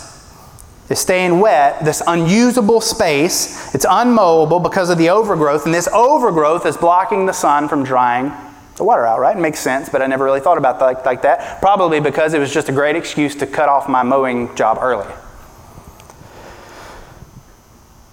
it's 0.88 1.00
staying 1.00 1.38
wet, 1.38 1.84
this 1.84 2.02
unusable 2.06 2.80
space, 2.80 3.72
it's 3.72 3.86
unmowable 3.86 4.60
because 4.60 4.90
of 4.90 4.98
the 4.98 5.10
overgrowth, 5.10 5.64
and 5.64 5.72
this 5.72 5.88
overgrowth 5.88 6.66
is 6.66 6.76
blocking 6.76 7.26
the 7.26 7.32
sun 7.32 7.68
from 7.68 7.84
drying 7.84 8.32
the 8.78 8.84
water 8.84 9.06
out, 9.06 9.20
right? 9.20 9.36
It 9.36 9.40
makes 9.40 9.60
sense, 9.60 9.88
but 9.88 10.00
I 10.00 10.06
never 10.06 10.24
really 10.24 10.40
thought 10.40 10.58
about 10.58 10.78
that 10.80 11.04
like 11.04 11.22
that. 11.22 11.60
Probably 11.60 12.00
because 12.00 12.34
it 12.34 12.38
was 12.38 12.52
just 12.52 12.68
a 12.68 12.72
great 12.72 12.96
excuse 12.96 13.34
to 13.36 13.46
cut 13.46 13.68
off 13.68 13.88
my 13.88 14.02
mowing 14.02 14.54
job 14.56 14.78
early. 14.80 15.12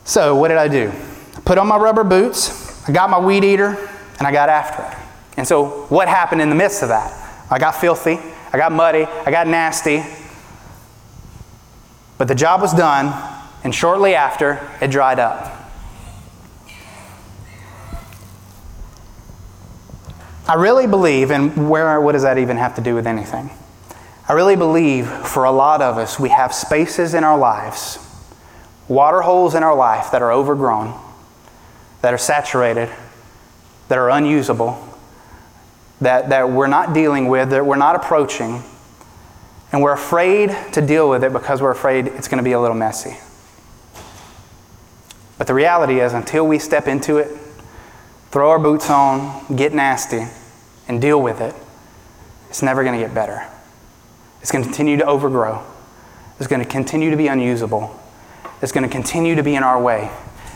So, 0.04 0.36
what 0.36 0.50
did 0.50 0.58
I 0.58 0.68
do? 0.68 0.92
I 1.36 1.42
put 1.42 1.58
on 1.58 1.68
my 1.68 1.78
rubber 1.78 2.04
boots, 2.04 2.88
I 2.88 2.92
got 2.92 3.10
my 3.10 3.20
weed 3.20 3.44
eater, 3.44 3.78
and 4.20 4.28
I 4.28 4.32
got 4.32 4.50
after 4.50 4.84
it. 4.84 5.06
And 5.38 5.48
so, 5.48 5.86
what 5.90 6.08
happened 6.08 6.42
in 6.42 6.50
the 6.50 6.56
midst 6.56 6.84
of 6.84 6.90
that? 6.90 7.12
I 7.50 7.58
got 7.58 7.76
filthy, 7.76 8.20
I 8.54 8.58
got 8.58 8.72
muddy, 8.72 9.06
I 9.06 9.32
got 9.32 9.48
nasty. 9.48 10.04
But 12.18 12.28
the 12.28 12.36
job 12.36 12.62
was 12.62 12.74
done, 12.74 13.14
and 13.64 13.74
shortly 13.74 14.16
after, 14.16 14.70
it 14.80 14.92
dried 14.92 15.20
up. 15.20 15.55
I 20.48 20.54
really 20.56 20.86
believe, 20.86 21.32
and 21.32 21.70
where, 21.70 22.00
what 22.00 22.12
does 22.12 22.22
that 22.22 22.38
even 22.38 22.58
have 22.58 22.76
to 22.76 22.82
do 22.82 22.94
with 22.94 23.08
anything? 23.08 23.50
I 24.30 24.34
really 24.34 24.56
believe 24.56 25.08
for 25.08 25.44
a 25.44 25.52
lot 25.52 25.82
of 25.82 25.98
us, 25.98 26.20
we 26.20 26.30
have 26.30 26.54
spaces 26.54 27.16
in 27.16 27.24
our 27.24 27.38
lives, 27.38 27.98
water 28.88 29.22
holes 29.22 29.56
in 29.56 29.64
our 29.64 29.76
life 29.76 30.12
that 30.12 30.22
are 30.22 30.32
overgrown, 30.32 31.00
that 32.02 32.14
are 32.14 32.18
saturated, 32.20 32.90
that 33.88 33.98
are 33.98 34.12
unusable, 34.12 34.88
that, 36.02 36.30
that 36.30 36.52
we're 36.52 36.68
not 36.68 36.94
dealing 36.94 37.28
with, 37.28 37.50
that 37.50 37.66
we're 37.66 37.76
not 37.76 37.96
approaching, 37.96 38.62
and 39.72 39.82
we're 39.82 39.94
afraid 39.94 40.56
to 40.74 40.82
deal 40.82 41.10
with 41.10 41.24
it 41.24 41.34
because 41.34 41.60
we're 41.60 41.72
afraid 41.72 42.06
it's 42.08 42.28
going 42.28 42.38
to 42.38 42.44
be 42.44 42.52
a 42.52 42.60
little 42.60 42.78
messy. 42.78 43.18
But 45.40 45.48
the 45.48 45.56
reality 45.56 46.00
is, 46.00 46.14
until 46.14 46.48
we 46.48 46.60
step 46.60 46.88
into 46.88 47.18
it, 47.18 47.36
throw 48.36 48.50
our 48.50 48.60
boots 48.60 48.90
on, 48.90 49.56
get 49.56 49.74
nasty, 49.74 50.28
and 50.90 51.00
deal 51.00 51.22
with 51.22 51.40
it, 51.40 51.56
it's 52.50 52.62
never 52.62 52.84
going 52.84 52.94
to 52.94 53.02
get 53.02 53.16
better. 53.16 53.48
It's 54.42 54.52
going 54.52 54.62
to 54.62 54.70
continue 54.70 54.98
to 54.98 55.06
overgrow. 55.06 55.66
It's 56.38 56.48
going 56.48 56.62
to 56.62 56.68
continue 56.68 57.12
to 57.12 57.16
be 57.16 57.28
unusable. 57.28 57.98
It's 58.62 58.74
going 58.74 58.84
to 58.84 58.90
continue 58.90 59.36
to 59.36 59.44
be 59.44 59.56
in 59.56 59.64
our 59.64 59.82
way. 59.82 60.12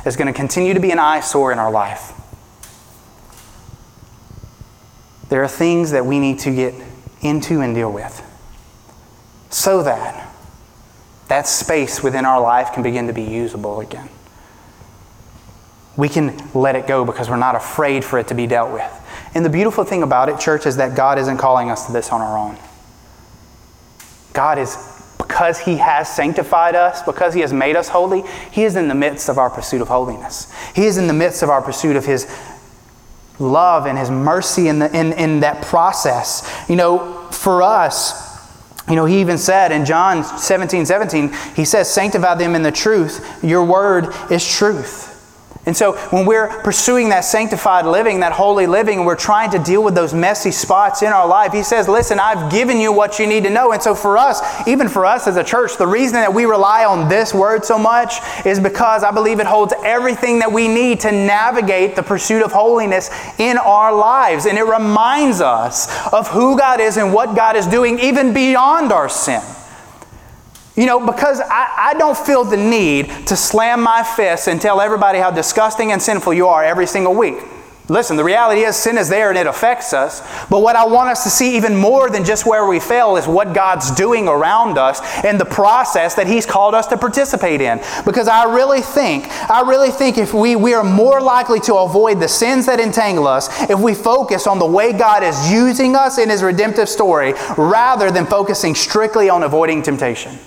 It's 0.06 0.18
going 0.18 0.28
to 0.28 0.34
continue 0.34 0.74
to 0.74 0.82
be 0.82 0.92
an 0.92 1.00
eyesore 1.00 1.54
in 1.54 1.58
our 1.58 1.72
life. 1.72 2.12
There 5.30 5.42
are 5.42 5.48
things 5.48 5.92
that 5.92 6.06
we 6.06 6.20
need 6.20 6.39
to 6.39 6.54
get 6.54 6.74
into 7.22 7.62
and 7.62 7.74
deal 7.74 7.94
with 7.94 8.22
so 9.52 9.84
that 9.84 10.36
that 11.30 11.48
space 11.48 12.04
within 12.04 12.26
our 12.26 12.42
life 12.42 12.74
can 12.74 12.84
begin 12.84 13.08
to 13.08 13.13
be 13.13 13.24
usable 13.24 13.80
again. 13.80 14.10
We 15.99 16.07
can 16.07 16.38
let 16.53 16.77
it 16.77 16.88
go 16.88 17.03
because 17.03 17.29
we're 17.29 17.35
not 17.35 17.55
afraid 17.55 18.05
for 18.05 18.17
it 18.17 18.29
to 18.29 18.33
be 18.33 18.47
dealt 18.47 18.71
with. 18.71 18.89
And 19.35 19.45
the 19.45 19.49
beautiful 19.49 19.83
thing 19.83 20.02
about 20.02 20.29
it, 20.29 20.39
church, 20.39 20.65
is 20.65 20.77
that 20.77 20.95
God 20.95 21.19
isn't 21.19 21.37
calling 21.37 21.69
us 21.69 21.87
to 21.87 21.91
this 21.91 22.10
on 22.10 22.21
our 22.21 22.37
own. 22.37 22.58
God 24.31 24.58
is, 24.58 24.77
because 25.17 25.60
He 25.60 25.75
has 25.75 26.08
sanctified 26.08 26.73
us, 26.73 27.04
because 27.04 27.33
He 27.33 27.41
has 27.41 27.52
made 27.52 27.75
us 27.75 27.89
holy, 27.89 28.23
He 28.50 28.63
is 28.63 28.77
in 28.77 28.87
the 28.87 28.95
midst 28.95 29.27
of 29.27 29.37
our 29.37 29.50
pursuit 29.50 29.81
of 29.81 29.89
holiness. 29.89 30.50
He 30.73 30.85
is 30.85 30.97
in 30.97 31.08
the 31.08 31.13
midst 31.13 31.43
of 31.43 31.50
our 31.50 31.62
pursuit 31.62 31.97
of 31.97 32.06
His 32.06 32.25
love 33.37 33.85
and 33.85 33.97
His 33.97 34.10
mercy 34.10 34.69
in, 34.69 34.79
the, 34.79 34.97
in, 34.97 35.12
in 35.12 35.41
that 35.41 35.65
process. 35.65 36.65
You 36.69 36.77
know, 36.77 37.27
for 37.29 37.62
us, 37.62 38.29
You 38.89 38.95
know, 38.95 39.06
he 39.06 39.21
even 39.21 39.37
said 39.37 39.71
in 39.71 39.85
John 39.85 40.23
17 40.23 40.85
17, 40.85 41.31
he 41.56 41.63
says, 41.63 41.93
Sanctify 41.93 42.35
them 42.35 42.56
in 42.56 42.63
the 42.63 42.71
truth. 42.71 43.43
Your 43.43 43.63
word 43.63 44.08
is 44.31 44.47
truth. 44.47 45.08
And 45.65 45.77
so 45.77 45.97
when 46.10 46.25
we're 46.25 46.47
pursuing 46.63 47.10
that 47.10 47.19
sanctified 47.19 47.85
living, 47.85 48.21
that 48.21 48.31
holy 48.31 48.65
living, 48.65 48.97
and 48.97 49.06
we're 49.06 49.15
trying 49.15 49.52
to 49.52 49.60
deal 49.60 49.83
with 49.83 49.93
those 49.93 50.15
messy 50.15 50.50
spots 50.50 51.04
in 51.04 51.10
our 51.10 51.27
life, 51.27 51.52
he 51.52 51.62
says, 51.62 51.87
Listen, 51.87 52.17
I've 52.17 52.52
given 52.52 52.79
you 52.79 52.91
what 52.91 53.19
you 53.19 53.27
need 53.27 53.43
to 53.43 53.52
know. 53.52 53.71
And 53.71 53.79
so 53.83 53.93
for 53.93 54.17
us, 54.17 54.41
even 54.67 54.87
for 54.89 55.06
us 55.06 55.27
as 55.27 55.37
a 55.37 55.43
church, 55.43 55.77
the 55.77 55.85
reason 55.85 56.13
that 56.13 56.33
we 56.33 56.45
rely 56.45 56.85
on 56.85 57.08
this 57.08 57.35
word 57.35 57.65
so 57.65 57.77
much 57.77 58.15
is 58.47 58.60
because 58.60 59.04
I 59.04 59.12
believe 59.12 59.39
it 59.39 59.45
holds 59.45 59.73
everything 59.83 60.39
that 60.39 60.52
we 60.52 60.67
need 60.67 61.02
to 61.02 61.12
navigate 61.12 61.95
the 61.95 62.04
pursuit 62.04 62.41
of 62.41 62.52
holiness 62.52 63.12
in 63.37 63.60
our 63.60 63.93
lives. 63.93 64.47
And 64.47 64.58
it 64.58 64.63
reminds 64.63 65.39
us 65.39 65.87
of 66.12 66.29
who 66.29 66.58
God 66.58 66.79
is 66.79 66.97
and 66.97 67.13
what 67.13 67.35
God 67.35 67.56
is 67.56 67.67
doing, 67.67 68.00
even 68.00 68.33
beyond 68.33 68.91
our 68.91 69.08
sin. 69.08 69.41
You 70.76 70.86
know, 70.86 71.06
because 71.06 71.42
I, 71.42 71.92
I 71.92 71.94
don't 71.98 72.17
feel 72.17 72.44
the 72.44 72.58
need 72.58 73.10
to 73.28 73.36
slam 73.36 73.82
my 73.82 74.04
fists 74.04 74.48
and 74.48 74.62
tell 74.62 74.80
everybody 74.80 75.20
how 75.20 75.32
disgusting 75.32 75.92
and 75.92 76.02
sinful 76.02 76.34
you 76.34 76.48
are 76.48 76.63
every 76.63 76.88
single 76.88 77.13
week. 77.13 77.38
Listen, 77.90 78.17
the 78.17 78.24
reality 78.24 78.62
is 78.62 78.76
sin 78.76 79.00
is 79.00 79.10
there 79.10 79.30
and 79.30 79.38
it 79.38 79.48
affects 79.48 79.94
us. 79.94 80.22
But 80.48 80.62
what 80.62 80.76
I 80.76 80.86
want 80.86 81.10
us 81.10 81.24
to 81.24 81.30
see 81.30 81.58
even 81.58 81.76
more 81.76 82.12
than 82.12 82.24
just 82.24 82.46
where 82.46 82.67
we 82.67 82.80
fail 82.80 83.15
is 83.15 83.28
what 83.28 83.54
God's 83.54 83.90
doing 83.90 84.28
around 84.28 84.78
us 84.78 85.02
and 85.26 85.40
the 85.40 85.46
process 85.46 86.13
that 86.13 86.28
He's 86.28 86.46
called 86.46 86.76
us 86.76 86.86
to 86.88 86.98
participate 86.98 87.62
in. 87.62 87.82
Because 88.06 88.28
I 88.28 88.44
really 88.44 88.82
think, 88.82 89.28
I 89.50 89.62
really 89.62 89.90
think 89.90 90.20
if 90.20 90.36
we, 90.36 90.56
we 90.56 90.76
are 90.76 90.84
more 90.84 91.20
likely 91.20 91.60
to 91.62 91.76
avoid 91.78 92.20
the 92.20 92.28
sins 92.28 92.67
that 92.67 92.80
entangle 92.80 93.26
us 93.26 93.50
if 93.72 93.80
we 93.80 93.96
focus 93.96 94.46
on 94.46 94.60
the 94.60 94.67
way 94.67 94.94
God 94.94 95.24
is 95.24 95.52
using 95.52 95.96
us 95.96 96.20
in 96.20 96.30
His 96.30 96.44
redemptive 96.44 96.90
story 96.90 97.34
rather 97.58 98.12
than 98.12 98.28
focusing 98.28 98.76
strictly 98.76 99.32
on 99.32 99.42
avoiding 99.42 99.82
temptation. 99.82 100.38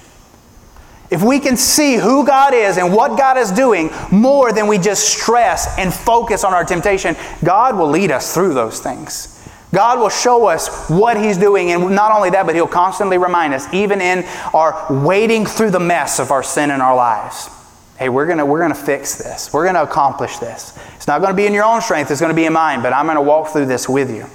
If 1.13 1.23
we 1.23 1.41
can 1.41 1.59
see 1.59 1.97
who 1.97 2.27
God 2.27 2.55
is 2.55 2.79
and 2.79 2.91
what 2.91 3.19
God 3.19 3.37
is 3.37 3.53
doing 3.53 3.91
more 4.11 4.51
than 4.51 4.67
we 4.67 4.79
just 4.79 5.07
stress 5.07 5.79
and 5.79 5.93
focus 5.93 6.43
on 6.43 6.55
our 6.55 6.65
temptation, 6.65 7.15
God 7.45 7.77
will 7.77 7.91
lead 7.91 8.11
us 8.11 8.33
through 8.33 8.55
those 8.55 8.81
things. 8.81 9.29
God 9.75 9.99
will 9.99 10.09
show 10.09 10.47
us 10.47 10.89
what 10.89 11.19
He's 11.19 11.37
doing, 11.37 11.71
and 11.71 11.95
not 11.95 12.13
only 12.13 12.31
that, 12.31 12.47
but 12.47 12.55
He'll 12.55 12.67
constantly 12.67 13.19
remind 13.19 13.53
us, 13.53 13.71
even 13.75 14.01
in 14.01 14.25
our 14.55 14.87
wading 15.05 15.45
through 15.45 15.71
the 15.71 15.81
mess 15.81 16.19
of 16.19 16.31
our 16.31 16.43
sin 16.43 16.71
in 16.71 16.81
our 16.81 16.97
lives. 16.97 17.51
Hey, 17.99 18.09
we're 18.09 18.27
gonna, 18.27 18.47
we're 18.47 18.61
gonna 18.61 18.75
fix 18.75 19.17
this. 19.17 19.53
We're 19.53 19.67
gonna 19.67 19.83
accomplish 19.83 20.39
this. 20.39 20.79
It's 20.97 21.07
not 21.07 21.21
gonna 21.21 21.35
be 21.35 21.45
in 21.45 21.53
your 21.53 21.65
own 21.65 21.83
strength, 21.83 22.11
it's 22.11 22.23
gonna 22.23 22.33
be 22.33 22.47
in 22.47 22.55
mine, 22.55 22.81
but 22.81 22.95
I'm 22.95 23.07
gonna 23.07 23.21
walk 23.21 23.53
through 23.53 23.67
this 23.67 23.87
with 23.87 24.11
you. 24.11 24.27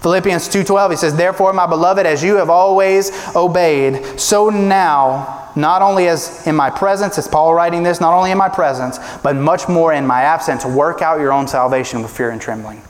Philippians 0.00 0.48
2:12 0.48 0.90
he 0.90 0.96
says 0.96 1.14
therefore 1.16 1.52
my 1.52 1.66
beloved 1.66 2.06
as 2.06 2.22
you 2.22 2.36
have 2.36 2.50
always 2.50 3.10
obeyed 3.34 4.18
so 4.18 4.50
now 4.50 5.46
not 5.56 5.80
only 5.80 6.06
as 6.06 6.46
in 6.46 6.54
my 6.54 6.68
presence, 6.68 7.16
is 7.16 7.26
Paul 7.26 7.54
writing 7.54 7.82
this, 7.82 7.98
not 7.98 8.12
only 8.12 8.30
in 8.30 8.36
my 8.36 8.50
presence, 8.50 8.98
but 9.22 9.34
much 9.34 9.68
more 9.68 9.94
in 9.94 10.06
my 10.06 10.20
absence, 10.20 10.66
work 10.66 11.00
out 11.00 11.18
your 11.18 11.32
own 11.32 11.48
salvation 11.48 12.02
with 12.02 12.14
fear 12.14 12.30
and 12.30 12.40
trembling. 12.40 12.82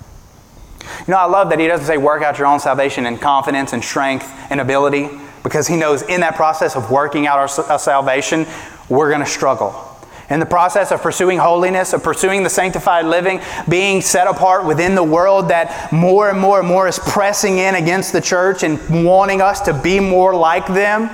You 1.06 1.12
know, 1.12 1.18
I 1.18 1.26
love 1.26 1.48
that 1.50 1.60
he 1.60 1.68
doesn't 1.68 1.86
say 1.86 1.96
work 1.96 2.22
out 2.22 2.38
your 2.38 2.48
own 2.48 2.58
salvation 2.58 3.06
in 3.06 3.18
confidence 3.18 3.72
and 3.72 3.82
strength 3.84 4.28
and 4.50 4.60
ability, 4.60 5.08
because 5.44 5.68
he 5.68 5.76
knows 5.76 6.02
in 6.02 6.20
that 6.20 6.34
process 6.34 6.74
of 6.74 6.90
working 6.90 7.28
out 7.28 7.38
our 7.38 7.78
salvation, 7.78 8.46
we're 8.88 9.10
going 9.10 9.20
to 9.20 9.30
struggle. 9.30 9.85
In 10.28 10.40
the 10.40 10.46
process 10.46 10.90
of 10.90 11.02
pursuing 11.02 11.38
holiness, 11.38 11.92
of 11.92 12.02
pursuing 12.02 12.42
the 12.42 12.50
sanctified 12.50 13.04
living, 13.04 13.40
being 13.68 14.00
set 14.00 14.26
apart 14.26 14.64
within 14.64 14.96
the 14.96 15.04
world 15.04 15.48
that 15.48 15.92
more 15.92 16.30
and 16.30 16.40
more 16.40 16.58
and 16.58 16.66
more 16.66 16.88
is 16.88 16.98
pressing 16.98 17.58
in 17.58 17.76
against 17.76 18.12
the 18.12 18.20
church 18.20 18.64
and 18.64 19.04
wanting 19.04 19.40
us 19.40 19.60
to 19.62 19.80
be 19.82 20.00
more 20.00 20.34
like 20.34 20.66
them, 20.66 21.08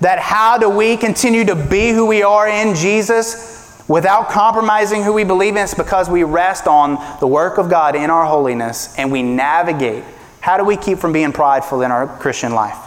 that 0.00 0.20
how 0.20 0.58
do 0.58 0.68
we 0.68 0.96
continue 0.96 1.44
to 1.44 1.56
be 1.56 1.90
who 1.90 2.06
we 2.06 2.22
are 2.22 2.48
in 2.48 2.76
Jesus 2.76 3.82
without 3.88 4.28
compromising 4.28 5.02
who 5.02 5.12
we 5.12 5.24
believe 5.24 5.56
in? 5.56 5.64
It's 5.64 5.74
because 5.74 6.08
we 6.08 6.22
rest 6.22 6.68
on 6.68 7.18
the 7.18 7.26
work 7.26 7.58
of 7.58 7.68
God 7.68 7.96
in 7.96 8.10
our 8.10 8.26
holiness 8.26 8.96
and 8.96 9.10
we 9.10 9.24
navigate. 9.24 10.04
How 10.40 10.56
do 10.56 10.64
we 10.64 10.76
keep 10.76 10.98
from 10.98 11.12
being 11.12 11.32
prideful 11.32 11.82
in 11.82 11.90
our 11.90 12.06
Christian 12.06 12.54
life? 12.54 12.78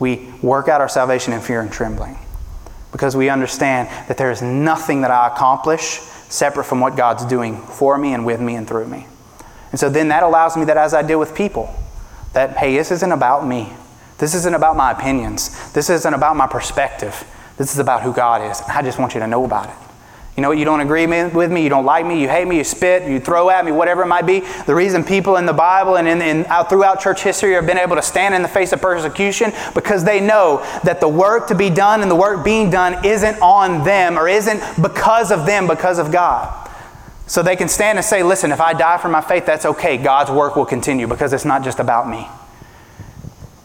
We 0.00 0.32
work 0.42 0.66
out 0.66 0.80
our 0.80 0.88
salvation 0.88 1.32
in 1.32 1.40
fear 1.40 1.60
and 1.60 1.70
trembling 1.70 2.18
because 2.92 3.16
we 3.16 3.28
understand 3.28 3.88
that 4.08 4.16
there 4.18 4.30
is 4.30 4.42
nothing 4.42 5.00
that 5.00 5.10
I 5.10 5.26
accomplish 5.26 5.98
separate 6.28 6.64
from 6.64 6.80
what 6.80 6.96
God's 6.96 7.24
doing 7.24 7.60
for 7.60 7.98
me 7.98 8.14
and 8.14 8.24
with 8.24 8.40
me 8.40 8.54
and 8.54 8.68
through 8.68 8.86
me. 8.86 9.06
And 9.70 9.80
so 9.80 9.88
then 9.88 10.08
that 10.08 10.22
allows 10.22 10.56
me 10.56 10.64
that 10.66 10.76
as 10.76 10.94
I 10.94 11.02
deal 11.02 11.18
with 11.18 11.34
people, 11.34 11.74
that, 12.34 12.56
hey, 12.56 12.76
this 12.76 12.90
isn't 12.90 13.12
about 13.12 13.46
me. 13.46 13.72
This 14.18 14.34
isn't 14.34 14.54
about 14.54 14.76
my 14.76 14.92
opinions. 14.92 15.72
This 15.72 15.90
isn't 15.90 16.14
about 16.14 16.36
my 16.36 16.46
perspective. 16.46 17.24
This 17.56 17.72
is 17.72 17.78
about 17.78 18.02
who 18.02 18.12
God 18.12 18.50
is. 18.50 18.60
I 18.62 18.82
just 18.82 18.98
want 18.98 19.14
you 19.14 19.20
to 19.20 19.26
know 19.26 19.44
about 19.44 19.68
it. 19.68 19.91
You 20.36 20.40
know, 20.40 20.50
you 20.52 20.64
don't 20.64 20.80
agree 20.80 21.06
with 21.06 21.52
me, 21.52 21.62
you 21.62 21.68
don't 21.68 21.84
like 21.84 22.06
me, 22.06 22.18
you 22.18 22.26
hate 22.26 22.48
me, 22.48 22.56
you 22.56 22.64
spit, 22.64 23.06
you 23.06 23.20
throw 23.20 23.50
at 23.50 23.66
me, 23.66 23.70
whatever 23.70 24.02
it 24.02 24.06
might 24.06 24.26
be. 24.26 24.40
The 24.64 24.74
reason 24.74 25.04
people 25.04 25.36
in 25.36 25.44
the 25.44 25.52
Bible 25.52 25.96
and 25.96 26.08
in, 26.08 26.22
in, 26.22 26.46
out 26.46 26.70
throughout 26.70 27.00
church 27.00 27.22
history 27.22 27.52
have 27.52 27.66
been 27.66 27.76
able 27.76 27.96
to 27.96 28.02
stand 28.02 28.34
in 28.34 28.40
the 28.40 28.48
face 28.48 28.72
of 28.72 28.80
persecution 28.80 29.52
because 29.74 30.04
they 30.04 30.20
know 30.20 30.62
that 30.84 31.00
the 31.00 31.08
work 31.08 31.48
to 31.48 31.54
be 31.54 31.68
done 31.68 32.00
and 32.00 32.10
the 32.10 32.16
work 32.16 32.42
being 32.42 32.70
done 32.70 33.04
isn't 33.04 33.38
on 33.42 33.84
them 33.84 34.18
or 34.18 34.26
isn't 34.26 34.62
because 34.80 35.30
of 35.30 35.44
them, 35.44 35.66
because 35.66 35.98
of 35.98 36.10
God. 36.10 36.70
So 37.26 37.42
they 37.42 37.56
can 37.56 37.68
stand 37.68 37.98
and 37.98 38.04
say, 38.04 38.22
listen, 38.22 38.52
if 38.52 38.60
I 38.60 38.72
die 38.72 38.96
for 38.96 39.10
my 39.10 39.20
faith, 39.20 39.44
that's 39.44 39.66
okay. 39.66 39.98
God's 39.98 40.30
work 40.30 40.56
will 40.56 40.66
continue 40.66 41.06
because 41.06 41.34
it's 41.34 41.44
not 41.44 41.62
just 41.62 41.78
about 41.78 42.08
me. 42.08 42.26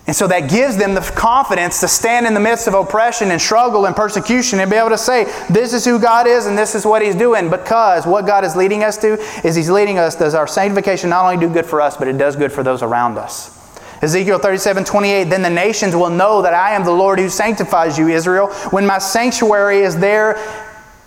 And 0.08 0.16
so 0.16 0.26
that 0.28 0.50
gives 0.50 0.78
them 0.78 0.94
the 0.94 1.02
confidence 1.02 1.82
to 1.82 1.88
stand 1.90 2.26
in 2.26 2.34
the 2.34 2.40
midst 2.40 2.66
of 2.66 2.74
oppression 2.74 3.30
and 3.30 3.42
struggle 3.42 3.86
and 3.86 3.94
persecution 3.96 4.62
and 4.62 4.72
be 4.72 4.78
able 4.78 4.90
to 4.90 4.98
say, 4.98 5.26
This 5.50 5.74
is 5.74 5.84
who 5.84 6.00
God 6.00 6.28
is 6.28 6.46
and 6.46 6.58
this 6.58 6.76
is 6.76 6.86
what 6.86 7.02
He's 7.02 7.14
doing. 7.14 7.50
Because 7.50 8.08
what 8.08 8.26
God 8.26 8.46
is 8.46 8.56
leading 8.56 8.86
us 8.86 8.98
to 9.00 9.16
is 9.46 9.54
He's 9.54 9.70
leading 9.70 9.98
us, 9.98 10.16
does 10.16 10.34
our 10.34 10.48
sanctification 10.48 11.10
not 11.10 11.26
only 11.26 11.46
do 11.46 11.54
good 11.54 11.66
for 11.66 11.82
us, 11.82 11.98
but 11.98 12.08
it 12.08 12.18
does 12.18 12.38
good 12.38 12.54
for 12.54 12.64
those 12.64 12.82
around 12.82 13.18
us. 13.18 13.54
Ezekiel 14.02 14.40
37, 14.40 14.86
28, 14.86 15.24
then 15.26 15.42
the 15.42 15.50
nations 15.50 15.94
will 15.94 16.10
know 16.10 16.42
that 16.42 16.54
I 16.54 16.72
am 16.72 16.86
the 16.86 16.92
Lord 16.92 17.20
who 17.20 17.30
sanctifies 17.30 17.98
you, 17.98 18.08
Israel, 18.08 18.48
when 18.70 18.86
my 18.86 19.00
sanctuary 19.00 19.80
is 19.80 19.98
there 19.98 20.38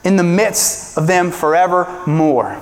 in 0.05 0.17
the 0.17 0.25
midst 0.25 0.99
of 0.99 1.07
them 1.07 1.31
forevermore. 1.31 2.61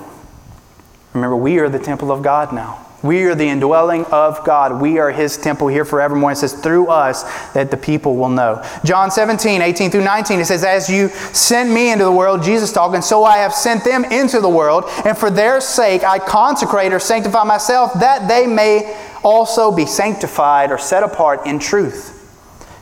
Remember, 1.13 1.35
we 1.35 1.57
are 1.57 1.67
the 1.67 1.79
temple 1.79 2.11
of 2.11 2.21
God 2.21 2.53
now. 2.53 2.85
We 3.01 3.23
are 3.23 3.35
the 3.35 3.47
indwelling 3.47 4.05
of 4.05 4.43
God. 4.43 4.81
We 4.81 4.99
are 4.99 5.11
His 5.11 5.37
temple 5.37 5.67
here 5.67 5.85
forevermore. 5.85 6.33
It 6.33 6.37
says, 6.37 6.53
through 6.53 6.87
us 6.87 7.23
that 7.53 7.71
the 7.71 7.77
people 7.77 8.17
will 8.17 8.29
know. 8.29 8.63
John 8.83 9.09
17, 9.09 9.61
18 9.61 9.89
through 9.89 10.03
19, 10.03 10.39
it 10.39 10.45
says, 10.45 10.65
As 10.65 10.89
you 10.89 11.07
sent 11.07 11.71
me 11.71 11.91
into 11.91 12.03
the 12.03 12.11
world, 12.11 12.43
Jesus 12.43 12.73
talking, 12.73 13.01
so 13.01 13.23
I 13.23 13.37
have 13.37 13.53
sent 13.53 13.85
them 13.85 14.03
into 14.03 14.41
the 14.41 14.49
world, 14.49 14.85
and 15.05 15.17
for 15.17 15.29
their 15.29 15.61
sake 15.61 16.03
I 16.03 16.19
consecrate 16.19 16.91
or 16.91 16.99
sanctify 16.99 17.45
myself, 17.45 17.93
that 18.01 18.27
they 18.27 18.45
may 18.45 18.97
also 19.23 19.71
be 19.71 19.85
sanctified 19.85 20.71
or 20.71 20.77
set 20.77 21.03
apart 21.03 21.45
in 21.45 21.59
truth. 21.59 22.18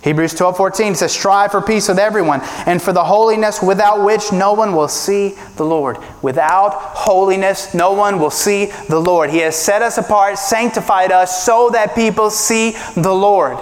Hebrews 0.08 0.36
12 0.36 0.56
14 0.56 0.96
says, 0.96 1.12
Strive 1.12 1.52
for 1.52 1.62
peace 1.62 1.90
with 1.90 2.00
everyone 2.00 2.40
and 2.66 2.82
for 2.82 2.94
the 2.94 3.04
holiness 3.04 3.62
without 3.62 4.06
which 4.06 4.32
no 4.32 4.54
one 4.54 4.74
will 4.74 4.88
see 4.88 5.36
the 5.58 5.66
Lord. 5.66 5.98
Without 6.22 6.72
holiness, 6.72 7.74
no 7.74 7.92
one 7.92 8.18
will 8.18 8.32
see 8.32 8.68
the 8.88 9.00
Lord. 9.00 9.30
He 9.30 9.40
has 9.40 9.58
set 9.58 9.82
us 9.82 9.98
apart, 9.98 10.40
sanctified 10.40 11.12
us 11.12 11.44
so 11.44 11.70
that 11.72 11.94
people 11.94 12.30
see 12.30 12.72
the 12.96 13.14
Lord. 13.14 13.58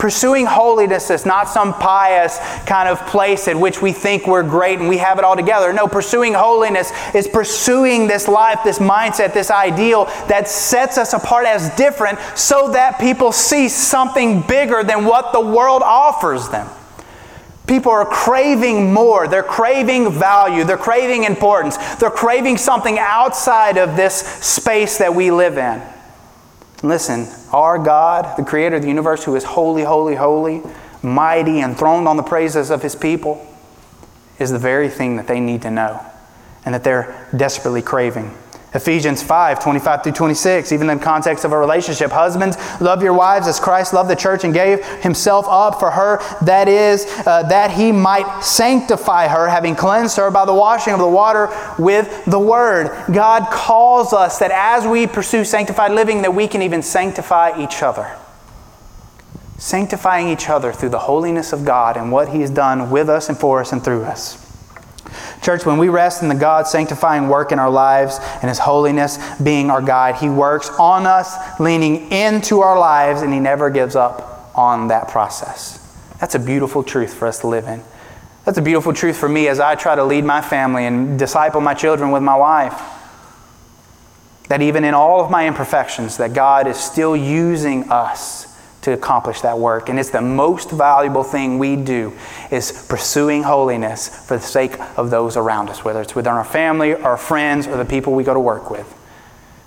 Pursuing 0.00 0.46
holiness 0.46 1.10
is 1.10 1.26
not 1.26 1.46
some 1.46 1.74
pious 1.74 2.38
kind 2.64 2.88
of 2.88 2.98
place 3.06 3.46
at 3.48 3.54
which 3.54 3.82
we 3.82 3.92
think 3.92 4.26
we're 4.26 4.42
great 4.42 4.78
and 4.78 4.88
we 4.88 4.96
have 4.96 5.18
it 5.18 5.24
all 5.24 5.36
together. 5.36 5.74
No, 5.74 5.86
pursuing 5.86 6.32
holiness 6.32 6.90
is 7.14 7.28
pursuing 7.28 8.06
this 8.06 8.26
life, 8.26 8.60
this 8.64 8.78
mindset, 8.78 9.34
this 9.34 9.50
ideal 9.50 10.06
that 10.26 10.48
sets 10.48 10.96
us 10.96 11.12
apart 11.12 11.46
as 11.46 11.68
different 11.76 12.18
so 12.34 12.72
that 12.72 12.98
people 12.98 13.30
see 13.30 13.68
something 13.68 14.40
bigger 14.40 14.82
than 14.82 15.04
what 15.04 15.34
the 15.34 15.40
world 15.40 15.82
offers 15.82 16.48
them. 16.48 16.66
People 17.66 17.92
are 17.92 18.06
craving 18.06 18.94
more. 18.94 19.28
They're 19.28 19.42
craving 19.42 20.12
value. 20.12 20.64
They're 20.64 20.78
craving 20.78 21.24
importance. 21.24 21.76
They're 21.96 22.10
craving 22.10 22.56
something 22.56 22.98
outside 22.98 23.76
of 23.76 23.96
this 23.96 24.14
space 24.14 24.96
that 24.96 25.14
we 25.14 25.30
live 25.30 25.58
in. 25.58 25.82
Listen, 26.82 27.26
our 27.52 27.78
God, 27.78 28.36
the 28.36 28.44
creator 28.44 28.76
of 28.76 28.82
the 28.82 28.88
universe, 28.88 29.24
who 29.24 29.36
is 29.36 29.44
holy, 29.44 29.82
holy, 29.82 30.14
holy, 30.14 30.62
mighty, 31.02 31.60
enthroned 31.60 32.08
on 32.08 32.16
the 32.16 32.22
praises 32.22 32.70
of 32.70 32.82
his 32.82 32.96
people, 32.96 33.46
is 34.38 34.50
the 34.50 34.58
very 34.58 34.88
thing 34.88 35.16
that 35.16 35.26
they 35.26 35.40
need 35.40 35.62
to 35.62 35.70
know 35.70 36.00
and 36.64 36.74
that 36.74 36.84
they're 36.84 37.28
desperately 37.36 37.82
craving. 37.82 38.34
Ephesians 38.72 39.20
5 39.20 39.60
25 39.60 40.02
through 40.04 40.12
26, 40.12 40.70
even 40.70 40.88
in 40.90 40.98
the 40.98 41.04
context 41.04 41.44
of 41.44 41.52
a 41.52 41.58
relationship. 41.58 42.12
Husbands, 42.12 42.56
love 42.80 43.02
your 43.02 43.12
wives 43.12 43.48
as 43.48 43.58
Christ 43.58 43.92
loved 43.92 44.08
the 44.08 44.14
church 44.14 44.44
and 44.44 44.54
gave 44.54 44.84
himself 45.02 45.46
up 45.48 45.80
for 45.80 45.90
her. 45.90 46.20
That 46.44 46.68
is, 46.68 47.04
uh, 47.26 47.42
that 47.44 47.72
he 47.72 47.90
might 47.90 48.42
sanctify 48.42 49.26
her, 49.26 49.48
having 49.48 49.74
cleansed 49.74 50.16
her 50.18 50.30
by 50.30 50.44
the 50.44 50.54
washing 50.54 50.92
of 50.92 51.00
the 51.00 51.08
water 51.08 51.48
with 51.78 52.24
the 52.26 52.38
word. 52.38 52.90
God 53.12 53.50
calls 53.50 54.12
us 54.12 54.38
that 54.38 54.52
as 54.52 54.86
we 54.86 55.06
pursue 55.06 55.44
sanctified 55.44 55.90
living, 55.92 56.22
that 56.22 56.34
we 56.34 56.46
can 56.46 56.62
even 56.62 56.82
sanctify 56.82 57.60
each 57.60 57.82
other. 57.82 58.16
sanctifying 59.58 60.26
each 60.28 60.48
other 60.48 60.72
through 60.72 60.88
the 60.88 61.00
holiness 61.00 61.52
of 61.52 61.66
God 61.66 61.98
and 61.98 62.10
what 62.10 62.30
He 62.30 62.40
has 62.40 62.50
done 62.50 62.88
with 62.88 63.10
us 63.10 63.28
and 63.28 63.36
for 63.36 63.60
us 63.60 63.72
and 63.72 63.84
through 63.84 64.04
us. 64.04 64.49
Church, 65.42 65.64
when 65.64 65.78
we 65.78 65.88
rest 65.88 66.22
in 66.22 66.28
the 66.28 66.34
God 66.34 66.66
sanctifying 66.66 67.28
work 67.28 67.52
in 67.52 67.58
our 67.58 67.70
lives 67.70 68.18
and 68.40 68.48
His 68.48 68.58
holiness 68.58 69.18
being 69.40 69.70
our 69.70 69.82
guide, 69.82 70.16
He 70.16 70.28
works 70.28 70.70
on 70.78 71.06
us, 71.06 71.36
leaning 71.60 72.10
into 72.12 72.60
our 72.60 72.78
lives, 72.78 73.22
and 73.22 73.32
He 73.32 73.40
never 73.40 73.70
gives 73.70 73.96
up 73.96 74.52
on 74.54 74.88
that 74.88 75.08
process. 75.08 75.78
That's 76.20 76.34
a 76.34 76.38
beautiful 76.38 76.82
truth 76.82 77.14
for 77.14 77.26
us 77.26 77.40
to 77.40 77.46
live 77.46 77.66
in. 77.66 77.82
That's 78.44 78.58
a 78.58 78.62
beautiful 78.62 78.92
truth 78.92 79.16
for 79.16 79.28
me 79.28 79.48
as 79.48 79.60
I 79.60 79.74
try 79.74 79.94
to 79.94 80.04
lead 80.04 80.24
my 80.24 80.40
family 80.40 80.86
and 80.86 81.18
disciple 81.18 81.60
my 81.60 81.74
children 81.74 82.10
with 82.10 82.22
my 82.22 82.36
wife. 82.36 82.80
That 84.48 84.62
even 84.62 84.84
in 84.84 84.94
all 84.94 85.24
of 85.24 85.30
my 85.30 85.46
imperfections, 85.46 86.16
that 86.16 86.34
God 86.34 86.66
is 86.66 86.76
still 86.76 87.14
using 87.14 87.90
us 87.90 88.49
to 88.82 88.92
accomplish 88.92 89.42
that 89.42 89.58
work. 89.58 89.88
And 89.88 89.98
it's 89.98 90.10
the 90.10 90.22
most 90.22 90.70
valuable 90.70 91.22
thing 91.22 91.58
we 91.58 91.76
do 91.76 92.16
is 92.50 92.86
pursuing 92.88 93.42
holiness 93.42 94.08
for 94.26 94.36
the 94.36 94.42
sake 94.42 94.78
of 94.98 95.10
those 95.10 95.36
around 95.36 95.68
us, 95.68 95.84
whether 95.84 96.00
it's 96.00 96.14
within 96.14 96.32
our 96.32 96.44
family, 96.44 96.94
our 96.94 97.16
friends, 97.16 97.66
or 97.66 97.76
the 97.76 97.84
people 97.84 98.14
we 98.14 98.24
go 98.24 98.34
to 98.34 98.40
work 98.40 98.70
with. 98.70 98.96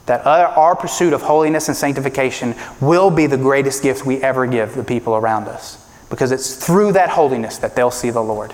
That 0.08 0.26
our 0.26 0.76
pursuit 0.76 1.14
of 1.14 1.22
holiness 1.22 1.68
and 1.68 1.78
sanctification 1.78 2.56
will 2.82 3.10
be 3.10 3.28
the 3.28 3.38
greatest 3.38 3.84
gift 3.84 4.06
we 4.06 4.22
ever 4.22 4.46
give 4.46 4.76
the 4.76 4.84
people 4.84 5.16
around 5.16 5.48
us. 5.48 5.80
Because 6.10 6.32
it's 6.32 6.56
through 6.56 6.94
that 6.94 7.10
holiness 7.10 7.58
that 7.60 7.76
they'll 7.76 7.92
see 7.92 8.10
the 8.10 8.22
Lord. 8.22 8.54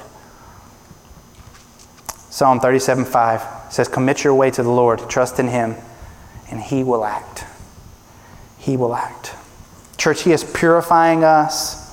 Psalm 2.30 2.60
37 2.60 3.06
5 3.06 3.74
says, 3.74 3.88
Commit 3.88 4.24
your 4.24 4.36
way 4.36 4.52
to 4.52 4.62
the 4.62 4.70
Lord, 4.70 5.10
trust 5.10 5.40
in 5.40 5.48
Him, 5.48 5.76
and 6.52 6.62
He 6.62 6.84
will 6.84 7.04
act. 7.04 7.46
He 8.60 8.78
will 8.78 8.94
act. 8.94 9.34
Church, 10.00 10.24
He 10.24 10.32
is 10.32 10.44
purifying 10.44 11.24
us, 11.24 11.88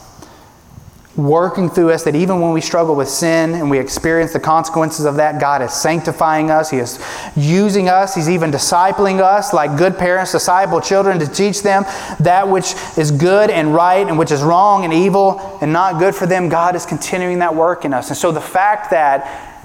working 1.16 1.68
through 1.68 1.90
us, 1.90 2.04
that 2.04 2.14
even 2.14 2.40
when 2.40 2.52
we 2.52 2.60
struggle 2.60 2.94
with 2.94 3.08
sin 3.08 3.54
and 3.54 3.70
we 3.70 3.78
experience 3.78 4.32
the 4.32 4.40
consequences 4.40 5.06
of 5.06 5.16
that, 5.16 5.40
God 5.40 5.60
is 5.62 5.72
sanctifying 5.72 6.50
us. 6.50 6.70
He 6.70 6.76
is 6.76 7.02
using 7.34 7.88
us. 7.88 8.14
He's 8.14 8.28
even 8.28 8.50
discipling 8.50 9.20
us 9.20 9.52
like 9.52 9.76
good 9.76 9.98
parents 9.98 10.32
disciple 10.32 10.80
children 10.80 11.18
to 11.18 11.26
teach 11.26 11.62
them 11.62 11.84
that 12.20 12.48
which 12.48 12.74
is 12.96 13.10
good 13.10 13.50
and 13.50 13.74
right 13.74 14.06
and 14.06 14.18
which 14.18 14.30
is 14.30 14.42
wrong 14.42 14.84
and 14.84 14.92
evil 14.92 15.58
and 15.60 15.72
not 15.72 15.98
good 15.98 16.14
for 16.14 16.26
them. 16.26 16.48
God 16.48 16.76
is 16.76 16.86
continuing 16.86 17.40
that 17.40 17.54
work 17.54 17.84
in 17.84 17.92
us. 17.92 18.08
And 18.08 18.16
so 18.16 18.30
the 18.30 18.40
fact 18.40 18.90
that 18.90 19.55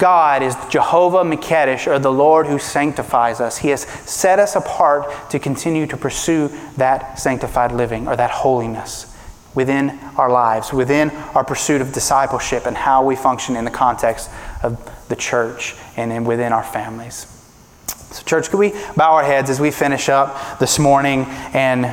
God 0.00 0.42
is 0.42 0.56
Jehovah 0.70 1.24
Mekadesh, 1.24 1.86
or 1.86 1.98
the 1.98 2.10
Lord 2.10 2.46
who 2.46 2.58
sanctifies 2.58 3.38
us. 3.38 3.58
He 3.58 3.68
has 3.68 3.82
set 3.82 4.38
us 4.38 4.56
apart 4.56 5.30
to 5.30 5.38
continue 5.38 5.86
to 5.86 5.96
pursue 5.96 6.48
that 6.78 7.18
sanctified 7.18 7.70
living 7.70 8.08
or 8.08 8.16
that 8.16 8.30
holiness 8.30 9.14
within 9.54 9.90
our 10.16 10.30
lives, 10.30 10.72
within 10.72 11.10
our 11.34 11.44
pursuit 11.44 11.82
of 11.82 11.92
discipleship 11.92 12.66
and 12.66 12.78
how 12.78 13.04
we 13.04 13.14
function 13.14 13.56
in 13.56 13.66
the 13.66 13.70
context 13.70 14.30
of 14.62 14.90
the 15.08 15.16
church 15.16 15.76
and 15.98 16.26
within 16.26 16.52
our 16.52 16.64
families. 16.64 17.26
So, 17.86 18.24
church, 18.24 18.48
could 18.48 18.58
we 18.58 18.70
bow 18.96 19.12
our 19.12 19.24
heads 19.24 19.50
as 19.50 19.60
we 19.60 19.70
finish 19.70 20.08
up 20.08 20.58
this 20.58 20.78
morning 20.78 21.26
and 21.52 21.86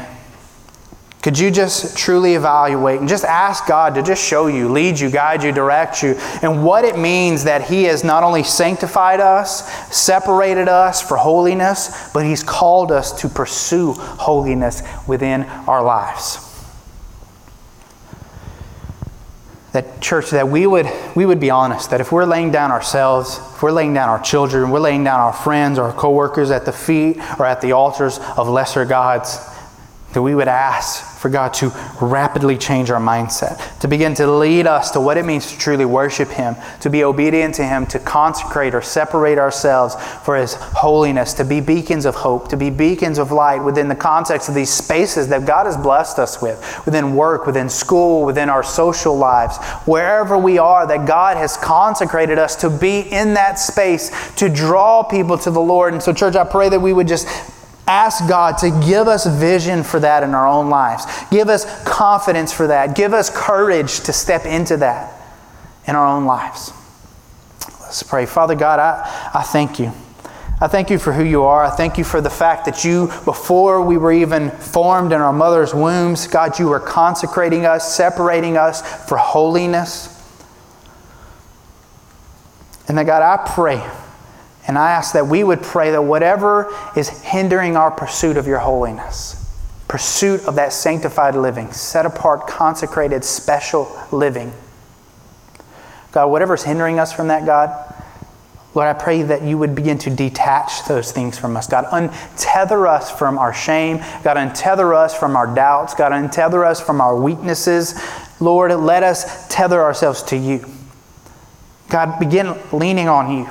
could 1.28 1.38
you 1.38 1.52
just 1.52 1.98
truly 1.98 2.36
evaluate 2.36 3.02
and 3.02 3.10
just 3.10 3.26
ask 3.26 3.68
God 3.68 3.96
to 3.96 4.02
just 4.02 4.26
show 4.26 4.48
you, 4.48 4.70
lead 4.70 4.98
you, 4.98 5.10
guide 5.10 5.44
you, 5.44 5.52
direct 5.52 6.02
you, 6.02 6.14
and 6.42 6.64
what 6.64 6.86
it 6.86 6.98
means 6.98 7.44
that 7.44 7.64
He 7.64 7.84
has 7.84 8.02
not 8.02 8.24
only 8.24 8.44
sanctified 8.44 9.20
us, 9.20 9.70
separated 9.94 10.70
us 10.70 11.02
for 11.02 11.18
holiness, 11.18 12.10
but 12.14 12.24
He's 12.24 12.44
called 12.44 12.94
us 12.94 13.12
to 13.24 13.28
pursue 13.28 13.92
holiness 13.92 14.82
within 15.06 15.44
our 15.44 15.84
lives? 15.84 16.38
That 19.74 20.00
church, 20.00 20.30
that 20.30 20.48
we 20.48 20.66
would, 20.66 20.90
we 21.14 21.26
would 21.26 21.42
be 21.42 21.50
honest, 21.50 21.90
that 21.90 22.00
if 22.00 22.10
we're 22.14 22.24
laying 22.24 22.52
down 22.52 22.72
ourselves, 22.72 23.38
if 23.38 23.62
we're 23.62 23.74
laying 23.74 23.94
down 23.94 24.08
our 24.08 24.22
children, 24.22 24.70
we're 24.70 24.80
laying 24.80 25.04
down 25.04 25.20
our 25.20 25.34
friends 25.34 25.78
or 25.78 25.88
our 25.88 25.94
coworkers 25.94 26.52
at 26.52 26.64
the 26.64 26.72
feet 26.72 27.18
or 27.38 27.46
at 27.46 27.60
the 27.60 27.74
altars 27.74 28.18
of 28.38 28.48
lesser 28.48 28.86
gods, 28.86 29.40
that 30.14 30.22
we 30.22 30.34
would 30.34 30.48
ask 30.48 31.07
for 31.18 31.30
God 31.30 31.54
to 31.56 31.72
rapidly 32.00 32.58
change 32.58 32.92
our 32.92 33.02
mindset, 33.02 33.80
to 33.80 33.88
begin 33.88 34.14
to 34.16 34.28
lead 34.28 34.68
us 34.68 34.92
to 34.92 35.02
what 35.02 35.18
it 35.18 35.26
means 35.26 35.52
to 35.52 35.58
truly 35.58 35.86
worship 35.86 36.30
Him, 36.30 36.56
to 36.82 36.90
be 36.90 37.04
obedient 37.04 37.56
to 37.56 37.66
Him, 37.66 37.86
to 37.88 38.00
consecrate 38.00 38.76
or 38.76 38.82
separate 38.82 39.38
ourselves 39.38 39.96
for 40.24 40.36
His 40.36 40.54
holiness, 40.54 41.34
to 41.34 41.44
be 41.44 41.60
beacons 41.60 42.06
of 42.06 42.16
hope, 42.16 42.50
to 42.50 42.58
be 42.58 42.70
beacons 42.70 43.18
of 43.18 43.32
light 43.32 43.60
within 43.60 43.88
the 43.88 43.96
context 43.96 44.48
of 44.48 44.56
these 44.56 44.70
spaces 44.70 45.28
that 45.30 45.46
God 45.46 45.66
has 45.66 45.76
blessed 45.76 46.20
us 46.20 46.42
with, 46.42 46.86
within 46.86 47.16
work, 47.16 47.48
within 47.48 47.70
school, 47.70 48.24
within 48.24 48.50
our 48.50 48.64
social 48.64 49.18
lives, 49.18 49.58
wherever 49.86 50.38
we 50.38 50.60
are, 50.60 50.86
that 50.86 51.08
God 51.08 51.38
has 51.38 51.58
consecrated 51.58 52.38
us 52.38 52.56
to 52.58 52.70
be 52.70 53.00
in 53.00 53.34
that 53.34 53.58
space 53.60 54.12
to 54.36 54.50
draw 54.50 55.04
people 55.04 55.38
to 55.40 55.50
the 55.50 55.60
Lord. 55.60 55.94
And 55.94 56.04
so, 56.04 56.14
church, 56.14 56.36
I 56.36 56.44
pray 56.44 56.70
that 56.70 56.80
we 56.80 56.94
would 56.94 57.08
just 57.08 57.28
Ask 57.88 58.28
God 58.28 58.58
to 58.58 58.70
give 58.86 59.08
us 59.08 59.26
vision 59.26 59.82
for 59.82 60.00
that 60.02 60.22
in 60.22 60.36
our 60.36 60.46
own 60.46 60.70
lives. 60.70 61.06
Give 61.32 61.48
us 61.48 61.66
confidence 61.86 62.52
for 62.52 62.68
that. 62.68 62.96
Give 62.96 63.14
us 63.14 63.30
courage 63.30 64.02
to 64.02 64.14
step 64.14 64.46
into 64.46 64.76
that 64.78 65.14
in 65.88 65.96
our 65.96 66.06
own 66.06 66.26
lives. 66.26 66.74
Let's 67.82 68.04
pray. 68.04 68.26
Father 68.26 68.56
God, 68.56 68.80
I, 68.80 69.32
I 69.34 69.44
thank 69.44 69.80
you. 69.80 69.94
I 70.60 70.68
thank 70.68 70.90
you 70.90 71.00
for 71.00 71.14
who 71.14 71.24
you 71.24 71.44
are. 71.44 71.64
I 71.64 71.70
thank 71.70 71.98
you 71.98 72.04
for 72.04 72.20
the 72.20 72.30
fact 72.30 72.66
that 72.66 72.84
you, 72.84 73.08
before 73.24 73.82
we 73.82 73.98
were 73.98 74.12
even 74.12 74.50
formed 74.52 75.14
in 75.14 75.22
our 75.22 75.32
mother's 75.32 75.74
wombs, 75.74 76.28
God, 76.28 76.60
you 76.60 76.68
were 76.68 76.82
consecrating 76.82 77.66
us, 77.66 77.96
separating 77.96 78.58
us 78.58 78.82
for 79.08 79.18
holiness. 79.18 80.14
And 82.90 82.98
that, 82.98 83.06
God, 83.06 83.22
I 83.22 83.50
pray 83.50 83.82
and 84.68 84.78
I 84.78 84.92
ask 84.92 85.14
that 85.14 85.28
we 85.28 85.44
would 85.44 85.64
pray 85.64 85.92
that 85.92 86.02
whatever 86.02 86.74
is 86.96 87.10
hindering 87.10 87.78
our 87.78 87.90
pursuit 87.90 88.36
of 88.38 88.48
your 88.48 88.60
holiness, 88.60 89.44
pursuit 89.88 90.42
of 90.46 90.56
that 90.56 90.74
sanctified 90.74 91.36
living, 91.36 91.72
set 91.72 92.06
apart, 92.06 92.48
consecrated, 92.48 93.24
special 93.24 93.90
living, 94.12 94.52
God, 96.12 96.28
whatever 96.28 96.54
is 96.54 96.64
hindering 96.64 97.00
us 97.00 97.14
from 97.14 97.30
that, 97.30 97.46
God, 97.46 97.94
Lord, 98.74 98.88
I 98.88 98.94
pray 98.94 99.24
that 99.24 99.42
you 99.42 99.58
would 99.58 99.74
begin 99.74 99.98
to 100.00 100.10
detach 100.12 100.86
those 100.88 101.12
things 101.12 101.38
from 101.38 101.58
us. 101.58 101.68
God, 101.68 101.86
untether 101.86 102.88
us 102.88 103.10
from 103.10 103.40
our 103.40 103.54
shame. 103.54 103.98
God, 104.24 104.38
untether 104.38 104.96
us 104.96 105.18
from 105.18 105.36
our 105.36 105.48
doubts. 105.56 105.96
God, 105.96 106.12
untether 106.12 106.64
us 106.64 106.80
from 106.80 107.02
our 107.02 107.20
weaknesses. 107.20 108.00
Lord, 108.40 108.72
let 108.72 109.02
us 109.02 109.48
tether 109.48 109.82
ourselves 109.82 110.22
to 110.24 110.38
you. 110.38 110.66
God, 111.90 112.20
begin 112.20 112.56
leaning 112.72 113.08
on 113.08 113.32
you. 113.36 113.50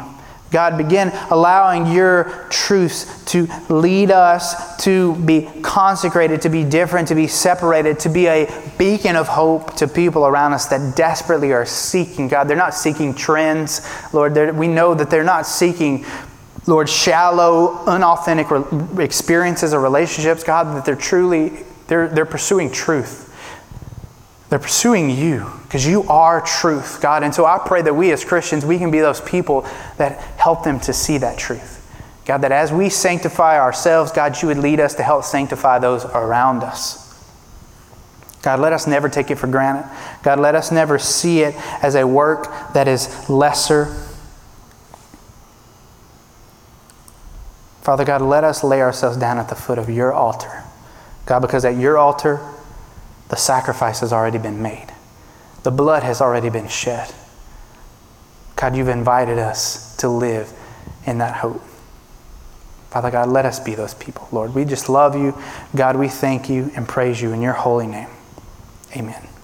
God, 0.50 0.78
begin 0.78 1.10
allowing 1.30 1.86
your 1.92 2.46
truths 2.50 3.24
to 3.26 3.48
lead 3.68 4.10
us 4.10 4.76
to 4.84 5.16
be 5.16 5.48
consecrated, 5.62 6.42
to 6.42 6.48
be 6.48 6.62
different, 6.62 7.08
to 7.08 7.14
be 7.14 7.26
separated, 7.26 7.98
to 8.00 8.08
be 8.08 8.26
a 8.28 8.46
beacon 8.78 9.16
of 9.16 9.26
hope 9.26 9.74
to 9.76 9.88
people 9.88 10.24
around 10.24 10.52
us 10.52 10.66
that 10.66 10.96
desperately 10.96 11.52
are 11.52 11.66
seeking. 11.66 12.28
God, 12.28 12.44
they're 12.44 12.56
not 12.56 12.74
seeking 12.74 13.14
trends. 13.14 13.86
Lord, 14.12 14.36
we 14.56 14.68
know 14.68 14.94
that 14.94 15.10
they're 15.10 15.24
not 15.24 15.46
seeking, 15.46 16.06
Lord, 16.66 16.88
shallow, 16.88 17.84
unauthentic 17.86 18.46
experiences 18.98 19.74
or 19.74 19.80
relationships. 19.80 20.44
God, 20.44 20.76
that 20.76 20.84
they're 20.84 20.94
truly, 20.94 21.64
they're, 21.88 22.08
they're 22.08 22.24
pursuing 22.24 22.70
truth. 22.70 23.25
They're 24.48 24.58
pursuing 24.58 25.10
you 25.10 25.50
because 25.64 25.84
you 25.86 26.04
are 26.04 26.40
truth, 26.40 27.00
God. 27.00 27.24
And 27.24 27.34
so 27.34 27.46
I 27.46 27.58
pray 27.58 27.82
that 27.82 27.94
we 27.94 28.12
as 28.12 28.24
Christians, 28.24 28.64
we 28.64 28.78
can 28.78 28.90
be 28.90 29.00
those 29.00 29.20
people 29.20 29.62
that 29.96 30.20
help 30.38 30.62
them 30.62 30.78
to 30.80 30.92
see 30.92 31.18
that 31.18 31.36
truth. 31.36 31.82
God, 32.24 32.38
that 32.38 32.52
as 32.52 32.72
we 32.72 32.88
sanctify 32.88 33.58
ourselves, 33.58 34.12
God, 34.12 34.40
you 34.40 34.48
would 34.48 34.58
lead 34.58 34.80
us 34.80 34.94
to 34.94 35.02
help 35.02 35.24
sanctify 35.24 35.78
those 35.78 36.04
around 36.04 36.62
us. 36.62 37.02
God, 38.42 38.60
let 38.60 38.72
us 38.72 38.86
never 38.86 39.08
take 39.08 39.30
it 39.32 39.36
for 39.36 39.48
granted. 39.48 39.90
God, 40.22 40.38
let 40.38 40.54
us 40.54 40.70
never 40.70 40.98
see 40.98 41.40
it 41.40 41.54
as 41.82 41.96
a 41.96 42.06
work 42.06 42.46
that 42.74 42.86
is 42.86 43.28
lesser. 43.28 43.86
Father 47.82 48.04
God, 48.04 48.22
let 48.22 48.44
us 48.44 48.62
lay 48.62 48.80
ourselves 48.80 49.16
down 49.16 49.38
at 49.38 49.48
the 49.48 49.56
foot 49.56 49.78
of 49.78 49.90
your 49.90 50.12
altar. 50.12 50.62
God, 51.26 51.40
because 51.40 51.64
at 51.64 51.76
your 51.76 51.98
altar, 51.98 52.40
the 53.28 53.36
sacrifice 53.36 54.00
has 54.00 54.12
already 54.12 54.38
been 54.38 54.62
made, 54.62 54.88
the 55.62 55.70
blood 55.70 56.02
has 56.02 56.20
already 56.20 56.50
been 56.50 56.68
shed. 56.68 57.12
God, 58.56 58.74
you've 58.74 58.88
invited 58.88 59.38
us 59.38 59.96
to 59.96 60.08
live 60.08 60.52
in 61.06 61.18
that 61.18 61.36
hope. 61.36 61.62
Father 62.90 63.10
God, 63.10 63.28
let 63.28 63.44
us 63.44 63.60
be 63.60 63.74
those 63.74 63.92
people, 63.92 64.26
Lord. 64.32 64.54
We 64.54 64.64
just 64.64 64.88
love 64.88 65.14
you. 65.14 65.36
God, 65.74 65.96
we 65.96 66.08
thank 66.08 66.48
you 66.48 66.70
and 66.74 66.88
praise 66.88 67.20
you 67.20 67.32
in 67.32 67.42
your 67.42 67.52
holy 67.52 67.86
name. 67.86 68.08
Amen. 68.96 69.35